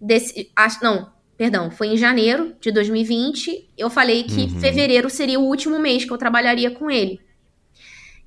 Desse, 0.00 0.50
acho, 0.56 0.82
não, 0.82 1.12
perdão, 1.36 1.70
foi 1.70 1.88
em 1.88 1.96
janeiro 1.96 2.54
de 2.60 2.70
2020. 2.70 3.70
Eu 3.76 3.90
falei 3.90 4.24
que 4.24 4.42
uhum. 4.42 4.60
fevereiro 4.60 5.10
seria 5.10 5.38
o 5.38 5.44
último 5.44 5.78
mês 5.78 6.04
que 6.04 6.12
eu 6.12 6.18
trabalharia 6.18 6.70
com 6.70 6.90
ele. 6.90 7.20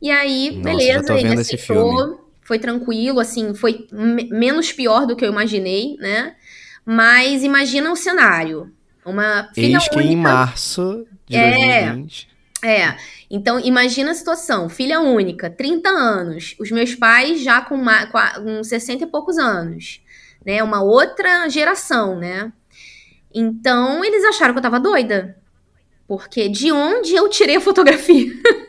E 0.02 0.12
aí, 0.12 0.52
Nossa, 0.52 0.64
beleza, 0.64 1.20
ele 1.20 1.39
aceitou 1.39 2.22
foi 2.44 2.60
tranquilo, 2.60 3.20
assim, 3.20 3.54
foi 3.54 3.88
menos 3.91 4.72
pior 4.72 5.06
do 5.06 5.16
que 5.16 5.26
eu 5.26 5.32
imaginei, 5.32 5.96
né? 6.00 6.36
Mas 6.86 7.44
imagina 7.44 7.91
o 7.91 7.96
cenário. 7.96 8.72
Uma 9.06 9.50
filha 9.54 9.78
Eis 9.78 9.88
que 9.88 9.96
única... 9.96 10.14
em 10.14 10.18
março 10.18 11.06
de 11.28 11.36
é, 11.36 11.86
2020. 11.86 12.30
É. 12.64 12.96
Então, 13.30 13.60
imagina 13.60 14.12
a 14.12 14.16
situação. 14.16 14.70
Filha 14.70 15.02
única, 15.02 15.50
30 15.50 15.89
anos. 15.89 16.56
Os 16.60 16.72
meus 16.72 16.96
pais 16.96 17.41
já 17.41 17.62
com, 17.62 17.76
uma, 17.76 18.06
com 18.08 18.64
60 18.64 19.04
e 19.04 19.08
poucos 19.08 19.38
anos. 19.38 20.02
Né? 20.46 20.64
Uma 20.64 20.82
outra 20.82 21.50
geração, 21.50 22.18
né? 22.18 22.52
Então, 23.34 24.04
eles 24.04 24.24
acharam 24.24 24.54
que 24.54 24.60
eu 24.60 24.64
tava 24.64 24.80
doida. 24.80 25.38
Porque 26.08 26.48
de 26.48 26.72
onde 26.72 27.14
eu 27.16 27.28
tirei 27.30 27.58
a 27.58 27.62
fotografia? 27.62 28.32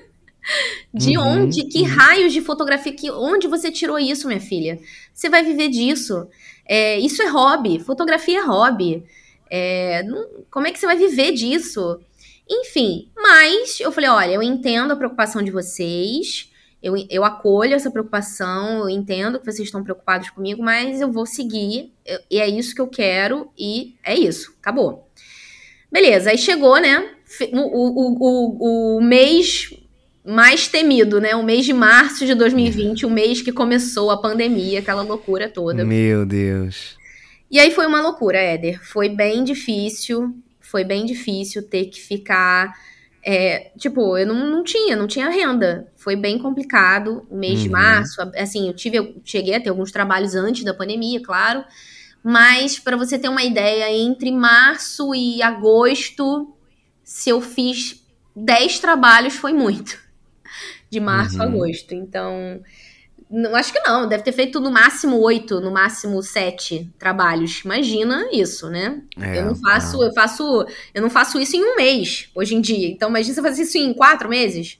De 0.93 1.19
uhum, 1.19 1.45
onde? 1.45 1.65
Que 1.65 1.81
uhum. 1.81 1.89
raios 1.89 2.33
de 2.33 2.41
fotografia? 2.41 2.93
Que, 2.93 3.11
onde 3.11 3.49
você 3.49 3.71
tirou 3.71 3.99
isso, 3.99 4.27
minha 4.27 4.41
filha? 4.41 4.79
Você 5.13 5.29
vai 5.29 5.43
viver 5.43 5.69
disso. 5.69 6.27
É, 6.67 6.99
isso 6.99 7.23
é 7.23 7.29
hobby. 7.29 7.79
Fotografia 7.81 8.39
é 8.39 8.45
hobby. 8.45 9.05
É, 9.51 10.03
não, 10.03 10.29
como 10.51 10.67
é 10.67 10.73
que 10.73 10.79
você 10.79 10.87
vai 10.87 10.97
viver 10.97 11.33
disso? 11.33 12.01
Enfim, 12.49 13.09
mas 13.17 13.81
eu 13.81 13.91
falei: 13.93 14.11
olha, 14.11 14.33
eu 14.33 14.43
entendo 14.43 14.93
a 14.93 14.97
preocupação 14.97 15.43
de 15.43 15.51
vocês. 15.51 16.51
Eu, 16.83 16.95
eu 17.09 17.25
acolho 17.25 17.75
essa 17.75 17.91
preocupação, 17.91 18.81
eu 18.81 18.91
entendo 18.91 19.39
que 19.39 19.47
vocês 19.47 19.67
estão 19.67 19.83
preocupados 19.83 20.29
comigo, 20.29 20.63
mas 20.63 21.01
eu 21.01 21.11
vou 21.11 21.25
seguir, 21.25 21.91
eu, 22.05 22.21
e 22.31 22.39
é 22.39 22.47
isso 22.47 22.75
que 22.75 22.81
eu 22.83 22.87
quero, 22.87 23.51
e 23.57 23.95
é 24.03 24.15
isso, 24.15 24.55
acabou. 24.61 25.09
Beleza, 25.91 26.29
aí 26.29 26.37
chegou, 26.37 26.79
né? 26.79 27.11
O, 27.55 27.59
o, 27.59 28.19
o, 28.21 28.97
o 28.99 29.01
mês 29.01 29.73
mais 30.25 30.67
temido, 30.67 31.21
né? 31.21 31.37
O 31.37 31.43
mês 31.43 31.67
de 31.67 31.73
março 31.73 32.25
de 32.25 32.35
2020, 32.35 33.05
o 33.05 33.11
mês 33.11 33.43
que 33.43 33.53
começou 33.53 34.11
a 34.11 34.17
pandemia, 34.17 34.79
aquela 34.79 35.03
loucura 35.03 35.49
toda. 35.49 35.85
Meu 35.85 36.25
Deus. 36.25 36.97
E 37.51 37.59
aí 37.59 37.71
foi 37.71 37.87
uma 37.87 38.01
loucura, 38.01 38.39
Éder. 38.39 38.83
Foi 38.83 39.09
bem 39.09 39.45
difícil, 39.45 40.35
foi 40.59 40.83
bem 40.83 41.05
difícil 41.05 41.69
ter 41.69 41.87
que 41.87 42.01
ficar. 42.01 42.73
É, 43.23 43.71
tipo, 43.79 44.17
eu 44.17 44.27
não, 44.27 44.51
não 44.51 44.65
tinha, 44.65 44.97
não 44.97 45.07
tinha 45.07 45.29
renda. 45.29 45.89
Foi 45.95 46.17
bem 46.17 46.39
complicado 46.39 47.27
o 47.29 47.37
mês 47.37 47.59
uhum. 47.59 47.65
de 47.65 47.69
março. 47.69 48.23
Assim, 48.37 48.69
eu 48.69 48.75
tive, 48.75 48.97
eu 48.97 49.15
cheguei 49.25 49.55
a 49.55 49.61
ter 49.61 49.69
alguns 49.69 49.93
trabalhos 49.93 50.35
antes 50.35 50.65
da 50.65 50.73
pandemia, 50.73 51.23
claro. 51.23 51.63
Mas, 52.23 52.79
para 52.79 52.97
você 52.97 53.19
ter 53.19 53.29
uma 53.29 53.43
ideia, 53.43 53.93
entre 53.93 54.33
março 54.33 55.15
e 55.15 55.43
agosto, 55.43 56.57
se 57.03 57.29
eu 57.29 57.43
fiz 57.43 58.03
10 58.35 58.79
trabalhos, 58.79 59.35
foi 59.35 59.53
muito 59.53 60.04
de 60.95 61.01
março 61.01 61.37
uhum. 61.37 61.43
a 61.43 61.45
agosto. 61.45 61.95
Então, 61.95 62.61
não 63.31 63.55
acho 63.57 63.73
que 63.73 63.81
não, 63.81 64.09
deve 64.09 64.23
ter 64.23 64.33
feito 64.33 64.61
no 64.61 64.71
máximo 64.71 65.19
oito, 65.21 65.61
no 65.61 65.71
máximo 65.71 66.23
sete 66.23 66.89
trabalhos. 66.99 67.63
Imagina 67.65 68.29
isso, 68.33 68.71
né? 68.71 69.03
É, 69.21 69.39
eu 69.39 69.47
não 69.47 69.57
faço, 69.57 70.03
é. 70.03 70.07
eu 70.07 70.13
faço, 70.13 70.67
eu 70.95 71.03
não 71.03 71.11
faço 71.11 71.41
isso 71.41 71.57
em 71.57 71.65
um 71.65 71.77
mês 71.77 72.29
hoje 72.35 72.55
em 72.55 72.61
dia. 72.61 72.89
Então, 72.89 73.11
imagina 73.11 73.35
você 73.35 73.43
fazer 73.43 73.63
isso 73.63 73.77
em 73.77 73.93
quatro 73.93 74.29
meses. 74.29 74.79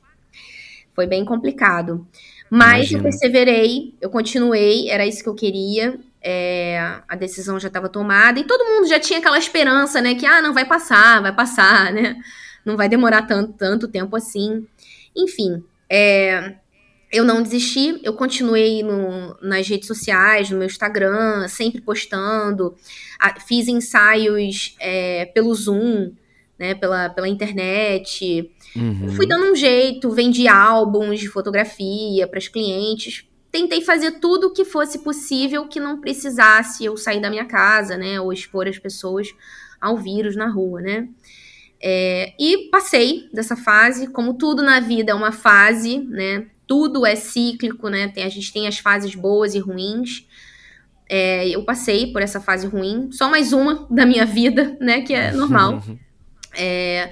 Foi 0.95 1.07
bem 1.07 1.25
complicado. 1.25 2.07
Mas 2.49 2.91
imagina. 2.91 2.99
eu 2.99 3.03
perseverei, 3.03 3.95
eu 4.01 4.09
continuei, 4.11 4.89
era 4.89 5.05
isso 5.05 5.23
que 5.23 5.29
eu 5.29 5.35
queria. 5.35 5.99
É, 6.23 7.01
a 7.09 7.17
decisão 7.17 7.59
já 7.59 7.69
estava 7.69 7.89
tomada 7.89 8.39
e 8.39 8.45
todo 8.45 8.65
mundo 8.65 8.87
já 8.87 8.99
tinha 8.99 9.19
aquela 9.19 9.37
esperança, 9.37 10.01
né? 10.01 10.15
Que 10.15 10.25
ah, 10.25 10.41
não 10.41 10.55
vai 10.55 10.65
passar, 10.65 11.21
vai 11.21 11.35
passar, 11.35 11.93
né? 11.93 12.17
Não 12.65 12.77
vai 12.77 12.89
demorar 12.89 13.23
tanto, 13.23 13.53
tanto 13.55 13.89
tempo 13.89 14.17
assim. 14.17 14.67
Enfim, 15.15 15.63
é, 15.89 16.57
eu 17.15 17.25
não 17.25 17.43
desisti, 17.43 18.01
eu 18.03 18.15
continuei 18.15 18.83
no, 18.83 19.37
nas 19.41 19.69
redes 19.69 19.87
sociais, 19.87 20.51
no 20.51 20.59
meu 20.59 20.67
Instagram, 20.67 21.47
sempre 21.47 21.81
postando. 21.81 22.75
Fiz 23.47 23.69
ensaios 23.69 24.75
é, 24.81 25.27
pelo 25.27 25.55
Zoom, 25.55 26.13
né, 26.59 26.75
pela, 26.75 27.09
pela 27.11 27.29
internet. 27.29 28.51
Uhum. 28.75 29.11
Fui 29.11 29.27
dando 29.27 29.53
um 29.53 29.55
jeito, 29.55 30.11
vendi 30.11 30.49
álbuns 30.49 31.21
de 31.21 31.29
fotografia 31.29 32.27
para 32.27 32.39
os 32.39 32.49
clientes. 32.49 33.25
Tentei 33.53 33.81
fazer 33.81 34.19
tudo 34.19 34.49
o 34.49 34.53
que 34.53 34.65
fosse 34.65 34.99
possível 34.99 35.69
que 35.69 35.79
não 35.79 36.01
precisasse 36.01 36.85
eu 36.85 36.97
sair 36.97 37.21
da 37.21 37.31
minha 37.31 37.45
casa, 37.45 37.97
né, 37.97 38.21
ou 38.21 38.33
expor 38.33 38.67
as 38.67 38.79
pessoas 38.79 39.29
ao 39.81 39.97
vírus 39.97 40.35
na 40.35 40.49
rua, 40.49 40.81
né. 40.81 41.09
É, 41.87 42.33
e 42.41 42.71
passei 42.71 43.29
dessa 43.31 43.55
fase, 43.55 44.07
como 44.07 44.33
tudo 44.33 44.63
na 44.63 44.81
vida 44.81 45.13
é 45.13 45.15
uma 45.15 45.31
fase, 45.31 45.99
né? 45.99 46.47
Tudo 46.67 47.05
é 47.05 47.15
cíclico, 47.15 47.91
né? 47.91 48.09
Tem, 48.09 48.25
a 48.25 48.29
gente 48.31 48.51
tem 48.51 48.67
as 48.67 48.79
fases 48.79 49.15
boas 49.15 49.55
e 49.55 49.59
ruins. 49.59 50.27
É, 51.07 51.47
eu 51.47 51.63
passei 51.63 52.11
por 52.11 52.23
essa 52.23 52.41
fase 52.41 52.67
ruim, 52.67 53.13
só 53.13 53.29
mais 53.29 53.53
uma 53.53 53.87
da 53.91 54.07
minha 54.07 54.25
vida, 54.25 54.79
né? 54.81 55.03
Que 55.03 55.13
é 55.13 55.31
normal. 55.31 55.83
É, 56.57 57.11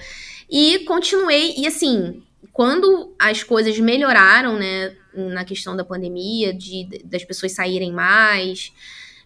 e 0.48 0.84
continuei, 0.84 1.54
e 1.58 1.66
assim, 1.66 2.22
quando 2.52 3.12
as 3.18 3.42
coisas 3.42 3.76
melhoraram, 3.80 4.56
né? 4.56 4.94
Na 5.12 5.44
questão 5.44 5.74
da 5.74 5.84
pandemia, 5.84 6.54
de, 6.54 7.02
das 7.04 7.24
pessoas 7.24 7.50
saírem 7.50 7.90
mais, 7.90 8.72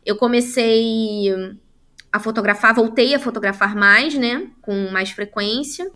eu 0.07 0.17
comecei 0.17 1.31
a 2.13 2.19
fotografar, 2.19 2.75
voltei 2.75 3.15
a 3.15 3.19
fotografar 3.19 3.75
mais, 3.75 4.15
né? 4.15 4.49
Com 4.63 4.91
mais 4.91 5.11
frequência. 5.11 5.91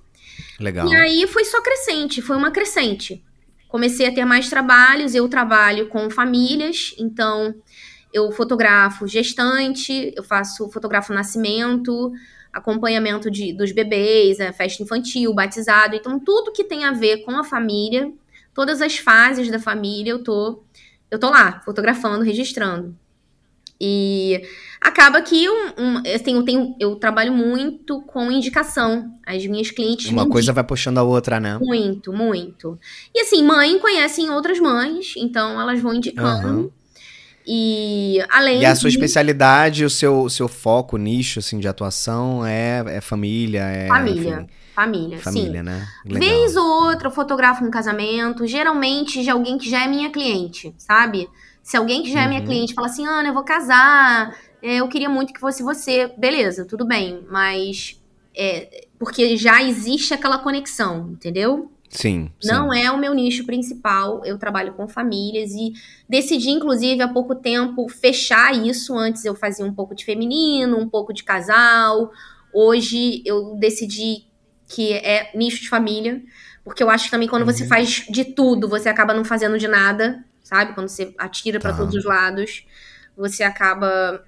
Legal. 0.58 0.88
E 0.88 0.94
aí 0.94 1.26
foi 1.26 1.44
só 1.44 1.62
crescente, 1.62 2.20
foi 2.20 2.36
uma 2.36 2.50
crescente. 2.50 3.24
Comecei 3.68 4.06
a 4.06 4.14
ter 4.14 4.24
mais 4.24 4.48
trabalhos, 4.48 5.14
eu 5.14 5.28
trabalho 5.28 5.88
com 5.88 6.10
famílias, 6.10 6.94
então 6.98 7.54
eu 8.12 8.30
fotografo 8.32 9.06
gestante, 9.06 10.12
eu 10.16 10.24
faço 10.24 10.68
fotografo 10.70 11.12
nascimento, 11.12 12.12
acompanhamento 12.52 13.30
de, 13.30 13.52
dos 13.52 13.70
bebês, 13.70 14.40
é, 14.40 14.52
festa 14.52 14.82
infantil, 14.82 15.32
batizado, 15.32 15.94
então 15.94 16.18
tudo 16.18 16.52
que 16.52 16.64
tem 16.64 16.84
a 16.84 16.92
ver 16.92 17.18
com 17.18 17.30
a 17.30 17.44
família, 17.44 18.12
todas 18.52 18.82
as 18.82 18.98
fases 18.98 19.48
da 19.50 19.60
família, 19.60 20.10
eu 20.10 20.22
tô 20.22 20.62
eu 21.10 21.18
tô 21.18 21.28
lá, 21.28 21.60
fotografando, 21.64 22.24
registrando. 22.24 22.96
E 23.80 24.42
acaba 24.80 25.22
que 25.22 25.48
um, 25.48 25.68
um, 25.78 26.02
assim, 26.14 26.34
eu, 26.34 26.42
tenho, 26.44 26.76
eu 26.78 26.96
trabalho 26.96 27.32
muito 27.32 28.02
com 28.02 28.30
indicação. 28.30 29.10
As 29.26 29.46
minhas 29.46 29.70
clientes. 29.70 30.10
Uma 30.10 30.28
coisa 30.28 30.52
vai 30.52 30.64
puxando 30.64 30.98
a 30.98 31.02
outra, 31.02 31.40
né? 31.40 31.58
Muito, 31.58 32.12
muito. 32.12 32.78
E 33.14 33.20
assim, 33.20 33.42
mãe 33.42 33.78
conhecem 33.78 34.28
outras 34.30 34.60
mães, 34.60 35.14
então 35.16 35.58
elas 35.60 35.80
vão 35.80 35.94
indicando. 35.94 36.48
Uhum. 36.48 36.70
E 37.46 38.18
além 38.28 38.60
E 38.60 38.66
a 38.66 38.74
sua 38.74 38.90
de... 38.90 38.96
especialidade, 38.96 39.84
o 39.84 39.90
seu, 39.90 40.28
seu 40.28 40.46
foco, 40.46 40.96
nicho 40.96 41.38
assim, 41.38 41.58
de 41.58 41.66
atuação 41.66 42.44
é, 42.44 42.84
é 42.86 43.00
família, 43.00 43.62
é. 43.62 43.88
Família. 43.88 44.34
Enfim, 44.42 44.48
família, 44.74 45.18
família, 45.18 45.60
sim. 45.60 45.62
né? 45.62 45.88
Legal. 46.04 46.20
Vez 46.20 46.56
ou 46.56 46.66
outra 46.84 47.08
eu 47.08 47.12
fotografo 47.12 47.64
um 47.64 47.70
casamento, 47.70 48.46
geralmente 48.46 49.22
de 49.22 49.30
alguém 49.30 49.58
que 49.58 49.68
já 49.70 49.84
é 49.84 49.88
minha 49.88 50.10
cliente, 50.10 50.74
sabe? 50.78 51.28
Se 51.62 51.76
alguém 51.76 52.02
que 52.02 52.12
já 52.12 52.22
é 52.22 52.28
minha 52.28 52.40
uhum. 52.40 52.46
cliente 52.46 52.74
fala 52.74 52.88
assim, 52.88 53.06
Ana, 53.06 53.28
eu 53.28 53.34
vou 53.34 53.44
casar, 53.44 54.36
é, 54.62 54.76
eu 54.76 54.88
queria 54.88 55.08
muito 55.08 55.32
que 55.32 55.40
fosse 55.40 55.62
você, 55.62 56.12
beleza, 56.18 56.64
tudo 56.64 56.86
bem, 56.86 57.24
mas 57.30 58.00
é, 58.36 58.86
porque 58.98 59.36
já 59.36 59.62
existe 59.62 60.14
aquela 60.14 60.38
conexão, 60.38 61.10
entendeu? 61.10 61.70
Sim, 61.90 62.30
sim. 62.40 62.48
Não 62.48 62.72
é 62.72 62.88
o 62.90 62.96
meu 62.96 63.12
nicho 63.12 63.44
principal. 63.44 64.24
Eu 64.24 64.38
trabalho 64.38 64.74
com 64.74 64.86
famílias 64.86 65.50
e 65.50 65.72
decidi, 66.08 66.50
inclusive, 66.50 67.02
há 67.02 67.08
pouco 67.08 67.34
tempo 67.34 67.88
fechar 67.88 68.54
isso. 68.54 68.96
Antes 68.96 69.24
eu 69.24 69.34
fazia 69.34 69.64
um 69.66 69.74
pouco 69.74 69.94
de 69.94 70.04
feminino, 70.04 70.78
um 70.78 70.88
pouco 70.88 71.12
de 71.12 71.24
casal. 71.24 72.12
Hoje 72.54 73.22
eu 73.26 73.56
decidi 73.56 74.24
que 74.68 74.92
é 74.92 75.32
nicho 75.34 75.60
de 75.60 75.68
família, 75.68 76.22
porque 76.64 76.80
eu 76.80 76.88
acho 76.88 77.06
que 77.06 77.10
também 77.10 77.28
quando 77.28 77.42
uhum. 77.42 77.52
você 77.52 77.66
faz 77.66 78.06
de 78.08 78.24
tudo, 78.24 78.68
você 78.68 78.88
acaba 78.88 79.12
não 79.12 79.24
fazendo 79.24 79.58
de 79.58 79.66
nada, 79.66 80.24
sabe? 80.50 80.74
Quando 80.74 80.88
você 80.88 81.14
atira 81.16 81.60
para 81.60 81.70
tá. 81.70 81.78
todos 81.78 81.94
os 81.94 82.04
lados, 82.04 82.66
você 83.16 83.44
acaba 83.44 84.24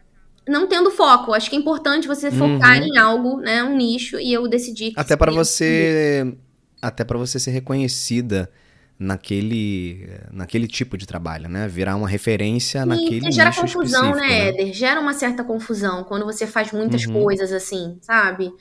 não 0.48 0.68
tendo 0.68 0.90
foco. 0.90 1.34
Acho 1.34 1.50
que 1.50 1.56
é 1.56 1.58
importante 1.58 2.06
você 2.06 2.30
focar 2.30 2.78
uhum. 2.78 2.86
em 2.86 2.98
algo, 2.98 3.40
né, 3.40 3.62
um 3.64 3.76
nicho, 3.76 4.18
e 4.18 4.32
eu 4.32 4.48
decidi 4.48 4.92
Até 4.96 5.16
para 5.16 5.32
você 5.32 6.34
até 6.80 7.04
para 7.04 7.16
você 7.16 7.38
ser 7.38 7.52
reconhecida 7.52 8.50
naquele, 8.98 10.08
naquele 10.32 10.66
tipo 10.66 10.98
de 10.98 11.06
trabalho, 11.06 11.48
né? 11.48 11.68
Virar 11.68 11.94
uma 11.94 12.08
referência 12.08 12.80
e 12.80 12.84
naquele 12.84 13.30
gera 13.30 13.50
nicho 13.50 13.60
confusão, 13.62 14.16
né, 14.16 14.20
né, 14.20 14.48
Éder? 14.48 14.72
Gera 14.72 15.00
uma 15.00 15.14
certa 15.14 15.44
confusão 15.44 16.02
quando 16.02 16.24
você 16.24 16.44
faz 16.44 16.72
muitas 16.72 17.06
uhum. 17.06 17.22
coisas 17.22 17.52
assim, 17.52 17.98
sabe? 18.00 18.52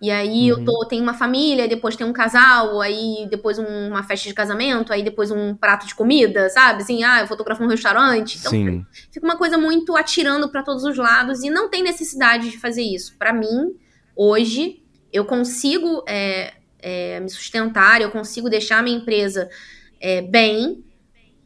E 0.00 0.10
aí 0.10 0.50
uhum. 0.50 0.60
eu 0.60 0.64
tô, 0.64 0.86
tenho 0.86 1.02
uma 1.02 1.12
família, 1.12 1.68
depois 1.68 1.94
tem 1.94 2.06
um 2.06 2.12
casal, 2.12 2.80
aí 2.80 3.28
depois 3.30 3.58
um, 3.58 3.88
uma 3.88 4.02
festa 4.02 4.28
de 4.28 4.34
casamento, 4.34 4.92
aí 4.92 5.02
depois 5.02 5.30
um 5.30 5.54
prato 5.54 5.86
de 5.86 5.94
comida, 5.94 6.48
sabe? 6.48 6.82
Assim, 6.82 7.04
ah, 7.04 7.20
eu 7.20 7.26
fotografo 7.26 7.62
um 7.62 7.66
restaurante. 7.66 8.38
Então 8.38 8.50
Sim. 8.50 8.86
fica 9.12 9.26
uma 9.26 9.36
coisa 9.36 9.58
muito 9.58 9.94
atirando 9.94 10.48
para 10.48 10.62
todos 10.62 10.84
os 10.84 10.96
lados 10.96 11.42
e 11.42 11.50
não 11.50 11.68
tem 11.68 11.82
necessidade 11.82 12.50
de 12.50 12.58
fazer 12.58 12.82
isso. 12.82 13.14
Para 13.18 13.30
mim, 13.30 13.76
hoje, 14.16 14.82
eu 15.12 15.26
consigo 15.26 16.02
é, 16.08 16.54
é, 16.78 17.20
me 17.20 17.28
sustentar, 17.28 18.00
eu 18.00 18.10
consigo 18.10 18.48
deixar 18.48 18.82
minha 18.82 18.96
empresa 18.96 19.50
é, 20.00 20.22
bem, 20.22 20.82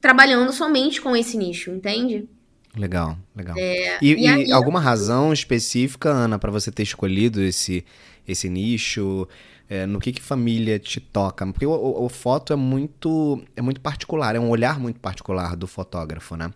trabalhando 0.00 0.52
somente 0.52 1.00
com 1.00 1.16
esse 1.16 1.36
nicho, 1.36 1.72
entende? 1.72 2.28
Legal, 2.76 3.16
legal. 3.34 3.56
É, 3.58 3.98
e, 4.02 4.14
e, 4.14 4.26
aí, 4.26 4.52
alguma 4.52 4.80
razão 4.80 5.32
específica, 5.32 6.10
Ana, 6.10 6.38
para 6.38 6.50
você 6.50 6.72
ter 6.72 6.82
escolhido 6.82 7.42
esse, 7.42 7.84
esse 8.26 8.48
nicho? 8.48 9.28
É, 9.68 9.86
no 9.86 9.98
que, 9.98 10.12
que 10.12 10.20
família 10.20 10.78
te 10.78 11.00
toca? 11.00 11.46
Porque 11.46 11.66
o, 11.66 11.72
o, 11.72 12.04
o, 12.04 12.08
foto 12.08 12.52
é 12.52 12.56
muito, 12.56 13.42
é 13.56 13.62
muito 13.62 13.80
particular, 13.80 14.36
é 14.36 14.40
um 14.40 14.50
olhar 14.50 14.78
muito 14.78 15.00
particular 15.00 15.56
do 15.56 15.66
fotógrafo, 15.66 16.36
né? 16.36 16.50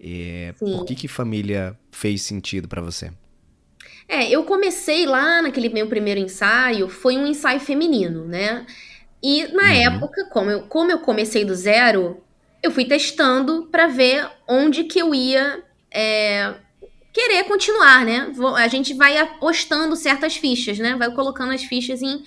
E, 0.00 0.54
por 0.58 0.84
que, 0.84 0.94
que 0.94 1.08
família 1.08 1.76
fez 1.90 2.22
sentido 2.22 2.68
para 2.68 2.80
você? 2.80 3.10
É, 4.08 4.30
eu 4.30 4.44
comecei 4.44 5.04
lá 5.04 5.42
naquele 5.42 5.68
meu 5.68 5.86
primeiro 5.86 6.20
ensaio, 6.20 6.88
foi 6.88 7.18
um 7.18 7.26
ensaio 7.26 7.60
feminino, 7.60 8.24
né? 8.24 8.64
E 9.22 9.48
na 9.48 9.64
uhum. 9.64 9.68
época, 9.68 10.28
como 10.30 10.50
eu, 10.50 10.62
como 10.62 10.90
eu 10.90 11.00
comecei 11.00 11.44
do 11.44 11.54
zero, 11.54 12.22
eu 12.62 12.70
fui 12.70 12.84
testando 12.84 13.68
para 13.70 13.88
ver 13.88 14.30
onde 14.48 14.84
que 14.84 14.98
eu 14.98 15.14
ia 15.14 15.62
é, 15.90 16.54
querer 17.18 17.44
continuar, 17.44 18.04
né? 18.04 18.32
A 18.56 18.68
gente 18.68 18.94
vai 18.94 19.18
apostando 19.18 19.96
certas 19.96 20.36
fichas, 20.36 20.78
né? 20.78 20.94
Vai 20.94 21.12
colocando 21.12 21.52
as 21.52 21.64
fichas 21.64 22.00
em, 22.00 22.22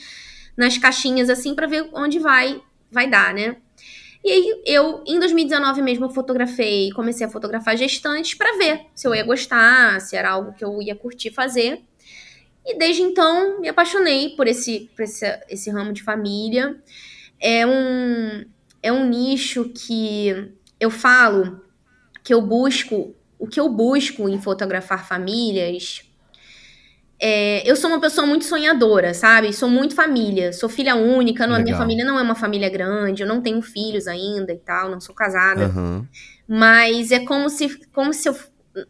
nas 0.58 0.78
caixinhas 0.78 1.30
assim 1.30 1.56
para 1.56 1.66
ver 1.66 1.90
onde 1.94 2.20
vai 2.20 2.62
vai 2.92 3.10
dar, 3.10 3.34
né? 3.34 3.56
E 4.22 4.30
aí 4.30 4.62
eu, 4.66 5.02
em 5.08 5.18
2019 5.18 5.82
mesmo, 5.82 6.10
fotografei, 6.10 6.92
comecei 6.92 7.26
a 7.26 7.30
fotografar 7.30 7.78
gestantes 7.78 8.34
para 8.34 8.58
ver 8.58 8.82
se 8.94 9.08
eu 9.08 9.16
ia 9.16 9.24
gostar, 9.24 10.02
se 10.02 10.16
era 10.18 10.30
algo 10.30 10.54
que 10.54 10.64
eu 10.64 10.82
ia 10.82 10.94
curtir 10.94 11.32
fazer. 11.32 11.82
E 12.66 12.78
desde 12.78 13.02
então 13.02 13.62
me 13.62 13.70
apaixonei 13.70 14.36
por 14.36 14.46
esse, 14.46 14.92
por 14.94 15.04
esse, 15.04 15.26
esse 15.50 15.72
ramo 15.72 15.94
de 15.94 16.04
família. 16.04 16.76
É 17.40 17.66
um, 17.66 18.46
é 18.84 18.92
um 18.92 19.08
nicho 19.08 19.70
que 19.70 20.52
eu 20.80 20.92
falo 20.92 21.62
que 22.24 22.34
eu 22.34 22.42
busco, 22.42 23.16
o 23.42 23.48
que 23.48 23.60
eu 23.60 23.68
busco 23.68 24.30
em 24.30 24.40
fotografar 24.40 25.06
famílias 25.06 26.04
é, 27.24 27.70
eu 27.70 27.76
sou 27.76 27.88
uma 27.88 28.02
pessoa 28.02 28.26
muito 28.26 28.46
sonhadora, 28.46 29.14
sabe? 29.14 29.54
Sou 29.54 29.70
muito 29.70 29.94
família. 29.94 30.52
Sou 30.52 30.68
filha 30.68 30.96
única. 30.96 31.46
Não, 31.46 31.56
a 31.56 31.60
minha 31.60 31.78
família 31.78 32.04
não 32.04 32.18
é 32.18 32.22
uma 32.24 32.34
família 32.34 32.68
grande. 32.68 33.22
Eu 33.22 33.28
não 33.28 33.42
tenho 33.42 33.62
filhos 33.62 34.08
ainda 34.08 34.52
e 34.52 34.58
tal. 34.58 34.90
Não 34.90 35.00
sou 35.00 35.14
casada. 35.14 35.68
Uhum. 35.68 36.04
Mas 36.48 37.12
é 37.12 37.20
como 37.20 37.48
se, 37.48 37.80
como 37.92 38.12
se 38.12 38.28
eu, 38.28 38.36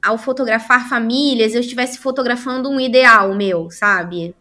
ao 0.01 0.17
fotografar 0.17 0.87
famílias, 0.87 1.53
eu 1.53 1.59
estivesse 1.59 1.97
fotografando 1.97 2.69
um 2.69 2.79
ideal 2.79 3.35
meu, 3.35 3.69
sabe? 3.69 4.33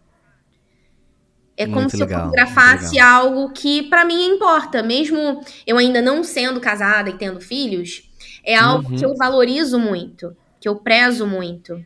É 1.57 1.67
como 1.67 1.81
muito 1.81 1.91
se 1.91 1.97
legal, 1.97 2.21
eu 2.21 2.25
fotografasse 2.27 2.99
algo 3.01 3.53
que 3.53 3.83
para 3.91 4.05
mim 4.05 4.29
importa, 4.29 4.83
mesmo 4.83 5.45
eu 5.67 5.77
ainda 5.77 6.01
não 6.01 6.25
sendo 6.25 6.59
casada 6.59 7.11
e 7.11 7.19
tendo 7.19 7.39
filhos, 7.39 8.10
é 8.45 8.57
algo 8.57 8.91
uhum. 8.91 8.97
que 8.97 9.05
eu 9.05 9.15
valorizo 9.17 9.79
muito, 9.79 10.37
que 10.61 10.69
eu 10.69 10.77
prezo 10.77 11.27
muito. 11.27 11.85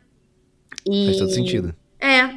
E... 0.87 1.07
Faz 1.07 1.19
todo 1.19 1.31
sentido. 1.31 1.75
É. 2.01 2.29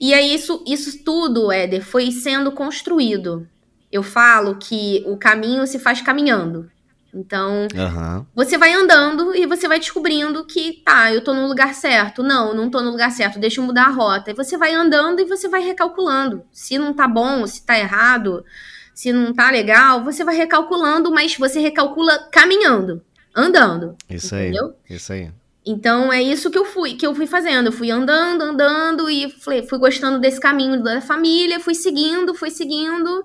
E 0.00 0.12
aí 0.12 0.34
isso, 0.34 0.62
isso 0.66 1.02
tudo, 1.02 1.50
Éder, 1.50 1.82
foi 1.82 2.10
sendo 2.10 2.52
construído. 2.52 3.48
Eu 3.90 4.02
falo 4.02 4.56
que 4.56 5.02
o 5.06 5.16
caminho 5.16 5.66
se 5.66 5.78
faz 5.78 6.02
caminhando. 6.02 6.70
Então, 7.14 7.68
uhum. 7.72 8.26
você 8.34 8.58
vai 8.58 8.72
andando 8.72 9.34
e 9.36 9.46
você 9.46 9.68
vai 9.68 9.78
descobrindo 9.78 10.44
que, 10.44 10.82
tá, 10.84 11.12
eu 11.12 11.22
tô 11.22 11.32
no 11.32 11.46
lugar 11.46 11.72
certo. 11.72 12.24
Não, 12.24 12.52
não 12.52 12.68
tô 12.68 12.82
no 12.82 12.90
lugar 12.90 13.12
certo, 13.12 13.38
deixa 13.38 13.60
eu 13.60 13.64
mudar 13.64 13.86
a 13.86 13.90
rota. 13.90 14.32
E 14.32 14.34
você 14.34 14.58
vai 14.58 14.74
andando 14.74 15.20
e 15.20 15.24
você 15.24 15.48
vai 15.48 15.62
recalculando. 15.62 16.42
Se 16.50 16.76
não 16.76 16.92
tá 16.92 17.06
bom, 17.06 17.46
se 17.46 17.64
tá 17.64 17.78
errado, 17.78 18.44
se 18.92 19.12
não 19.12 19.32
tá 19.32 19.48
legal, 19.50 20.02
você 20.02 20.24
vai 20.24 20.36
recalculando, 20.36 21.12
mas 21.12 21.36
você 21.36 21.60
recalcula 21.60 22.28
caminhando, 22.32 23.00
andando. 23.34 23.96
Isso 24.08 24.34
entendeu? 24.34 24.74
aí. 24.88 24.96
Isso 24.96 25.12
aí. 25.12 25.30
Então 25.66 26.12
é 26.12 26.22
isso 26.22 26.50
que 26.50 26.58
eu 26.58 26.64
fui, 26.64 26.94
que 26.94 27.06
eu 27.06 27.14
fui 27.14 27.26
fazendo. 27.26 27.68
Eu 27.68 27.72
fui 27.72 27.90
andando, 27.90 28.42
andando 28.42 29.08
e 29.08 29.30
fui, 29.30 29.62
gostando 29.78 30.20
desse 30.20 30.38
caminho 30.38 30.82
da 30.82 31.00
família, 31.00 31.58
fui 31.58 31.74
seguindo, 31.74 32.34
fui 32.34 32.50
seguindo, 32.50 33.24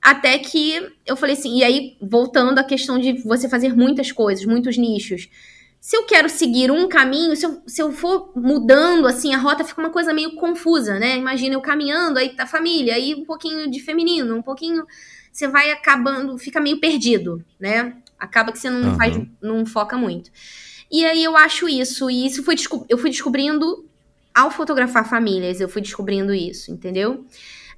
até 0.00 0.38
que 0.38 0.86
eu 1.06 1.16
falei 1.16 1.34
assim, 1.34 1.58
e 1.58 1.64
aí 1.64 1.96
voltando 2.00 2.58
à 2.58 2.64
questão 2.64 2.98
de 2.98 3.22
você 3.22 3.48
fazer 3.48 3.74
muitas 3.74 4.12
coisas, 4.12 4.44
muitos 4.44 4.76
nichos. 4.76 5.28
Se 5.80 5.96
eu 5.96 6.04
quero 6.04 6.28
seguir 6.28 6.70
um 6.70 6.88
caminho, 6.88 7.34
se 7.34 7.46
eu, 7.46 7.62
se 7.66 7.82
eu 7.82 7.90
for 7.90 8.30
mudando, 8.36 9.06
assim, 9.06 9.34
a 9.34 9.38
rota 9.38 9.64
fica 9.64 9.80
uma 9.80 9.90
coisa 9.90 10.12
meio 10.12 10.36
confusa, 10.36 10.98
né? 10.98 11.16
Imagina 11.16 11.54
eu 11.54 11.60
caminhando, 11.60 12.18
aí 12.18 12.36
tá 12.36 12.46
família, 12.46 12.94
aí 12.94 13.14
um 13.14 13.24
pouquinho 13.24 13.68
de 13.70 13.80
feminino, 13.80 14.36
um 14.36 14.42
pouquinho. 14.42 14.84
Você 15.32 15.48
vai 15.48 15.72
acabando, 15.72 16.36
fica 16.36 16.60
meio 16.60 16.78
perdido, 16.78 17.42
né? 17.58 17.96
Acaba 18.22 18.52
que 18.52 18.58
você 18.58 18.70
não 18.70 18.90
uhum. 18.90 18.96
faz, 18.96 19.20
não 19.42 19.66
foca 19.66 19.96
muito. 19.96 20.30
E 20.90 21.04
aí 21.04 21.24
eu 21.24 21.36
acho 21.36 21.68
isso. 21.68 22.10
E 22.10 22.26
isso 22.26 22.42
foi 22.42 22.54
eu 22.88 22.98
fui 22.98 23.10
descobrindo 23.10 23.84
ao 24.34 24.50
fotografar 24.50 25.08
famílias, 25.08 25.60
eu 25.60 25.68
fui 25.68 25.82
descobrindo 25.82 26.32
isso, 26.32 26.70
entendeu? 26.70 27.26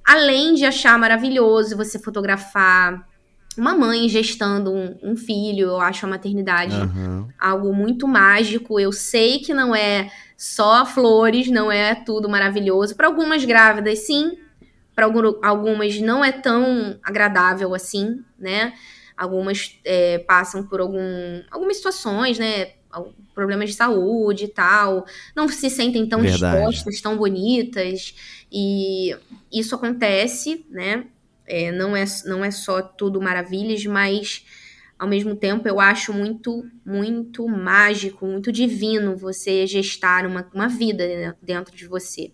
Além 0.05 0.53
de 0.53 0.65
achar 0.65 0.97
maravilhoso 0.99 1.75
você 1.75 1.97
fotografar 1.97 3.07
uma 3.57 3.73
mãe 3.73 4.07
gestando 4.09 4.71
um, 4.71 4.97
um 5.01 5.15
filho, 5.15 5.67
eu 5.67 5.81
acho 5.81 6.05
a 6.05 6.09
maternidade 6.09 6.75
uhum. 6.75 7.27
algo 7.39 7.73
muito 7.73 8.07
mágico. 8.07 8.79
Eu 8.79 8.91
sei 8.91 9.39
que 9.39 9.53
não 9.53 9.75
é 9.75 10.11
só 10.37 10.85
flores, 10.85 11.49
não 11.49 11.71
é 11.71 11.95
tudo 11.95 12.29
maravilhoso. 12.29 12.95
Para 12.95 13.07
algumas 13.07 13.43
grávidas, 13.45 13.99
sim. 13.99 14.37
Para 14.93 15.05
algumas 15.43 15.99
não 15.99 16.23
é 16.23 16.31
tão 16.31 16.97
agradável 17.03 17.73
assim, 17.73 18.23
né? 18.37 18.73
Algumas 19.17 19.79
é, 19.85 20.19
passam 20.19 20.67
por 20.67 20.79
algum, 20.81 21.41
algumas 21.49 21.77
situações, 21.77 22.37
né? 22.37 22.73
problemas 23.33 23.69
de 23.69 23.75
saúde 23.75 24.45
e 24.45 24.47
tal, 24.47 25.05
não 25.35 25.49
se 25.49 25.69
sentem 25.69 26.07
tão 26.07 26.21
Verdade. 26.21 26.61
dispostas, 26.61 27.01
tão 27.01 27.17
bonitas, 27.17 28.15
e 28.49 29.13
isso 29.51 29.75
acontece, 29.75 30.65
né? 30.69 31.05
É, 31.45 31.71
não, 31.71 31.95
é, 31.95 32.05
não 32.25 32.43
é 32.43 32.49
só 32.51 32.81
tudo 32.81 33.21
maravilhas, 33.21 33.85
mas 33.85 34.45
ao 34.97 35.07
mesmo 35.07 35.35
tempo 35.35 35.67
eu 35.67 35.79
acho 35.79 36.13
muito, 36.13 36.65
muito 36.85 37.47
mágico, 37.47 38.25
muito 38.25 38.51
divino 38.51 39.15
você 39.15 39.67
gestar 39.67 40.25
uma, 40.25 40.49
uma 40.53 40.67
vida 40.67 41.37
dentro 41.41 41.75
de 41.75 41.85
você. 41.87 42.31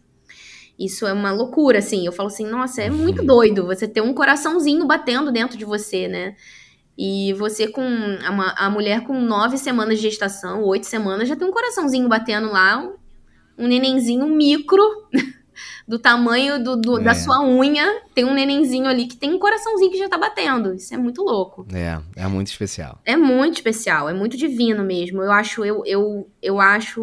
Isso 0.80 1.06
é 1.06 1.14
uma 1.14 1.32
loucura, 1.32 1.80
assim. 1.80 2.06
Eu 2.06 2.12
falo 2.12 2.28
assim, 2.28 2.48
nossa, 2.48 2.82
é 2.82 2.90
muito 2.90 3.20
uhum. 3.20 3.28
doido 3.28 3.66
você 3.66 3.88
ter 3.88 4.02
um 4.02 4.14
coraçãozinho 4.14 4.86
batendo 4.88 5.32
dentro 5.32 5.58
de 5.58 5.66
você, 5.66 6.08
né? 6.08 6.36
E 6.98 7.34
você 7.34 7.68
com 7.68 7.82
a, 7.82 8.66
a 8.66 8.70
mulher 8.70 9.02
com 9.04 9.20
nove 9.20 9.58
semanas 9.58 10.00
de 10.00 10.10
gestação, 10.10 10.64
oito 10.64 10.86
semanas, 10.86 11.28
já 11.28 11.36
tem 11.36 11.48
um 11.48 11.52
coraçãozinho 11.52 12.08
batendo 12.08 12.52
lá, 12.52 12.78
um, 12.78 12.96
um 13.58 13.68
nenenzinho 13.68 14.28
micro, 14.28 14.84
do 15.88 16.00
tamanho 16.00 16.64
do, 16.64 16.76
do 16.76 17.00
é. 17.00 17.04
da 17.04 17.14
sua 17.14 17.44
unha, 17.44 18.02
tem 18.14 18.26
um 18.26 18.34
nenenzinho 18.34 18.88
ali 18.88 19.08
que 19.08 19.18
tem 19.18 19.34
um 19.34 19.40
coraçãozinho 19.40 19.92
que 19.92 19.98
já 19.98 20.08
tá 20.08 20.18
batendo. 20.18 20.74
Isso 20.74 20.94
é 20.94 20.98
muito 20.98 21.22
louco. 21.24 21.66
É, 21.74 22.00
é 22.16 22.28
muito 22.28 22.48
especial. 22.48 23.00
É 23.06 23.16
muito 23.16 23.56
especial, 23.56 24.10
é 24.10 24.14
muito 24.14 24.38
divino 24.38 24.84
mesmo. 24.84 25.22
Eu 25.22 25.32
acho, 25.32 25.66
eu, 25.66 25.84
eu, 25.86 26.30
eu 26.42 26.60
acho. 26.60 27.02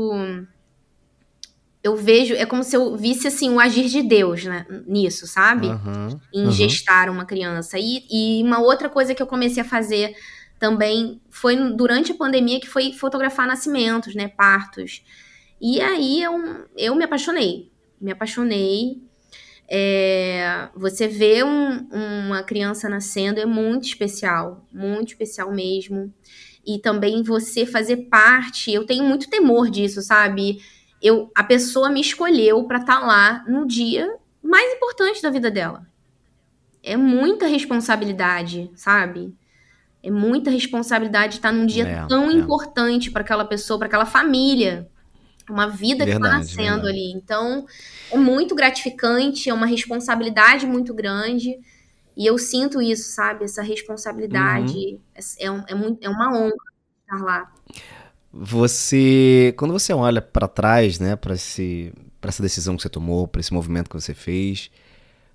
Eu 1.89 1.97
vejo, 1.97 2.35
é 2.35 2.47
como 2.47 2.63
se 2.63 2.77
eu 2.77 2.97
visse 2.97 3.27
assim 3.27 3.51
o 3.51 3.59
agir 3.59 3.89
de 3.89 4.03
Deus 4.03 4.45
né, 4.45 4.67
nisso, 4.87 5.27
sabe? 5.27 5.69
Uhum, 5.69 6.21
em 6.33 6.45
uhum. 6.45 6.53
gestar 6.53 7.09
uma 7.09 7.25
criança. 7.25 7.79
E, 7.79 8.05
e 8.11 8.43
uma 8.43 8.61
outra 8.61 8.89
coisa 8.89 9.15
que 9.15 9.23
eu 9.23 9.27
comecei 9.27 9.63
a 9.63 9.67
fazer 9.67 10.15
também 10.59 11.21
foi 11.31 11.57
durante 11.73 12.13
a 12.13 12.15
pandemia, 12.15 12.61
que 12.61 12.69
foi 12.69 12.93
fotografar 12.93 13.47
nascimentos, 13.47 14.15
né? 14.15 14.29
Partos. 14.29 15.03
E 15.61 15.81
aí 15.81 16.23
eu, 16.23 16.67
eu 16.77 16.95
me 16.95 17.05
apaixonei. 17.05 17.71
Me 18.01 18.13
apaixonei. 18.13 19.03
É, 19.71 20.69
você 20.75 21.09
vê 21.09 21.43
um, 21.45 21.89
uma 21.91 22.43
criança 22.43 22.89
nascendo 22.89 23.39
é 23.39 23.47
muito 23.47 23.87
especial, 23.87 24.67
muito 24.73 25.09
especial 25.09 25.53
mesmo. 25.53 26.13
E 26.67 26.79
também 26.79 27.23
você 27.23 27.65
fazer 27.65 28.09
parte, 28.09 28.73
eu 28.73 28.85
tenho 28.85 29.05
muito 29.05 29.31
temor 29.31 29.71
disso, 29.71 30.03
sabe? 30.03 30.61
Eu, 31.01 31.31
a 31.35 31.45
pessoa 31.45 31.91
me 31.91 32.01
escolheu 32.01 32.65
para 32.65 32.79
estar 32.79 33.01
tá 33.01 33.07
lá 33.07 33.45
no 33.47 33.67
dia 33.67 34.17
mais 34.43 34.73
importante 34.75 35.23
da 35.23 35.31
vida 35.31 35.51
dela. 35.51 35.87
É 36.83 36.97
muita 36.97 37.47
responsabilidade, 37.47 38.71
sabe? 38.75 39.35
É 40.03 40.11
muita 40.11 40.51
responsabilidade 40.51 41.37
estar 41.37 41.53
num 41.53 41.67
dia 41.67 41.87
é, 41.87 42.07
tão 42.07 42.31
é. 42.31 42.33
importante 42.33 43.11
para 43.11 43.23
aquela 43.23 43.45
pessoa, 43.45 43.79
para 43.79 43.89
aquela 43.89 44.07
família. 44.07 44.89
Uma 45.49 45.67
vida 45.67 46.05
verdade, 46.05 46.11
que 46.11 46.27
está 46.27 46.39
nascendo 46.39 46.85
verdade. 46.85 46.89
ali. 46.89 47.13
Então, 47.13 47.67
é 48.11 48.17
muito 48.17 48.55
gratificante, 48.55 49.49
é 49.51 49.55
uma 49.55 49.67
responsabilidade 49.67 50.67
muito 50.67 50.95
grande. 50.95 51.59
E 52.17 52.27
eu 52.27 52.37
sinto 52.37 52.83
isso, 52.83 53.11
sabe? 53.13 53.45
Essa 53.45 53.63
responsabilidade. 53.63 54.77
Uhum. 54.77 55.01
É, 55.15 55.47
é, 55.47 55.65
é, 55.69 55.75
muito, 55.75 56.05
é 56.05 56.09
uma 56.09 56.37
honra 56.37 56.55
estar 57.03 57.25
lá. 57.25 57.53
Você, 58.33 59.55
quando 59.57 59.73
você 59.73 59.93
olha 59.93 60.21
para 60.21 60.47
trás, 60.47 60.99
né, 60.99 61.17
para 61.17 61.35
esse, 61.35 61.93
para 62.21 62.29
essa 62.29 62.43
decisão 62.43 62.77
que 62.77 62.83
você 62.83 62.89
tomou, 62.89 63.27
para 63.27 63.41
esse 63.41 63.53
movimento 63.53 63.89
que 63.89 63.99
você 63.99 64.13
fez, 64.13 64.71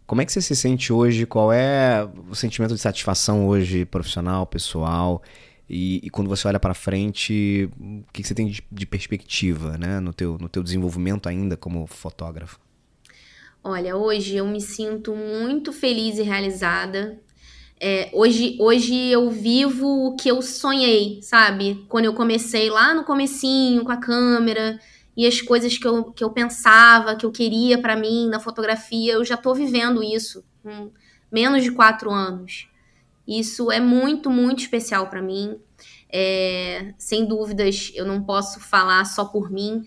como 0.06 0.22
é 0.22 0.26
que 0.26 0.32
você 0.32 0.42
se 0.42 0.56
sente 0.56 0.92
hoje? 0.92 1.26
Qual 1.26 1.52
é 1.52 2.08
o 2.30 2.36
sentimento 2.36 2.74
de 2.74 2.80
satisfação 2.80 3.48
hoje, 3.48 3.86
profissional, 3.86 4.46
pessoal? 4.46 5.24
E, 5.70 6.02
e 6.04 6.10
quando 6.10 6.28
você 6.28 6.48
olha 6.48 6.60
para 6.60 6.74
frente, 6.74 7.70
o 7.80 8.04
que, 8.12 8.22
que 8.22 8.28
você 8.28 8.36
tem 8.36 8.48
de, 8.48 8.62
de, 8.70 8.86
perspectiva, 8.86 9.78
né, 9.78 10.00
no 10.00 10.14
teu, 10.14 10.38
no 10.38 10.50
teu 10.50 10.62
desenvolvimento 10.62 11.28
ainda 11.28 11.56
como 11.56 11.88
fotógrafo? 11.88 12.60
Olha, 13.64 13.96
hoje 13.96 14.36
eu 14.36 14.46
me 14.46 14.60
sinto 14.60 15.16
muito 15.16 15.72
feliz 15.72 16.18
e 16.18 16.22
realizada. 16.22 17.18
É, 17.86 18.10
hoje, 18.14 18.56
hoje 18.62 18.96
eu 19.10 19.30
vivo 19.30 20.08
o 20.08 20.16
que 20.16 20.32
eu 20.32 20.42
sonhei, 20.42 21.22
sabe? 21.22 21.86
Quando 21.90 22.06
eu 22.06 22.14
comecei 22.14 22.70
lá 22.70 22.94
no 22.94 23.04
comecinho 23.04 23.84
com 23.84 23.92
a 23.92 23.98
câmera, 23.98 24.80
e 25.18 25.28
as 25.28 25.42
coisas 25.42 25.78
que 25.78 25.86
eu, 25.86 26.06
que 26.14 26.24
eu 26.24 26.30
pensava, 26.30 27.18
que 27.18 27.26
eu 27.26 27.32
queria 27.32 27.78
para 27.78 27.98
mim 27.98 28.30
na 28.30 28.40
fotografia, 28.40 29.12
eu 29.12 29.26
já 29.26 29.36
estou 29.36 29.54
vivendo 29.54 30.02
isso 30.02 30.46
com 30.64 30.94
menos 31.30 31.62
de 31.62 31.74
quatro 31.74 32.10
anos. 32.10 32.70
Isso 33.28 33.70
é 33.70 33.82
muito, 33.82 34.30
muito 34.30 34.60
especial 34.60 35.10
para 35.10 35.22
mim. 35.22 35.60
É, 36.10 36.94
sem 36.98 37.26
dúvidas, 37.26 37.92
eu 37.96 38.06
não 38.06 38.24
posso 38.24 38.62
falar 38.62 39.04
só 39.04 39.26
por 39.26 39.52
mim, 39.52 39.84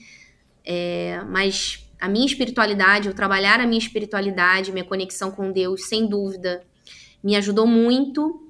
é, 0.62 1.22
mas 1.30 1.88
a 1.99 2.11
minha 2.11 2.26
espiritualidade, 2.26 3.09
eu 3.09 3.14
trabalhar 3.14 3.59
a 3.59 3.66
minha 3.66 3.78
espiritualidade, 3.78 4.70
minha 4.70 4.84
conexão 4.84 5.30
com 5.30 5.51
Deus, 5.51 5.88
sem 5.88 6.07
dúvida, 6.07 6.62
me 7.23 7.37
ajudou 7.37 7.67
muito. 7.67 8.43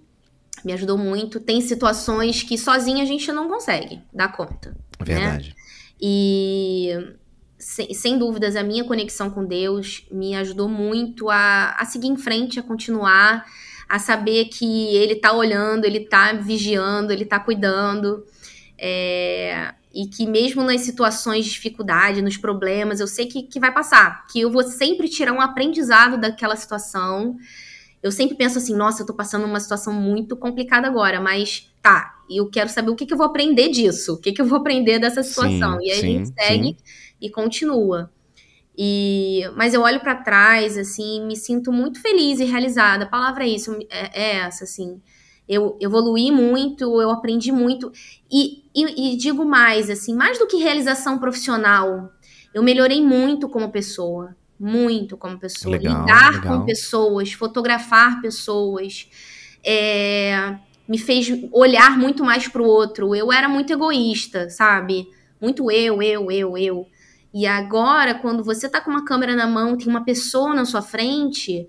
Me 0.65 0.73
ajudou 0.73 0.99
muito. 0.99 1.41
Tem 1.41 1.61
situações 1.61 2.43
que 2.43 2.59
sozinha 2.59 3.03
a 3.03 3.07
gente 3.07 3.31
não 3.33 3.49
consegue 3.49 4.01
dar 4.13 4.29
conta. 4.29 4.71
Né? 4.71 5.05
Verdade. 5.05 5.49
Né? 5.51 5.55
E 6.01 7.17
sem, 7.59 7.95
sem, 7.95 8.19
dúvidas, 8.19 8.57
a 8.57 8.63
minha 8.63 8.85
conexão 8.85 9.31
com 9.31 9.45
Deus 9.45 10.07
me 10.11 10.35
ajudou 10.35 10.69
muito 10.69 11.31
a, 11.31 11.71
a 11.79 11.85
seguir 11.85 12.09
em 12.09 12.17
frente, 12.17 12.61
a 12.61 12.63
continuar, 12.63 13.47
a 13.89 13.99
saber 13.99 14.47
que 14.47 14.97
Ele 14.97 15.15
está 15.15 15.33
olhando, 15.33 15.85
Ele 15.85 15.99
está 15.99 16.33
vigiando, 16.33 17.13
Ele 17.13 17.25
está 17.25 17.39
cuidando. 17.39 18.25
É, 18.79 19.73
e 19.95 20.07
que 20.07 20.27
mesmo 20.27 20.63
nas 20.63 20.83
situações 20.83 21.47
de 21.47 21.53
dificuldade, 21.53 22.21
nos 22.21 22.37
problemas, 22.37 23.01
eu 23.01 23.07
sei 23.07 23.27
que, 23.27 23.43
que 23.43 23.59
vai 23.59 23.73
passar, 23.73 24.27
que 24.27 24.39
eu 24.39 24.51
vou 24.51 24.63
sempre 24.63 25.09
tirar 25.09 25.33
um 25.33 25.41
aprendizado 25.41 26.19
daquela 26.21 26.55
situação. 26.55 27.37
Eu 28.07 28.13
sempre 28.13 28.37
penso 28.37 28.59
assim, 28.59 28.75
nossa, 28.75 29.03
eu 29.03 29.07
tô 29.07 29.13
passando 29.13 29.45
uma 29.45 29.59
situação 29.59 29.93
muito 29.93 30.37
complicada 30.37 30.87
agora, 30.87 31.21
mas 31.21 31.69
tá, 31.83 32.15
eu 32.31 32.49
quero 32.49 32.69
saber 32.69 32.91
o 32.91 32.95
que, 32.95 33.05
que 33.05 33.13
eu 33.13 33.19
vou 33.19 33.27
aprender 33.27 33.69
disso, 33.69 34.15
o 34.15 34.21
que, 34.21 34.33
que 34.33 34.41
eu 34.41 34.47
vou 34.47 34.59
aprender 34.59 35.01
dessa 35.01 35.25
situação. 35.25 35.79
Sim, 35.81 35.87
e 35.87 35.91
aí 35.91 36.01
sim, 36.01 36.07
a 36.07 36.11
gente 36.11 36.35
segue 36.35 36.69
sim. 36.69 36.77
e 37.21 37.31
continua. 37.31 38.11
E, 38.79 39.43
mas 39.57 39.75
eu 39.75 39.81
olho 39.81 39.99
para 39.99 40.15
trás, 40.15 40.79
assim, 40.79 41.27
me 41.27 41.35
sinto 41.35 41.73
muito 41.73 42.01
feliz 42.01 42.39
e 42.39 42.45
realizada. 42.45 43.05
A 43.05 43.09
palavra 43.09 43.45
é 43.45 43.49
isso, 43.49 43.77
é, 43.91 44.23
é 44.23 44.37
essa, 44.37 44.63
assim. 44.63 45.01
Eu 45.49 45.77
evoluí 45.81 46.31
muito, 46.31 47.01
eu 47.01 47.11
aprendi 47.11 47.51
muito. 47.51 47.91
E, 48.31 48.65
e, 48.73 49.15
e 49.15 49.17
digo 49.17 49.45
mais, 49.45 49.91
assim, 49.91 50.15
mais 50.15 50.39
do 50.39 50.47
que 50.47 50.59
realização 50.59 51.19
profissional, 51.19 52.13
eu 52.55 52.63
melhorei 52.63 53.03
muito 53.03 53.49
como 53.49 53.73
pessoa. 53.73 54.37
Muito 54.59 55.17
como 55.17 55.39
pessoa. 55.39 55.77
Legal, 55.77 56.01
Lidar 56.01 56.33
legal. 56.33 56.59
com 56.61 56.67
pessoas, 56.67 57.33
fotografar 57.33 58.21
pessoas. 58.21 59.09
É, 59.65 60.57
me 60.89 60.99
fez 60.99 61.29
olhar 61.53 61.99
muito 61.99 62.25
mais 62.25 62.49
pro 62.49 62.65
outro. 62.65 63.15
Eu 63.15 63.33
era 63.33 63.49
muito 63.49 63.73
egoísta, 63.73 64.49
sabe? 64.49 65.09
Muito 65.41 65.71
eu, 65.71 66.03
eu, 66.03 66.31
eu, 66.31 66.57
eu. 66.57 66.87
E 67.35 67.47
agora, 67.47 68.15
quando 68.15 68.43
você 68.43 68.69
tá 68.69 68.81
com 68.81 68.91
uma 68.91 69.05
câmera 69.05 69.37
na 69.37 69.47
mão, 69.47 69.77
tem 69.77 69.89
uma 69.89 70.05
pessoa 70.05 70.55
na 70.55 70.65
sua 70.65 70.81
frente, 70.81 71.69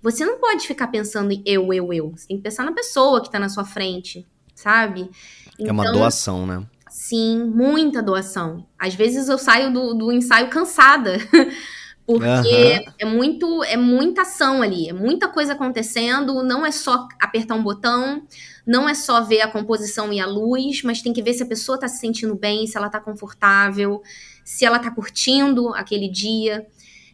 você 0.00 0.24
não 0.24 0.38
pode 0.38 0.66
ficar 0.66 0.86
pensando 0.88 1.32
em 1.32 1.42
eu, 1.44 1.72
eu, 1.72 1.92
eu. 1.92 2.12
Você 2.16 2.28
tem 2.28 2.36
que 2.36 2.42
pensar 2.42 2.64
na 2.64 2.72
pessoa 2.72 3.20
que 3.20 3.30
tá 3.30 3.38
na 3.38 3.48
sua 3.48 3.64
frente, 3.64 4.24
sabe? 4.54 5.10
Então, 5.54 5.66
é 5.66 5.72
uma 5.72 5.84
então, 5.84 5.94
doação, 5.94 6.46
né? 6.46 6.64
Sim, 6.88 7.44
muita 7.44 8.02
doação. 8.02 8.64
Às 8.78 8.94
vezes 8.94 9.28
eu 9.28 9.38
saio 9.38 9.72
do, 9.72 9.94
do 9.94 10.12
ensaio 10.12 10.48
cansada. 10.50 11.16
Porque 12.08 12.24
uhum. 12.24 12.92
é 12.98 13.04
muito, 13.04 13.64
é 13.64 13.76
muita 13.76 14.22
ação 14.22 14.62
ali, 14.62 14.88
é 14.88 14.94
muita 14.94 15.28
coisa 15.28 15.52
acontecendo, 15.52 16.42
não 16.42 16.64
é 16.64 16.72
só 16.72 17.06
apertar 17.20 17.54
um 17.54 17.62
botão, 17.62 18.26
não 18.66 18.88
é 18.88 18.94
só 18.94 19.20
ver 19.20 19.42
a 19.42 19.52
composição 19.52 20.10
e 20.10 20.18
a 20.18 20.24
luz, 20.24 20.82
mas 20.82 21.02
tem 21.02 21.12
que 21.12 21.20
ver 21.20 21.34
se 21.34 21.42
a 21.42 21.46
pessoa 21.46 21.74
está 21.74 21.86
se 21.86 22.00
sentindo 22.00 22.34
bem, 22.34 22.66
se 22.66 22.78
ela 22.78 22.86
está 22.86 22.98
confortável, 22.98 24.02
se 24.42 24.64
ela 24.64 24.78
está 24.78 24.90
curtindo 24.90 25.68
aquele 25.74 26.08
dia. 26.08 26.66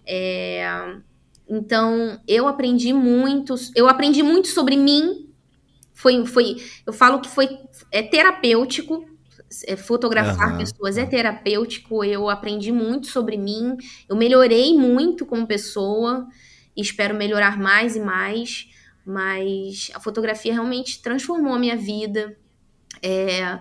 É... 0.07 0.65
Então, 1.49 2.21
eu 2.29 2.47
aprendi 2.47 2.93
muito, 2.93 3.57
eu 3.75 3.89
aprendi 3.89 4.23
muito 4.23 4.47
sobre 4.47 4.77
mim. 4.77 5.29
Foi, 5.93 6.25
foi, 6.25 6.63
eu 6.87 6.93
falo 6.93 7.21
que 7.21 7.29
foi 7.29 7.49
é 7.91 8.01
terapêutico 8.01 9.05
fotografar 9.77 10.53
uhum. 10.53 10.59
pessoas 10.59 10.97
é 10.97 11.05
terapêutico, 11.05 12.05
eu 12.05 12.29
aprendi 12.29 12.73
muito 12.73 13.07
sobre 13.07 13.37
mim, 13.37 13.77
eu 14.09 14.17
melhorei 14.17 14.77
muito 14.77 15.25
como 15.25 15.47
pessoa 15.47 16.27
e 16.77 16.83
espero 16.83 17.15
melhorar 17.15 17.59
mais 17.59 17.97
e 17.97 18.01
mais, 18.01 18.69
mas 19.05 19.91
a 19.95 20.01
fotografia 20.01 20.53
realmente 20.53 21.01
transformou 21.03 21.55
a 21.55 21.59
minha 21.59 21.77
vida. 21.77 22.37
É, 23.03 23.61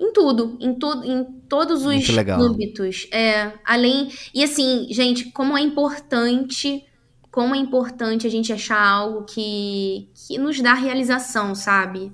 em 0.00 0.12
tudo, 0.14 0.56
em, 0.60 0.74
to 0.74 1.02
em 1.04 1.24
todos 1.46 1.84
os 1.84 2.10
âmbitos. 2.30 3.06
É, 3.12 3.52
além. 3.64 4.10
E 4.34 4.42
assim, 4.42 4.86
gente, 4.90 5.30
como 5.30 5.56
é 5.56 5.60
importante. 5.60 6.86
Como 7.30 7.54
é 7.54 7.58
importante 7.58 8.26
a 8.26 8.30
gente 8.30 8.52
achar 8.52 8.80
algo 8.80 9.24
que, 9.24 10.10
que 10.14 10.36
nos 10.36 10.60
dá 10.60 10.74
realização, 10.74 11.54
sabe? 11.54 12.12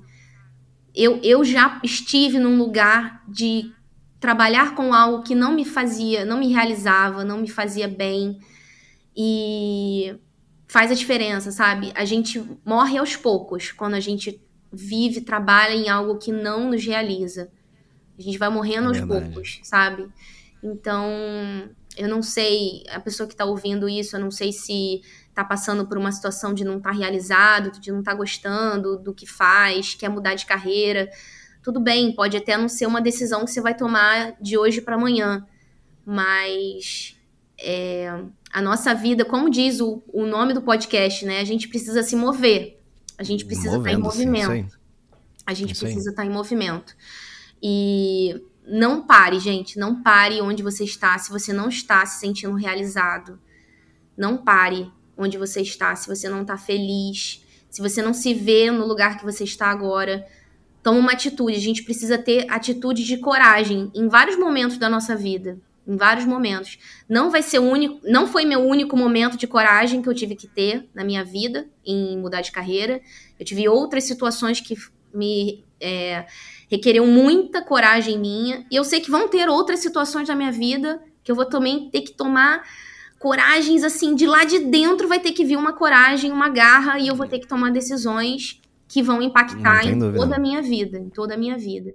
Eu, 0.96 1.20
eu 1.22 1.44
já 1.44 1.78
estive 1.84 2.38
num 2.38 2.56
lugar 2.56 3.22
de 3.28 3.70
trabalhar 4.18 4.74
com 4.74 4.94
algo 4.94 5.22
que 5.22 5.34
não 5.34 5.52
me 5.52 5.64
fazia, 5.64 6.24
não 6.24 6.38
me 6.38 6.50
realizava, 6.50 7.22
não 7.22 7.38
me 7.38 7.48
fazia 7.48 7.86
bem. 7.86 8.40
E 9.14 10.18
faz 10.66 10.90
a 10.90 10.94
diferença, 10.94 11.52
sabe? 11.52 11.92
A 11.94 12.04
gente 12.04 12.42
morre 12.64 12.96
aos 12.96 13.14
poucos 13.14 13.70
quando 13.72 13.94
a 13.94 14.00
gente 14.00 14.40
vive, 14.72 15.20
trabalha 15.20 15.74
em 15.74 15.88
algo 15.88 16.18
que 16.18 16.32
não 16.32 16.70
nos 16.70 16.84
realiza. 16.84 17.50
A 18.18 18.22
gente 18.22 18.38
vai 18.38 18.48
morrendo 18.48 18.86
é 18.92 18.98
aos 18.98 19.06
poucos, 19.06 19.60
sabe? 19.62 20.08
Então, 20.62 21.08
eu 21.96 22.08
não 22.08 22.22
sei, 22.22 22.82
a 22.88 22.98
pessoa 22.98 23.26
que 23.26 23.34
está 23.34 23.44
ouvindo 23.44 23.88
isso, 23.88 24.16
eu 24.16 24.20
não 24.20 24.30
sei 24.30 24.52
se 24.52 25.02
está 25.36 25.44
passando 25.44 25.86
por 25.86 25.98
uma 25.98 26.10
situação 26.10 26.54
de 26.54 26.64
não 26.64 26.78
estar 26.78 26.92
tá 26.92 26.96
realizado, 26.96 27.78
de 27.78 27.92
não 27.92 27.98
estar 27.98 28.12
tá 28.12 28.16
gostando 28.16 28.96
do 28.96 29.12
que 29.12 29.26
faz, 29.26 29.94
quer 29.94 30.08
mudar 30.08 30.34
de 30.34 30.46
carreira. 30.46 31.10
Tudo 31.62 31.78
bem, 31.78 32.10
pode 32.14 32.38
até 32.38 32.56
não 32.56 32.70
ser 32.70 32.86
uma 32.86 33.02
decisão 33.02 33.44
que 33.44 33.50
você 33.50 33.60
vai 33.60 33.76
tomar 33.76 34.34
de 34.40 34.56
hoje 34.56 34.80
para 34.80 34.94
amanhã, 34.94 35.46
mas 36.06 37.20
é, 37.60 38.18
a 38.50 38.62
nossa 38.62 38.94
vida, 38.94 39.26
como 39.26 39.50
diz 39.50 39.78
o, 39.78 40.02
o 40.08 40.24
nome 40.24 40.54
do 40.54 40.62
podcast, 40.62 41.26
né? 41.26 41.40
A 41.40 41.44
gente 41.44 41.68
precisa 41.68 42.02
se 42.02 42.16
mover, 42.16 42.80
a 43.18 43.22
gente 43.22 43.44
precisa 43.44 43.76
estar 43.76 43.82
tá 43.82 43.92
em 43.92 43.98
movimento. 43.98 44.78
a 45.44 45.52
gente 45.52 45.78
precisa 45.78 46.10
estar 46.10 46.24
em 46.24 46.30
movimento. 46.30 46.96
E 47.62 48.42
não 48.66 49.06
pare, 49.06 49.38
gente. 49.38 49.78
Não 49.78 50.02
pare 50.02 50.40
onde 50.40 50.62
você 50.62 50.84
está 50.84 51.18
se 51.18 51.30
você 51.30 51.52
não 51.52 51.68
está 51.68 52.06
se 52.06 52.20
sentindo 52.20 52.54
realizado. 52.54 53.38
Não 54.16 54.38
pare 54.38 54.90
onde 55.16 55.38
você 55.38 55.60
está 55.60 55.94
se 55.96 56.08
você 56.08 56.28
não 56.28 56.42
está 56.42 56.56
feliz. 56.56 57.42
Se 57.70 57.82
você 57.82 58.00
não 58.00 58.14
se 58.14 58.32
vê 58.32 58.70
no 58.70 58.86
lugar 58.86 59.18
que 59.18 59.24
você 59.24 59.44
está 59.44 59.66
agora. 59.66 60.26
Toma 60.82 60.98
uma 60.98 61.12
atitude. 61.12 61.56
A 61.56 61.60
gente 61.60 61.82
precisa 61.82 62.16
ter 62.16 62.50
atitude 62.50 63.04
de 63.04 63.18
coragem 63.18 63.90
em 63.94 64.08
vários 64.08 64.38
momentos 64.38 64.78
da 64.78 64.88
nossa 64.88 65.16
vida. 65.16 65.58
Em 65.86 65.96
vários 65.96 66.24
momentos. 66.24 66.78
Não 67.08 67.30
vai 67.30 67.42
ser 67.42 67.58
único. 67.58 68.00
Não 68.04 68.26
foi 68.26 68.44
meu 68.44 68.60
único 68.60 68.96
momento 68.96 69.36
de 69.36 69.46
coragem 69.46 70.00
que 70.00 70.08
eu 70.08 70.14
tive 70.14 70.34
que 70.34 70.46
ter 70.46 70.88
na 70.94 71.04
minha 71.04 71.24
vida 71.24 71.68
em 71.84 72.16
mudar 72.18 72.40
de 72.40 72.52
carreira. 72.52 73.00
Eu 73.38 73.44
tive 73.44 73.68
outras 73.68 74.04
situações 74.04 74.60
que 74.60 74.74
me. 75.12 75.64
É, 75.78 76.24
requereu 76.70 77.06
muita 77.06 77.62
coragem 77.62 78.18
minha. 78.18 78.66
E 78.70 78.76
eu 78.76 78.84
sei 78.84 79.00
que 79.00 79.10
vão 79.10 79.28
ter 79.28 79.48
outras 79.48 79.80
situações 79.80 80.28
na 80.28 80.34
minha 80.34 80.50
vida 80.50 81.02
que 81.26 81.32
eu 81.32 81.34
vou 81.34 81.44
também 81.44 81.90
ter 81.90 82.02
que 82.02 82.12
tomar 82.12 82.62
coragens 83.18 83.82
assim, 83.82 84.14
de 84.14 84.26
lá 84.26 84.44
de 84.44 84.58
dentro 84.58 85.08
vai 85.08 85.18
ter 85.18 85.32
que 85.32 85.44
vir 85.44 85.56
uma 85.56 85.72
coragem, 85.72 86.30
uma 86.30 86.48
garra, 86.48 86.98
e 86.98 87.08
eu 87.08 87.14
vou 87.14 87.26
ter 87.26 87.38
que 87.38 87.46
tomar 87.46 87.70
decisões 87.70 88.60
que 88.88 89.02
vão 89.02 89.20
impactar 89.22 89.86
em 89.86 89.98
dúvida. 89.98 90.18
toda 90.18 90.36
a 90.36 90.38
minha 90.38 90.62
vida, 90.62 90.98
em 90.98 91.08
toda 91.08 91.34
a 91.34 91.36
minha 91.36 91.56
vida. 91.56 91.94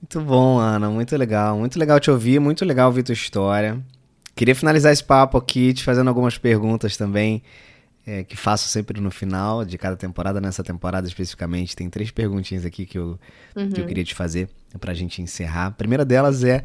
Muito 0.00 0.20
bom, 0.26 0.58
Ana, 0.58 0.88
muito 0.88 1.14
legal. 1.16 1.58
Muito 1.58 1.78
legal 1.78 2.00
te 2.00 2.10
ouvir, 2.10 2.40
muito 2.40 2.64
legal 2.64 2.86
ouvir 2.86 3.02
tua 3.02 3.12
história. 3.12 3.78
Queria 4.34 4.54
finalizar 4.54 4.90
esse 4.90 5.04
papo 5.04 5.36
aqui 5.36 5.74
te 5.74 5.84
fazendo 5.84 6.08
algumas 6.08 6.38
perguntas 6.38 6.96
também, 6.96 7.42
é, 8.08 8.24
que 8.24 8.34
faço 8.34 8.68
sempre 8.68 8.98
no 9.02 9.10
final 9.10 9.66
de 9.66 9.76
cada 9.76 9.94
temporada. 9.94 10.40
Nessa 10.40 10.64
temporada 10.64 11.06
especificamente, 11.06 11.76
tem 11.76 11.90
três 11.90 12.10
perguntinhas 12.10 12.64
aqui 12.64 12.86
que 12.86 12.96
eu, 12.96 13.18
uhum. 13.54 13.68
que 13.68 13.80
eu 13.80 13.82
uhum. 13.82 13.86
queria 13.88 14.04
te 14.04 14.14
fazer 14.14 14.48
para 14.80 14.92
a 14.92 14.94
gente 14.94 15.20
encerrar. 15.20 15.66
A 15.66 15.70
primeira 15.70 16.06
delas 16.06 16.42
é: 16.42 16.64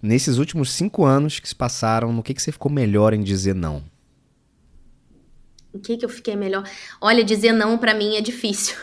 nesses 0.00 0.38
últimos 0.38 0.70
cinco 0.70 1.04
anos 1.04 1.40
que 1.40 1.48
se 1.48 1.56
passaram, 1.56 2.12
no 2.12 2.22
que, 2.22 2.32
que 2.32 2.40
você 2.40 2.52
ficou 2.52 2.70
melhor 2.70 3.12
em 3.12 3.22
dizer 3.22 3.54
não? 3.54 3.82
O 5.72 5.80
que, 5.80 5.96
que 5.96 6.04
eu 6.04 6.08
fiquei 6.08 6.36
melhor? 6.36 6.62
Olha, 7.00 7.24
dizer 7.24 7.52
não 7.52 7.76
para 7.76 7.92
mim 7.92 8.16
é 8.16 8.20
difícil. 8.20 8.76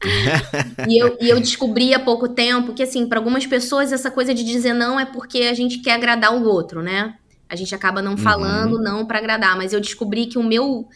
e, 0.88 0.96
eu, 0.96 1.18
e 1.20 1.28
eu 1.28 1.40
descobri 1.40 1.92
há 1.92 1.98
pouco 1.98 2.28
tempo 2.28 2.72
que, 2.72 2.84
assim, 2.84 3.06
para 3.06 3.18
algumas 3.18 3.46
pessoas, 3.46 3.92
essa 3.92 4.10
coisa 4.10 4.32
de 4.32 4.44
dizer 4.44 4.74
não 4.74 4.98
é 4.98 5.04
porque 5.04 5.42
a 5.42 5.54
gente 5.54 5.78
quer 5.80 5.94
agradar 5.94 6.34
o 6.34 6.44
outro, 6.44 6.82
né? 6.82 7.16
A 7.48 7.56
gente 7.56 7.74
acaba 7.74 8.00
não 8.00 8.16
falando 8.16 8.76
uhum. 8.76 8.82
não 8.82 9.04
para 9.04 9.18
agradar, 9.18 9.56
mas 9.56 9.74
eu 9.74 9.80
descobri 9.80 10.24
que 10.24 10.38
o 10.38 10.42
meu 10.42 10.88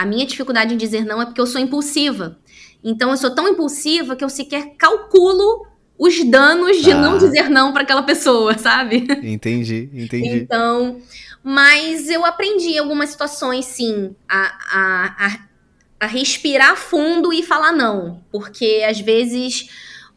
a 0.00 0.06
minha 0.06 0.24
dificuldade 0.24 0.72
em 0.72 0.78
dizer 0.78 1.04
não 1.04 1.20
é 1.20 1.26
porque 1.26 1.42
eu 1.42 1.46
sou 1.46 1.60
impulsiva. 1.60 2.38
Então 2.82 3.10
eu 3.10 3.18
sou 3.18 3.34
tão 3.34 3.46
impulsiva 3.46 4.16
que 4.16 4.24
eu 4.24 4.30
sequer 4.30 4.74
calculo 4.78 5.66
os 5.98 6.24
danos 6.24 6.82
de 6.82 6.90
ah. 6.90 6.96
não 6.98 7.18
dizer 7.18 7.50
não 7.50 7.70
para 7.70 7.82
aquela 7.82 8.02
pessoa, 8.02 8.56
sabe? 8.56 9.06
Entendi, 9.22 9.90
entendi. 9.92 10.26
Então, 10.26 11.02
mas 11.44 12.08
eu 12.08 12.24
aprendi 12.24 12.78
algumas 12.78 13.10
situações, 13.10 13.66
sim, 13.66 14.16
a, 14.26 14.40
a, 14.72 15.26
a, 15.26 15.38
a 16.00 16.06
respirar 16.06 16.76
fundo 16.76 17.30
e 17.30 17.42
falar 17.42 17.72
não. 17.72 18.22
Porque 18.32 18.82
às 18.88 18.98
vezes 18.98 19.68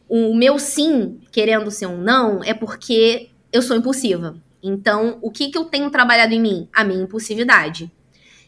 o 0.08 0.34
meu 0.34 0.58
sim, 0.58 1.20
querendo 1.30 1.70
ser 1.70 1.88
um 1.88 1.98
não, 1.98 2.42
é 2.42 2.54
porque 2.54 3.28
eu 3.52 3.60
sou 3.60 3.76
impulsiva. 3.76 4.34
Então, 4.62 5.18
o 5.20 5.30
que, 5.30 5.50
que 5.50 5.58
eu 5.58 5.66
tenho 5.66 5.90
trabalhado 5.90 6.32
em 6.32 6.40
mim? 6.40 6.68
A 6.72 6.82
minha 6.82 7.02
impulsividade. 7.02 7.92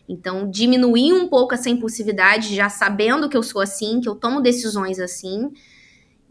Então, 0.08 0.48
diminuir 0.50 1.12
um 1.12 1.28
pouco 1.28 1.54
essa 1.54 1.68
impulsividade, 1.68 2.54
já 2.54 2.68
sabendo 2.68 3.28
que 3.28 3.36
eu 3.36 3.42
sou 3.42 3.60
assim, 3.60 4.00
que 4.00 4.08
eu 4.08 4.14
tomo 4.14 4.40
decisões 4.40 5.00
assim, 5.00 5.50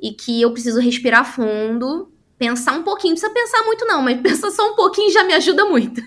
e 0.02 0.12
que 0.12 0.42
eu 0.42 0.52
preciso 0.52 0.80
respirar 0.80 1.26
fundo, 1.26 2.12
pensar 2.38 2.74
um 2.74 2.84
pouquinho. 2.84 3.16
Não 3.16 3.20
precisa 3.20 3.34
pensar 3.34 3.66
muito, 3.66 3.86
não, 3.86 4.02
mas 4.02 4.20
pensar 4.22 4.52
só 4.52 4.72
um 4.72 4.76
pouquinho 4.76 5.12
já 5.12 5.24
me 5.24 5.34
ajuda 5.34 5.66
muito. 5.66 6.02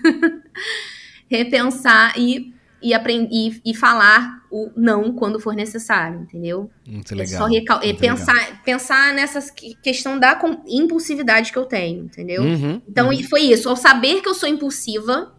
Repensar 1.29 2.17
e 2.17 2.53
e, 2.81 2.93
aprender, 2.93 3.61
e, 3.65 3.75
falar 3.75 4.41
o 4.49 4.71
não 4.75 5.11
quando 5.11 5.39
for 5.39 5.53
necessário, 5.53 6.21
entendeu? 6.21 6.69
Muito 6.87 7.13
legal. 7.13 7.47
É 7.47 7.65
só 7.65 7.81
é 7.81 7.93
pensar, 7.93 8.33
legal. 8.33 8.57
pensar 8.63 9.13
nessa 9.13 9.53
questão 9.83 10.17
da 10.17 10.39
impulsividade 10.67 11.51
que 11.51 11.57
eu 11.57 11.65
tenho, 11.65 12.05
entendeu? 12.05 12.41
Uhum, 12.41 12.81
então 12.87 13.09
uhum. 13.09 13.23
foi 13.23 13.41
isso. 13.41 13.69
Ao 13.69 13.75
saber 13.75 14.21
que 14.21 14.29
eu 14.29 14.33
sou 14.33 14.47
impulsiva 14.47 15.33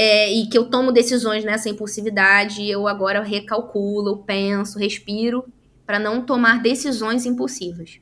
é, 0.00 0.32
e 0.32 0.46
que 0.46 0.56
eu 0.56 0.66
tomo 0.66 0.92
decisões 0.92 1.44
nessa 1.44 1.68
impulsividade, 1.68 2.64
eu 2.64 2.86
agora 2.86 3.20
recalculo, 3.20 4.18
penso, 4.18 4.78
respiro 4.78 5.44
para 5.84 5.98
não 5.98 6.24
tomar 6.24 6.62
decisões 6.62 7.26
impulsivas. 7.26 7.98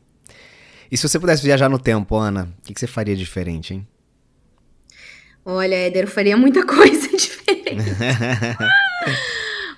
E 0.92 0.96
se 0.96 1.08
você 1.08 1.18
pudesse 1.18 1.42
viajar 1.42 1.70
no 1.70 1.78
tempo, 1.78 2.14
Ana, 2.14 2.54
o 2.58 2.62
que, 2.62 2.74
que 2.74 2.80
você 2.80 2.86
faria 2.86 3.16
diferente, 3.16 3.72
hein? 3.72 3.88
Olha, 5.42 5.74
Éder, 5.74 6.04
eu 6.04 6.08
faria 6.08 6.36
muita 6.36 6.64
coisa 6.66 7.08
diferente. 7.16 7.82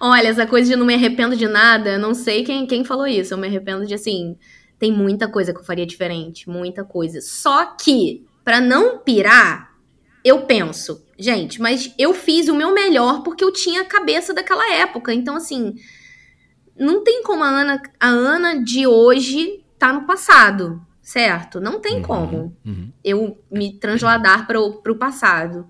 Olha, 0.00 0.26
essa 0.26 0.44
coisa 0.44 0.70
de 0.70 0.76
não 0.76 0.86
me 0.86 0.94
arrependo 0.94 1.36
de 1.36 1.46
nada, 1.46 1.98
não 1.98 2.14
sei 2.14 2.42
quem, 2.42 2.66
quem 2.66 2.84
falou 2.84 3.06
isso. 3.06 3.32
Eu 3.32 3.38
me 3.38 3.46
arrependo 3.46 3.86
de 3.86 3.94
assim. 3.94 4.36
Tem 4.76 4.90
muita 4.90 5.28
coisa 5.28 5.52
que 5.52 5.60
eu 5.60 5.64
faria 5.64 5.86
diferente, 5.86 6.48
muita 6.50 6.82
coisa. 6.82 7.20
Só 7.20 7.76
que, 7.76 8.26
para 8.44 8.60
não 8.60 8.98
pirar, 8.98 9.74
eu 10.24 10.42
penso, 10.42 11.04
gente, 11.18 11.60
mas 11.60 11.92
eu 11.98 12.14
fiz 12.14 12.48
o 12.48 12.54
meu 12.54 12.72
melhor 12.72 13.22
porque 13.22 13.42
eu 13.42 13.52
tinha 13.52 13.82
a 13.82 13.86
cabeça 13.86 14.32
daquela 14.32 14.72
época. 14.74 15.12
Então, 15.12 15.36
assim, 15.36 15.74
não 16.78 17.02
tem 17.02 17.22
como 17.22 17.42
a 17.42 17.48
Ana, 17.48 17.82
a 17.98 18.08
Ana 18.08 18.62
de 18.62 18.86
hoje 18.86 19.64
tá 19.78 19.92
no 19.92 20.06
passado 20.06 20.86
certo? 21.08 21.58
Não 21.58 21.80
tem 21.80 21.96
uhum, 21.96 22.02
como 22.02 22.56
uhum. 22.66 22.92
eu 23.02 23.42
me 23.50 23.72
transladar 23.72 24.46
para 24.46 24.60
o 24.60 24.98
passado. 24.98 25.66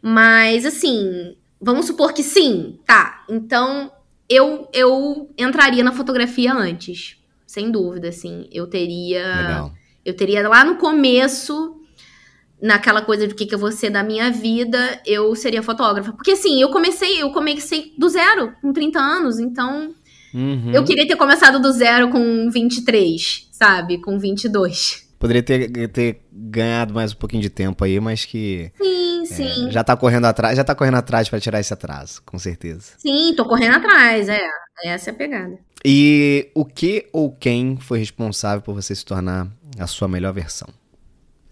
Mas, 0.00 0.64
assim, 0.64 1.36
vamos 1.60 1.86
supor 1.86 2.12
que 2.12 2.22
sim, 2.22 2.78
tá. 2.86 3.24
Então, 3.28 3.90
eu, 4.28 4.68
eu 4.72 5.28
entraria 5.36 5.82
na 5.82 5.90
fotografia 5.90 6.54
antes, 6.54 7.20
sem 7.44 7.68
dúvida, 7.68 8.10
assim. 8.10 8.48
Eu 8.52 8.68
teria. 8.68 9.26
Legal. 9.26 9.72
Eu 10.04 10.14
teria 10.14 10.48
lá 10.48 10.62
no 10.62 10.76
começo 10.76 11.80
naquela 12.64 13.02
coisa 13.02 13.28
do 13.28 13.34
que, 13.34 13.46
que 13.46 13.54
eu 13.54 13.58
vou 13.58 13.70
ser 13.70 13.90
da 13.90 14.02
minha 14.02 14.30
vida, 14.30 15.00
eu 15.06 15.34
seria 15.36 15.62
fotógrafa. 15.62 16.12
Porque 16.12 16.32
assim, 16.32 16.60
eu 16.60 16.70
comecei, 16.70 17.22
eu 17.22 17.30
comecei 17.30 17.92
do 17.96 18.08
zero, 18.08 18.52
com 18.60 18.72
30 18.72 18.98
anos, 18.98 19.38
então 19.38 19.94
uhum. 20.34 20.72
eu 20.72 20.82
queria 20.82 21.06
ter 21.06 21.16
começado 21.16 21.60
do 21.60 21.70
zero 21.70 22.08
com 22.08 22.50
23 22.50 23.44
sabe? 23.54 23.98
Com 23.98 24.18
22. 24.18 25.04
Poderia 25.18 25.42
ter, 25.42 25.88
ter 25.88 26.20
ganhado 26.30 26.92
mais 26.92 27.12
um 27.12 27.16
pouquinho 27.16 27.40
de 27.40 27.48
tempo 27.48 27.82
aí, 27.84 27.98
mas 27.98 28.24
que. 28.24 28.70
Sim, 28.76 29.22
é, 29.22 29.24
sim. 29.24 29.70
Já 29.70 29.82
tá 29.82 29.96
correndo 29.96 30.26
atrás, 30.26 30.56
já 30.56 30.64
tá 30.64 30.74
correndo 30.74 30.96
atrás 30.96 31.28
para 31.28 31.40
tirar 31.40 31.60
esse 31.60 31.72
atraso, 31.72 32.20
com 32.26 32.38
certeza. 32.38 32.92
Sim, 32.98 33.32
tô 33.36 33.46
correndo 33.46 33.76
atrás, 33.76 34.28
é. 34.28 34.46
Essa 34.84 35.10
é 35.10 35.12
a 35.12 35.16
pegada. 35.16 35.58
E 35.84 36.50
o 36.54 36.64
que 36.64 37.06
ou 37.12 37.30
quem 37.30 37.78
foi 37.78 38.00
responsável 38.00 38.60
por 38.60 38.74
você 38.74 38.94
se 38.94 39.04
tornar 39.04 39.46
a 39.78 39.86
sua 39.86 40.08
melhor 40.08 40.32
versão? 40.32 40.68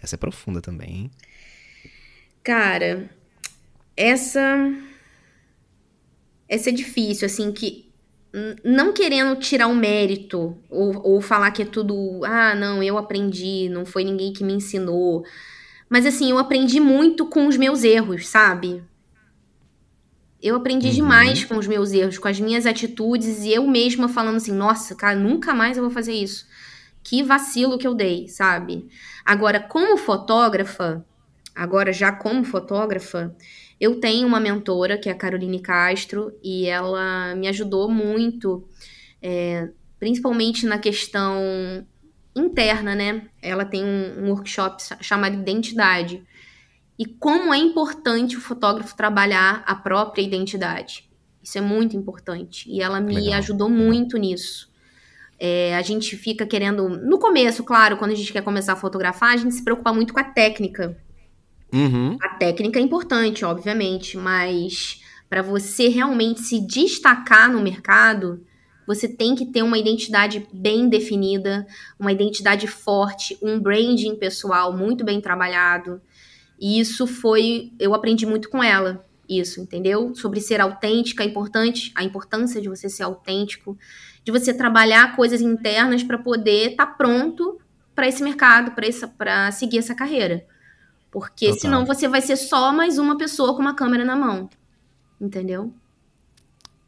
Essa 0.02 0.16
é 0.16 0.18
profunda 0.18 0.60
também, 0.60 0.90
hein? 0.90 1.10
Cara, 2.42 3.08
essa. 3.96 4.72
Essa 6.48 6.70
é 6.70 6.72
difícil, 6.72 7.24
assim, 7.24 7.52
que 7.52 7.92
não 8.64 8.92
querendo 8.92 9.36
tirar 9.36 9.66
o 9.66 9.74
mérito 9.74 10.56
ou, 10.70 11.00
ou 11.06 11.20
falar 11.20 11.50
que 11.50 11.62
é 11.62 11.66
tudo, 11.66 12.22
ah, 12.24 12.54
não, 12.54 12.82
eu 12.82 12.96
aprendi, 12.96 13.68
não 13.68 13.84
foi 13.84 14.04
ninguém 14.04 14.32
que 14.32 14.42
me 14.42 14.54
ensinou. 14.54 15.24
Mas 15.88 16.06
assim, 16.06 16.30
eu 16.30 16.38
aprendi 16.38 16.80
muito 16.80 17.26
com 17.26 17.46
os 17.46 17.56
meus 17.56 17.84
erros, 17.84 18.26
sabe? 18.26 18.82
Eu 20.42 20.56
aprendi 20.56 20.88
uhum. 20.88 20.94
demais 20.94 21.44
com 21.44 21.56
os 21.56 21.66
meus 21.66 21.92
erros, 21.92 22.18
com 22.18 22.26
as 22.26 22.40
minhas 22.40 22.66
atitudes 22.66 23.44
e 23.44 23.52
eu 23.52 23.66
mesma 23.66 24.08
falando 24.08 24.36
assim, 24.36 24.52
nossa, 24.52 24.94
cara, 24.94 25.14
nunca 25.14 25.54
mais 25.54 25.76
eu 25.76 25.82
vou 25.82 25.92
fazer 25.92 26.14
isso. 26.14 26.46
Que 27.02 27.22
vacilo 27.22 27.78
que 27.78 27.86
eu 27.86 27.94
dei, 27.94 28.28
sabe? 28.28 28.88
Agora, 29.24 29.60
como 29.60 29.96
fotógrafa, 29.96 31.04
agora 31.54 31.92
já 31.92 32.12
como 32.12 32.44
fotógrafa, 32.44 33.34
eu 33.80 34.00
tenho 34.00 34.26
uma 34.26 34.40
mentora, 34.40 34.98
que 34.98 35.08
é 35.08 35.12
a 35.12 35.16
Caroline 35.16 35.60
Castro, 35.60 36.32
e 36.42 36.66
ela 36.66 37.34
me 37.34 37.48
ajudou 37.48 37.90
muito, 37.90 38.66
é, 39.20 39.68
principalmente 39.98 40.66
na 40.66 40.78
questão 40.78 41.86
interna, 42.34 42.94
né? 42.94 43.28
Ela 43.40 43.64
tem 43.64 43.84
um, 43.84 44.24
um 44.24 44.30
workshop 44.30 44.82
chamado 45.00 45.34
Identidade. 45.34 46.22
E 46.98 47.06
como 47.06 47.52
é 47.52 47.58
importante 47.58 48.36
o 48.36 48.40
fotógrafo 48.40 48.96
trabalhar 48.96 49.62
a 49.66 49.74
própria 49.74 50.22
identidade. 50.22 51.10
Isso 51.42 51.58
é 51.58 51.60
muito 51.60 51.96
importante. 51.96 52.70
E 52.70 52.80
ela 52.80 53.00
me 53.00 53.16
Legal. 53.16 53.38
ajudou 53.38 53.68
muito 53.68 54.16
nisso. 54.16 54.71
É, 55.44 55.74
a 55.74 55.82
gente 55.82 56.16
fica 56.16 56.46
querendo. 56.46 56.88
No 56.88 57.18
começo, 57.18 57.64
claro, 57.64 57.96
quando 57.96 58.12
a 58.12 58.14
gente 58.14 58.32
quer 58.32 58.42
começar 58.42 58.74
a 58.74 58.76
fotografar, 58.76 59.30
a 59.30 59.36
gente 59.36 59.56
se 59.56 59.64
preocupa 59.64 59.92
muito 59.92 60.14
com 60.14 60.20
a 60.20 60.24
técnica. 60.24 60.96
Uhum. 61.72 62.16
A 62.22 62.28
técnica 62.28 62.78
é 62.78 62.82
importante, 62.82 63.44
obviamente, 63.44 64.16
mas 64.16 65.02
para 65.28 65.42
você 65.42 65.88
realmente 65.88 66.42
se 66.42 66.60
destacar 66.60 67.50
no 67.50 67.60
mercado, 67.60 68.46
você 68.86 69.08
tem 69.08 69.34
que 69.34 69.46
ter 69.46 69.64
uma 69.64 69.76
identidade 69.76 70.46
bem 70.52 70.88
definida, 70.88 71.66
uma 71.98 72.12
identidade 72.12 72.68
forte, 72.68 73.36
um 73.42 73.58
branding 73.58 74.14
pessoal 74.14 74.72
muito 74.72 75.04
bem 75.04 75.20
trabalhado. 75.20 76.00
E 76.56 76.78
isso 76.78 77.04
foi, 77.04 77.72
eu 77.80 77.94
aprendi 77.94 78.24
muito 78.26 78.48
com 78.48 78.62
ela, 78.62 79.04
isso, 79.38 79.60
entendeu? 79.60 80.14
Sobre 80.14 80.40
ser 80.40 80.60
autêntica, 80.60 81.22
é 81.22 81.26
importante, 81.26 81.92
a 81.94 82.02
importância 82.02 82.60
de 82.60 82.68
você 82.68 82.88
ser 82.88 83.02
autêntico, 83.02 83.76
de 84.24 84.32
você 84.32 84.52
trabalhar 84.52 85.16
coisas 85.16 85.40
internas 85.40 86.02
para 86.02 86.18
poder 86.18 86.72
estar 86.72 86.86
tá 86.86 86.92
pronto 86.92 87.58
para 87.94 88.08
esse 88.08 88.22
mercado, 88.22 88.72
para 89.16 89.50
seguir 89.52 89.78
essa 89.78 89.94
carreira. 89.94 90.46
Porque 91.10 91.46
Total. 91.46 91.60
senão 91.60 91.84
você 91.84 92.08
vai 92.08 92.20
ser 92.20 92.36
só 92.36 92.72
mais 92.72 92.98
uma 92.98 93.18
pessoa 93.18 93.54
com 93.54 93.60
uma 93.60 93.74
câmera 93.74 94.04
na 94.04 94.16
mão. 94.16 94.48
Entendeu? 95.20 95.72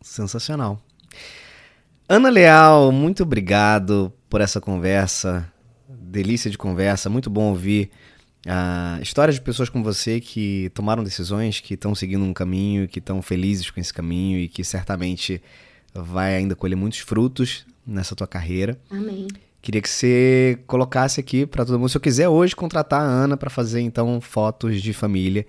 Sensacional. 0.01 0.81
Ana 2.09 2.29
Leal, 2.29 2.91
muito 2.91 3.23
obrigado 3.23 4.13
por 4.29 4.41
essa 4.41 4.61
conversa. 4.61 5.51
Delícia 5.89 6.51
de 6.51 6.59
conversa, 6.59 7.11
muito 7.11 7.29
bom 7.29 7.51
ouvir 7.51 7.91
a 8.47 8.99
história 9.01 9.33
de 9.33 9.41
pessoas 9.41 9.69
como 9.69 9.83
você 9.83 10.21
que 10.21 10.71
tomaram 10.75 11.03
decisões, 11.03 11.61
que 11.61 11.75
estão 11.75 11.95
seguindo 11.95 12.25
um 12.25 12.33
caminho, 12.33 12.87
que 12.87 12.99
estão 12.99 13.23
felizes 13.23 13.71
com 13.71 13.81
esse 13.81 13.93
caminho 13.93 14.39
e 14.39 14.49
que 14.49 14.63
certamente 14.63 15.43
vai 15.95 16.37
ainda 16.37 16.55
colher 16.55 16.77
muitos 16.77 16.99
frutos 16.99 17.67
nessa 17.87 18.15
tua 18.15 18.27
carreira. 18.27 18.79
Amém. 18.91 19.29
Queria 19.63 19.81
que 19.81 19.89
você 19.89 20.59
colocasse 20.67 21.21
aqui 21.21 21.47
para 21.47 21.65
todo 21.65 21.79
mundo, 21.79 21.89
se 21.89 21.97
eu 21.97 22.01
quiser 22.01 22.29
hoje 22.29 22.55
contratar 22.55 23.01
a 23.01 23.05
Ana 23.05 23.37
para 23.37 23.49
fazer 23.49 23.81
então 23.81 24.21
fotos 24.21 24.83
de 24.83 24.93
família, 24.93 25.47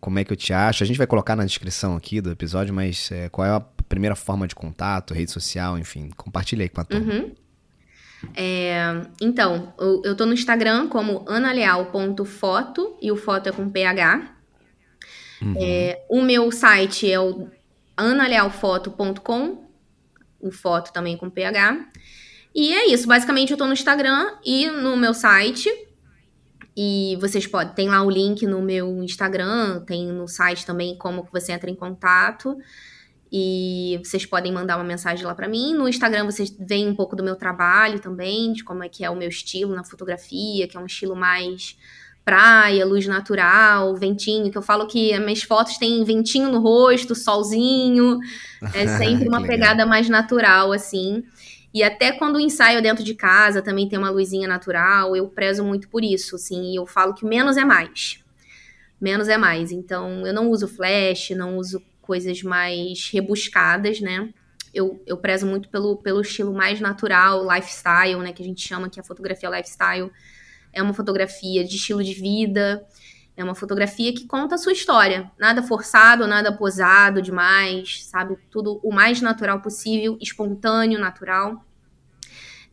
como 0.00 0.18
é 0.18 0.24
que 0.24 0.32
eu 0.32 0.36
te 0.36 0.52
acho? 0.52 0.82
A 0.82 0.86
gente 0.86 0.96
vai 0.96 1.06
colocar 1.06 1.36
na 1.36 1.44
descrição 1.44 1.94
aqui 1.94 2.22
do 2.22 2.30
episódio, 2.30 2.72
mas 2.72 3.12
é, 3.12 3.28
qual 3.28 3.46
é 3.46 3.50
a 3.50 3.60
primeira 3.86 4.16
forma 4.16 4.48
de 4.48 4.54
contato, 4.54 5.12
rede 5.12 5.30
social, 5.30 5.78
enfim, 5.78 6.08
compartilha 6.16 6.62
aí 6.62 6.70
com 6.70 6.80
a 6.80 6.84
turma. 6.84 7.12
Uhum. 7.12 7.32
É, 8.34 9.02
então, 9.20 9.72
eu, 9.78 10.02
eu 10.04 10.16
tô 10.16 10.26
no 10.26 10.32
Instagram 10.32 10.88
como 10.88 11.24
analeal.foto 11.28 12.96
e 13.00 13.10
o 13.10 13.16
foto 13.16 13.48
é 13.48 13.52
com 13.52 13.68
PH. 13.68 14.36
Uhum. 15.42 15.54
É, 15.58 16.04
o 16.08 16.20
meu 16.20 16.50
site 16.52 17.10
é 17.10 17.18
o 17.18 17.48
analealfoto.com, 17.96 19.64
o 20.40 20.50
foto 20.50 20.92
também 20.92 21.16
com 21.16 21.30
PH. 21.30 21.86
E 22.54 22.72
é 22.72 22.92
isso, 22.92 23.06
basicamente 23.06 23.52
eu 23.52 23.56
tô 23.56 23.66
no 23.66 23.72
Instagram 23.72 24.34
e 24.44 24.68
no 24.70 24.96
meu 24.96 25.14
site. 25.14 25.70
E 26.76 27.16
vocês 27.20 27.46
podem, 27.46 27.74
tem 27.74 27.88
lá 27.88 28.02
o 28.02 28.10
link 28.10 28.46
no 28.46 28.62
meu 28.62 29.02
Instagram, 29.02 29.80
tem 29.80 30.06
no 30.06 30.26
site 30.28 30.64
também 30.64 30.96
como 30.96 31.24
que 31.24 31.32
você 31.32 31.52
entra 31.52 31.70
em 31.70 31.74
contato. 31.74 32.56
E 33.32 34.00
vocês 34.04 34.26
podem 34.26 34.52
mandar 34.52 34.76
uma 34.76 34.84
mensagem 34.84 35.24
lá 35.24 35.34
para 35.34 35.48
mim. 35.48 35.72
No 35.74 35.88
Instagram 35.88 36.24
vocês 36.24 36.50
veem 36.58 36.88
um 36.88 36.94
pouco 36.94 37.14
do 37.14 37.22
meu 37.22 37.36
trabalho 37.36 38.00
também, 38.00 38.52
de 38.52 38.64
como 38.64 38.82
é 38.82 38.88
que 38.88 39.04
é 39.04 39.10
o 39.10 39.14
meu 39.14 39.28
estilo 39.28 39.74
na 39.74 39.84
fotografia, 39.84 40.66
que 40.66 40.76
é 40.76 40.80
um 40.80 40.86
estilo 40.86 41.14
mais 41.14 41.76
praia, 42.24 42.84
luz 42.84 43.06
natural, 43.06 43.94
ventinho, 43.96 44.50
que 44.50 44.58
eu 44.58 44.62
falo 44.62 44.86
que 44.86 45.12
as 45.12 45.20
minhas 45.20 45.42
fotos 45.42 45.78
têm 45.78 46.04
ventinho 46.04 46.50
no 46.50 46.60
rosto, 46.60 47.14
solzinho, 47.14 48.18
é 48.74 48.86
sempre 48.98 49.28
uma 49.28 49.42
pegada 49.42 49.86
mais 49.86 50.08
natural 50.08 50.72
assim. 50.72 51.24
E 51.72 51.84
até 51.84 52.12
quando 52.12 52.36
o 52.36 52.40
ensaio 52.40 52.82
dentro 52.82 53.04
de 53.04 53.14
casa 53.14 53.62
também 53.62 53.88
tem 53.88 53.98
uma 53.98 54.10
luzinha 54.10 54.48
natural, 54.48 55.14
eu 55.14 55.28
prezo 55.28 55.64
muito 55.64 55.88
por 55.88 56.02
isso, 56.02 56.34
assim, 56.34 56.72
e 56.72 56.76
eu 56.76 56.84
falo 56.84 57.14
que 57.14 57.24
menos 57.24 57.56
é 57.56 57.64
mais. 57.64 58.18
Menos 59.00 59.28
é 59.28 59.38
mais. 59.38 59.70
Então, 59.70 60.26
eu 60.26 60.34
não 60.34 60.50
uso 60.50 60.66
flash, 60.66 61.30
não 61.30 61.56
uso 61.56 61.80
coisas 62.00 62.42
mais 62.42 63.08
rebuscadas, 63.12 64.00
né? 64.00 64.32
Eu, 64.72 65.02
eu 65.06 65.16
prezo 65.16 65.46
muito 65.46 65.68
pelo, 65.68 65.96
pelo 65.96 66.20
estilo 66.20 66.52
mais 66.52 66.80
natural, 66.80 67.42
lifestyle, 67.44 68.20
né? 68.20 68.32
Que 68.32 68.42
a 68.42 68.46
gente 68.46 68.66
chama 68.66 68.88
que 68.88 69.00
a 69.00 69.02
fotografia 69.02 69.48
lifestyle 69.48 70.10
é 70.72 70.82
uma 70.82 70.94
fotografia 70.94 71.64
de 71.64 71.76
estilo 71.76 72.02
de 72.02 72.14
vida, 72.14 72.86
é 73.36 73.42
uma 73.42 73.54
fotografia 73.54 74.12
que 74.12 74.26
conta 74.26 74.54
a 74.54 74.58
sua 74.58 74.72
história. 74.72 75.30
Nada 75.38 75.62
forçado, 75.62 76.26
nada 76.26 76.52
posado 76.52 77.22
demais, 77.22 78.04
sabe? 78.04 78.36
Tudo 78.50 78.80
o 78.82 78.92
mais 78.92 79.20
natural 79.20 79.60
possível, 79.60 80.16
espontâneo, 80.20 80.98
natural. 80.98 81.64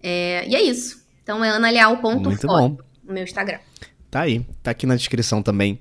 É, 0.02 0.48
e 0.48 0.56
é 0.56 0.62
isso. 0.62 1.06
Então 1.24 1.44
é 1.44 1.50
analeal.foto 1.50 2.84
no 3.04 3.14
meu 3.14 3.24
Instagram. 3.24 3.60
Tá 4.10 4.22
aí, 4.22 4.46
tá 4.62 4.72
aqui 4.72 4.86
na 4.86 4.96
descrição 4.96 5.42
também 5.42 5.80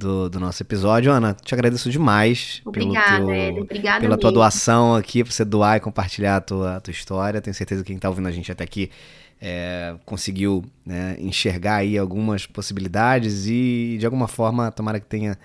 do, 0.00 0.30
do 0.30 0.40
nosso 0.40 0.62
episódio. 0.62 1.12
Ana, 1.12 1.34
te 1.34 1.54
agradeço 1.54 1.90
demais 1.90 2.62
Obrigada, 2.64 3.26
pelo 3.26 3.26
teu, 3.26 3.62
Obrigada 3.62 4.00
pela 4.00 4.16
mesmo. 4.16 4.20
tua 4.20 4.32
doação 4.32 4.94
aqui, 4.94 5.22
pra 5.22 5.32
você 5.32 5.44
doar 5.44 5.76
e 5.76 5.80
compartilhar 5.80 6.36
a 6.36 6.40
tua, 6.40 6.76
a 6.76 6.80
tua 6.80 6.90
história. 6.90 7.40
Tenho 7.40 7.54
certeza 7.54 7.84
que 7.84 7.88
quem 7.88 7.98
tá 7.98 8.08
ouvindo 8.08 8.26
a 8.26 8.32
gente 8.32 8.50
até 8.50 8.64
aqui 8.64 8.90
é, 9.40 9.94
conseguiu 10.04 10.64
né, 10.84 11.16
enxergar 11.20 11.76
aí 11.76 11.98
algumas 11.98 12.46
possibilidades 12.46 13.46
e 13.46 13.96
de 14.00 14.06
alguma 14.06 14.26
forma, 14.26 14.72
tomara 14.72 14.98
que 14.98 15.06
tenha 15.06 15.38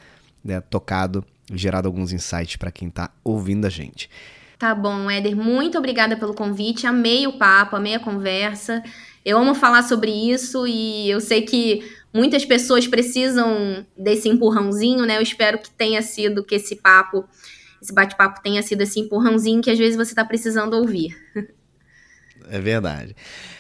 né, 0.44 0.62
tocado 0.62 1.24
e 1.52 1.58
gerado 1.58 1.88
alguns 1.88 2.12
insights 2.12 2.56
para 2.56 2.72
quem 2.72 2.88
está 2.88 3.12
ouvindo 3.24 3.66
a 3.66 3.70
gente. 3.70 4.10
Tá 4.58 4.74
bom, 4.74 5.12
Éder, 5.12 5.36
muito 5.36 5.78
obrigada 5.78 6.16
pelo 6.16 6.34
convite. 6.34 6.88
Amei 6.88 7.28
o 7.28 7.34
papo, 7.34 7.76
amei 7.76 7.96
a 7.96 8.00
conversa. 8.00 8.82
Eu 9.24 9.38
amo 9.38 9.54
falar 9.54 9.84
sobre 9.84 10.12
isso 10.12 10.66
e 10.66 11.10
eu 11.10 11.20
sei 11.20 11.42
que 11.42 11.84
muitas 12.16 12.46
pessoas 12.46 12.88
precisam 12.88 13.86
desse 13.98 14.30
empurrãozinho, 14.30 15.06
né? 15.06 15.18
Eu 15.18 15.22
espero 15.22 15.60
que 15.60 15.70
tenha 15.70 16.02
sido 16.02 16.46
que 16.46 16.56
esse 16.56 16.78
papo, 16.78 17.26
esse 17.82 17.94
bate-papo 17.94 18.42
tenha 18.42 18.64
sido 18.64 18.82
esse 18.82 19.02
empurrãozinho 19.02 19.62
que 19.62 19.70
às 19.70 19.78
vezes 19.78 19.98
você 19.98 20.14
está 20.14 20.24
precisando 20.24 20.74
ouvir. 20.74 21.16
É 22.48 22.60
verdade. 22.62 23.16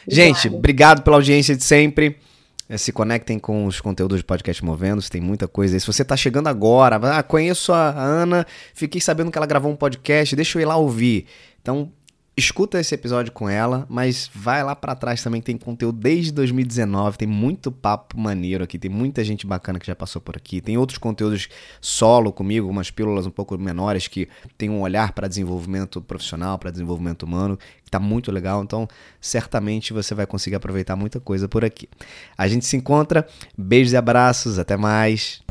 Gente, 0.07 0.47
obrigado 0.47 1.01
pela 1.01 1.15
audiência 1.15 1.55
de 1.55 1.63
sempre. 1.63 2.19
É, 2.69 2.77
se 2.77 2.91
conectem 2.91 3.39
com 3.39 3.65
os 3.65 3.81
conteúdos 3.81 4.19
do 4.19 4.25
podcast 4.25 4.63
Movendo, 4.63 5.01
tem 5.09 5.19
muita 5.19 5.47
coisa 5.47 5.75
aí. 5.75 5.79
Se 5.79 5.87
você 5.87 6.03
está 6.03 6.15
chegando 6.15 6.49
agora, 6.49 6.97
ah, 6.97 7.23
conheço 7.23 7.73
a 7.73 7.89
Ana, 7.99 8.45
fiquei 8.75 9.01
sabendo 9.01 9.31
que 9.31 9.39
ela 9.39 9.47
gravou 9.47 9.71
um 9.71 9.75
podcast, 9.75 10.35
deixa 10.35 10.59
eu 10.59 10.61
ir 10.61 10.65
lá 10.65 10.77
ouvir. 10.77 11.25
Então, 11.59 11.91
escuta 12.37 12.79
esse 12.79 12.93
episódio 12.93 13.31
com 13.31 13.47
ela, 13.47 13.85
mas 13.89 14.29
vai 14.33 14.61
lá 14.63 14.75
para 14.75 14.93
trás 14.93 15.23
também, 15.23 15.41
tem 15.41 15.57
conteúdo 15.57 15.97
desde 15.97 16.33
2019, 16.33 17.17
tem 17.17 17.27
muito 17.27 17.71
papo 17.71 18.19
maneiro 18.19 18.63
aqui, 18.63 18.77
tem 18.77 18.91
muita 18.91 19.23
gente 19.23 19.47
bacana 19.47 19.79
que 19.79 19.87
já 19.87 19.95
passou 19.95 20.21
por 20.21 20.35
aqui, 20.35 20.59
tem 20.59 20.77
outros 20.77 20.97
conteúdos 20.97 21.47
solo 21.79 22.33
comigo, 22.33 22.67
umas 22.67 22.91
pílulas 22.91 23.25
um 23.25 23.31
pouco 23.31 23.57
menores 23.57 24.07
que 24.07 24.27
tem 24.57 24.69
um 24.69 24.81
olhar 24.81 25.13
para 25.13 25.29
desenvolvimento 25.29 26.01
profissional, 26.01 26.59
para 26.59 26.71
desenvolvimento 26.71 27.23
humano, 27.23 27.57
que 27.83 27.89
tá 27.89 27.99
muito 27.99 28.31
legal, 28.31 28.61
então 28.61 28.87
certamente 29.21 29.93
você 29.93 30.13
vai 30.13 30.25
conseguir 30.25 30.57
aproveitar 30.57 30.97
muita 30.97 31.21
coisa 31.21 31.47
por 31.47 31.63
aqui. 31.63 31.87
A 32.37 32.47
gente 32.49 32.65
se 32.65 32.75
encontra, 32.75 33.25
beijos 33.57 33.93
e 33.93 33.97
abraços, 33.97 34.59
até 34.59 34.75
mais. 34.75 35.41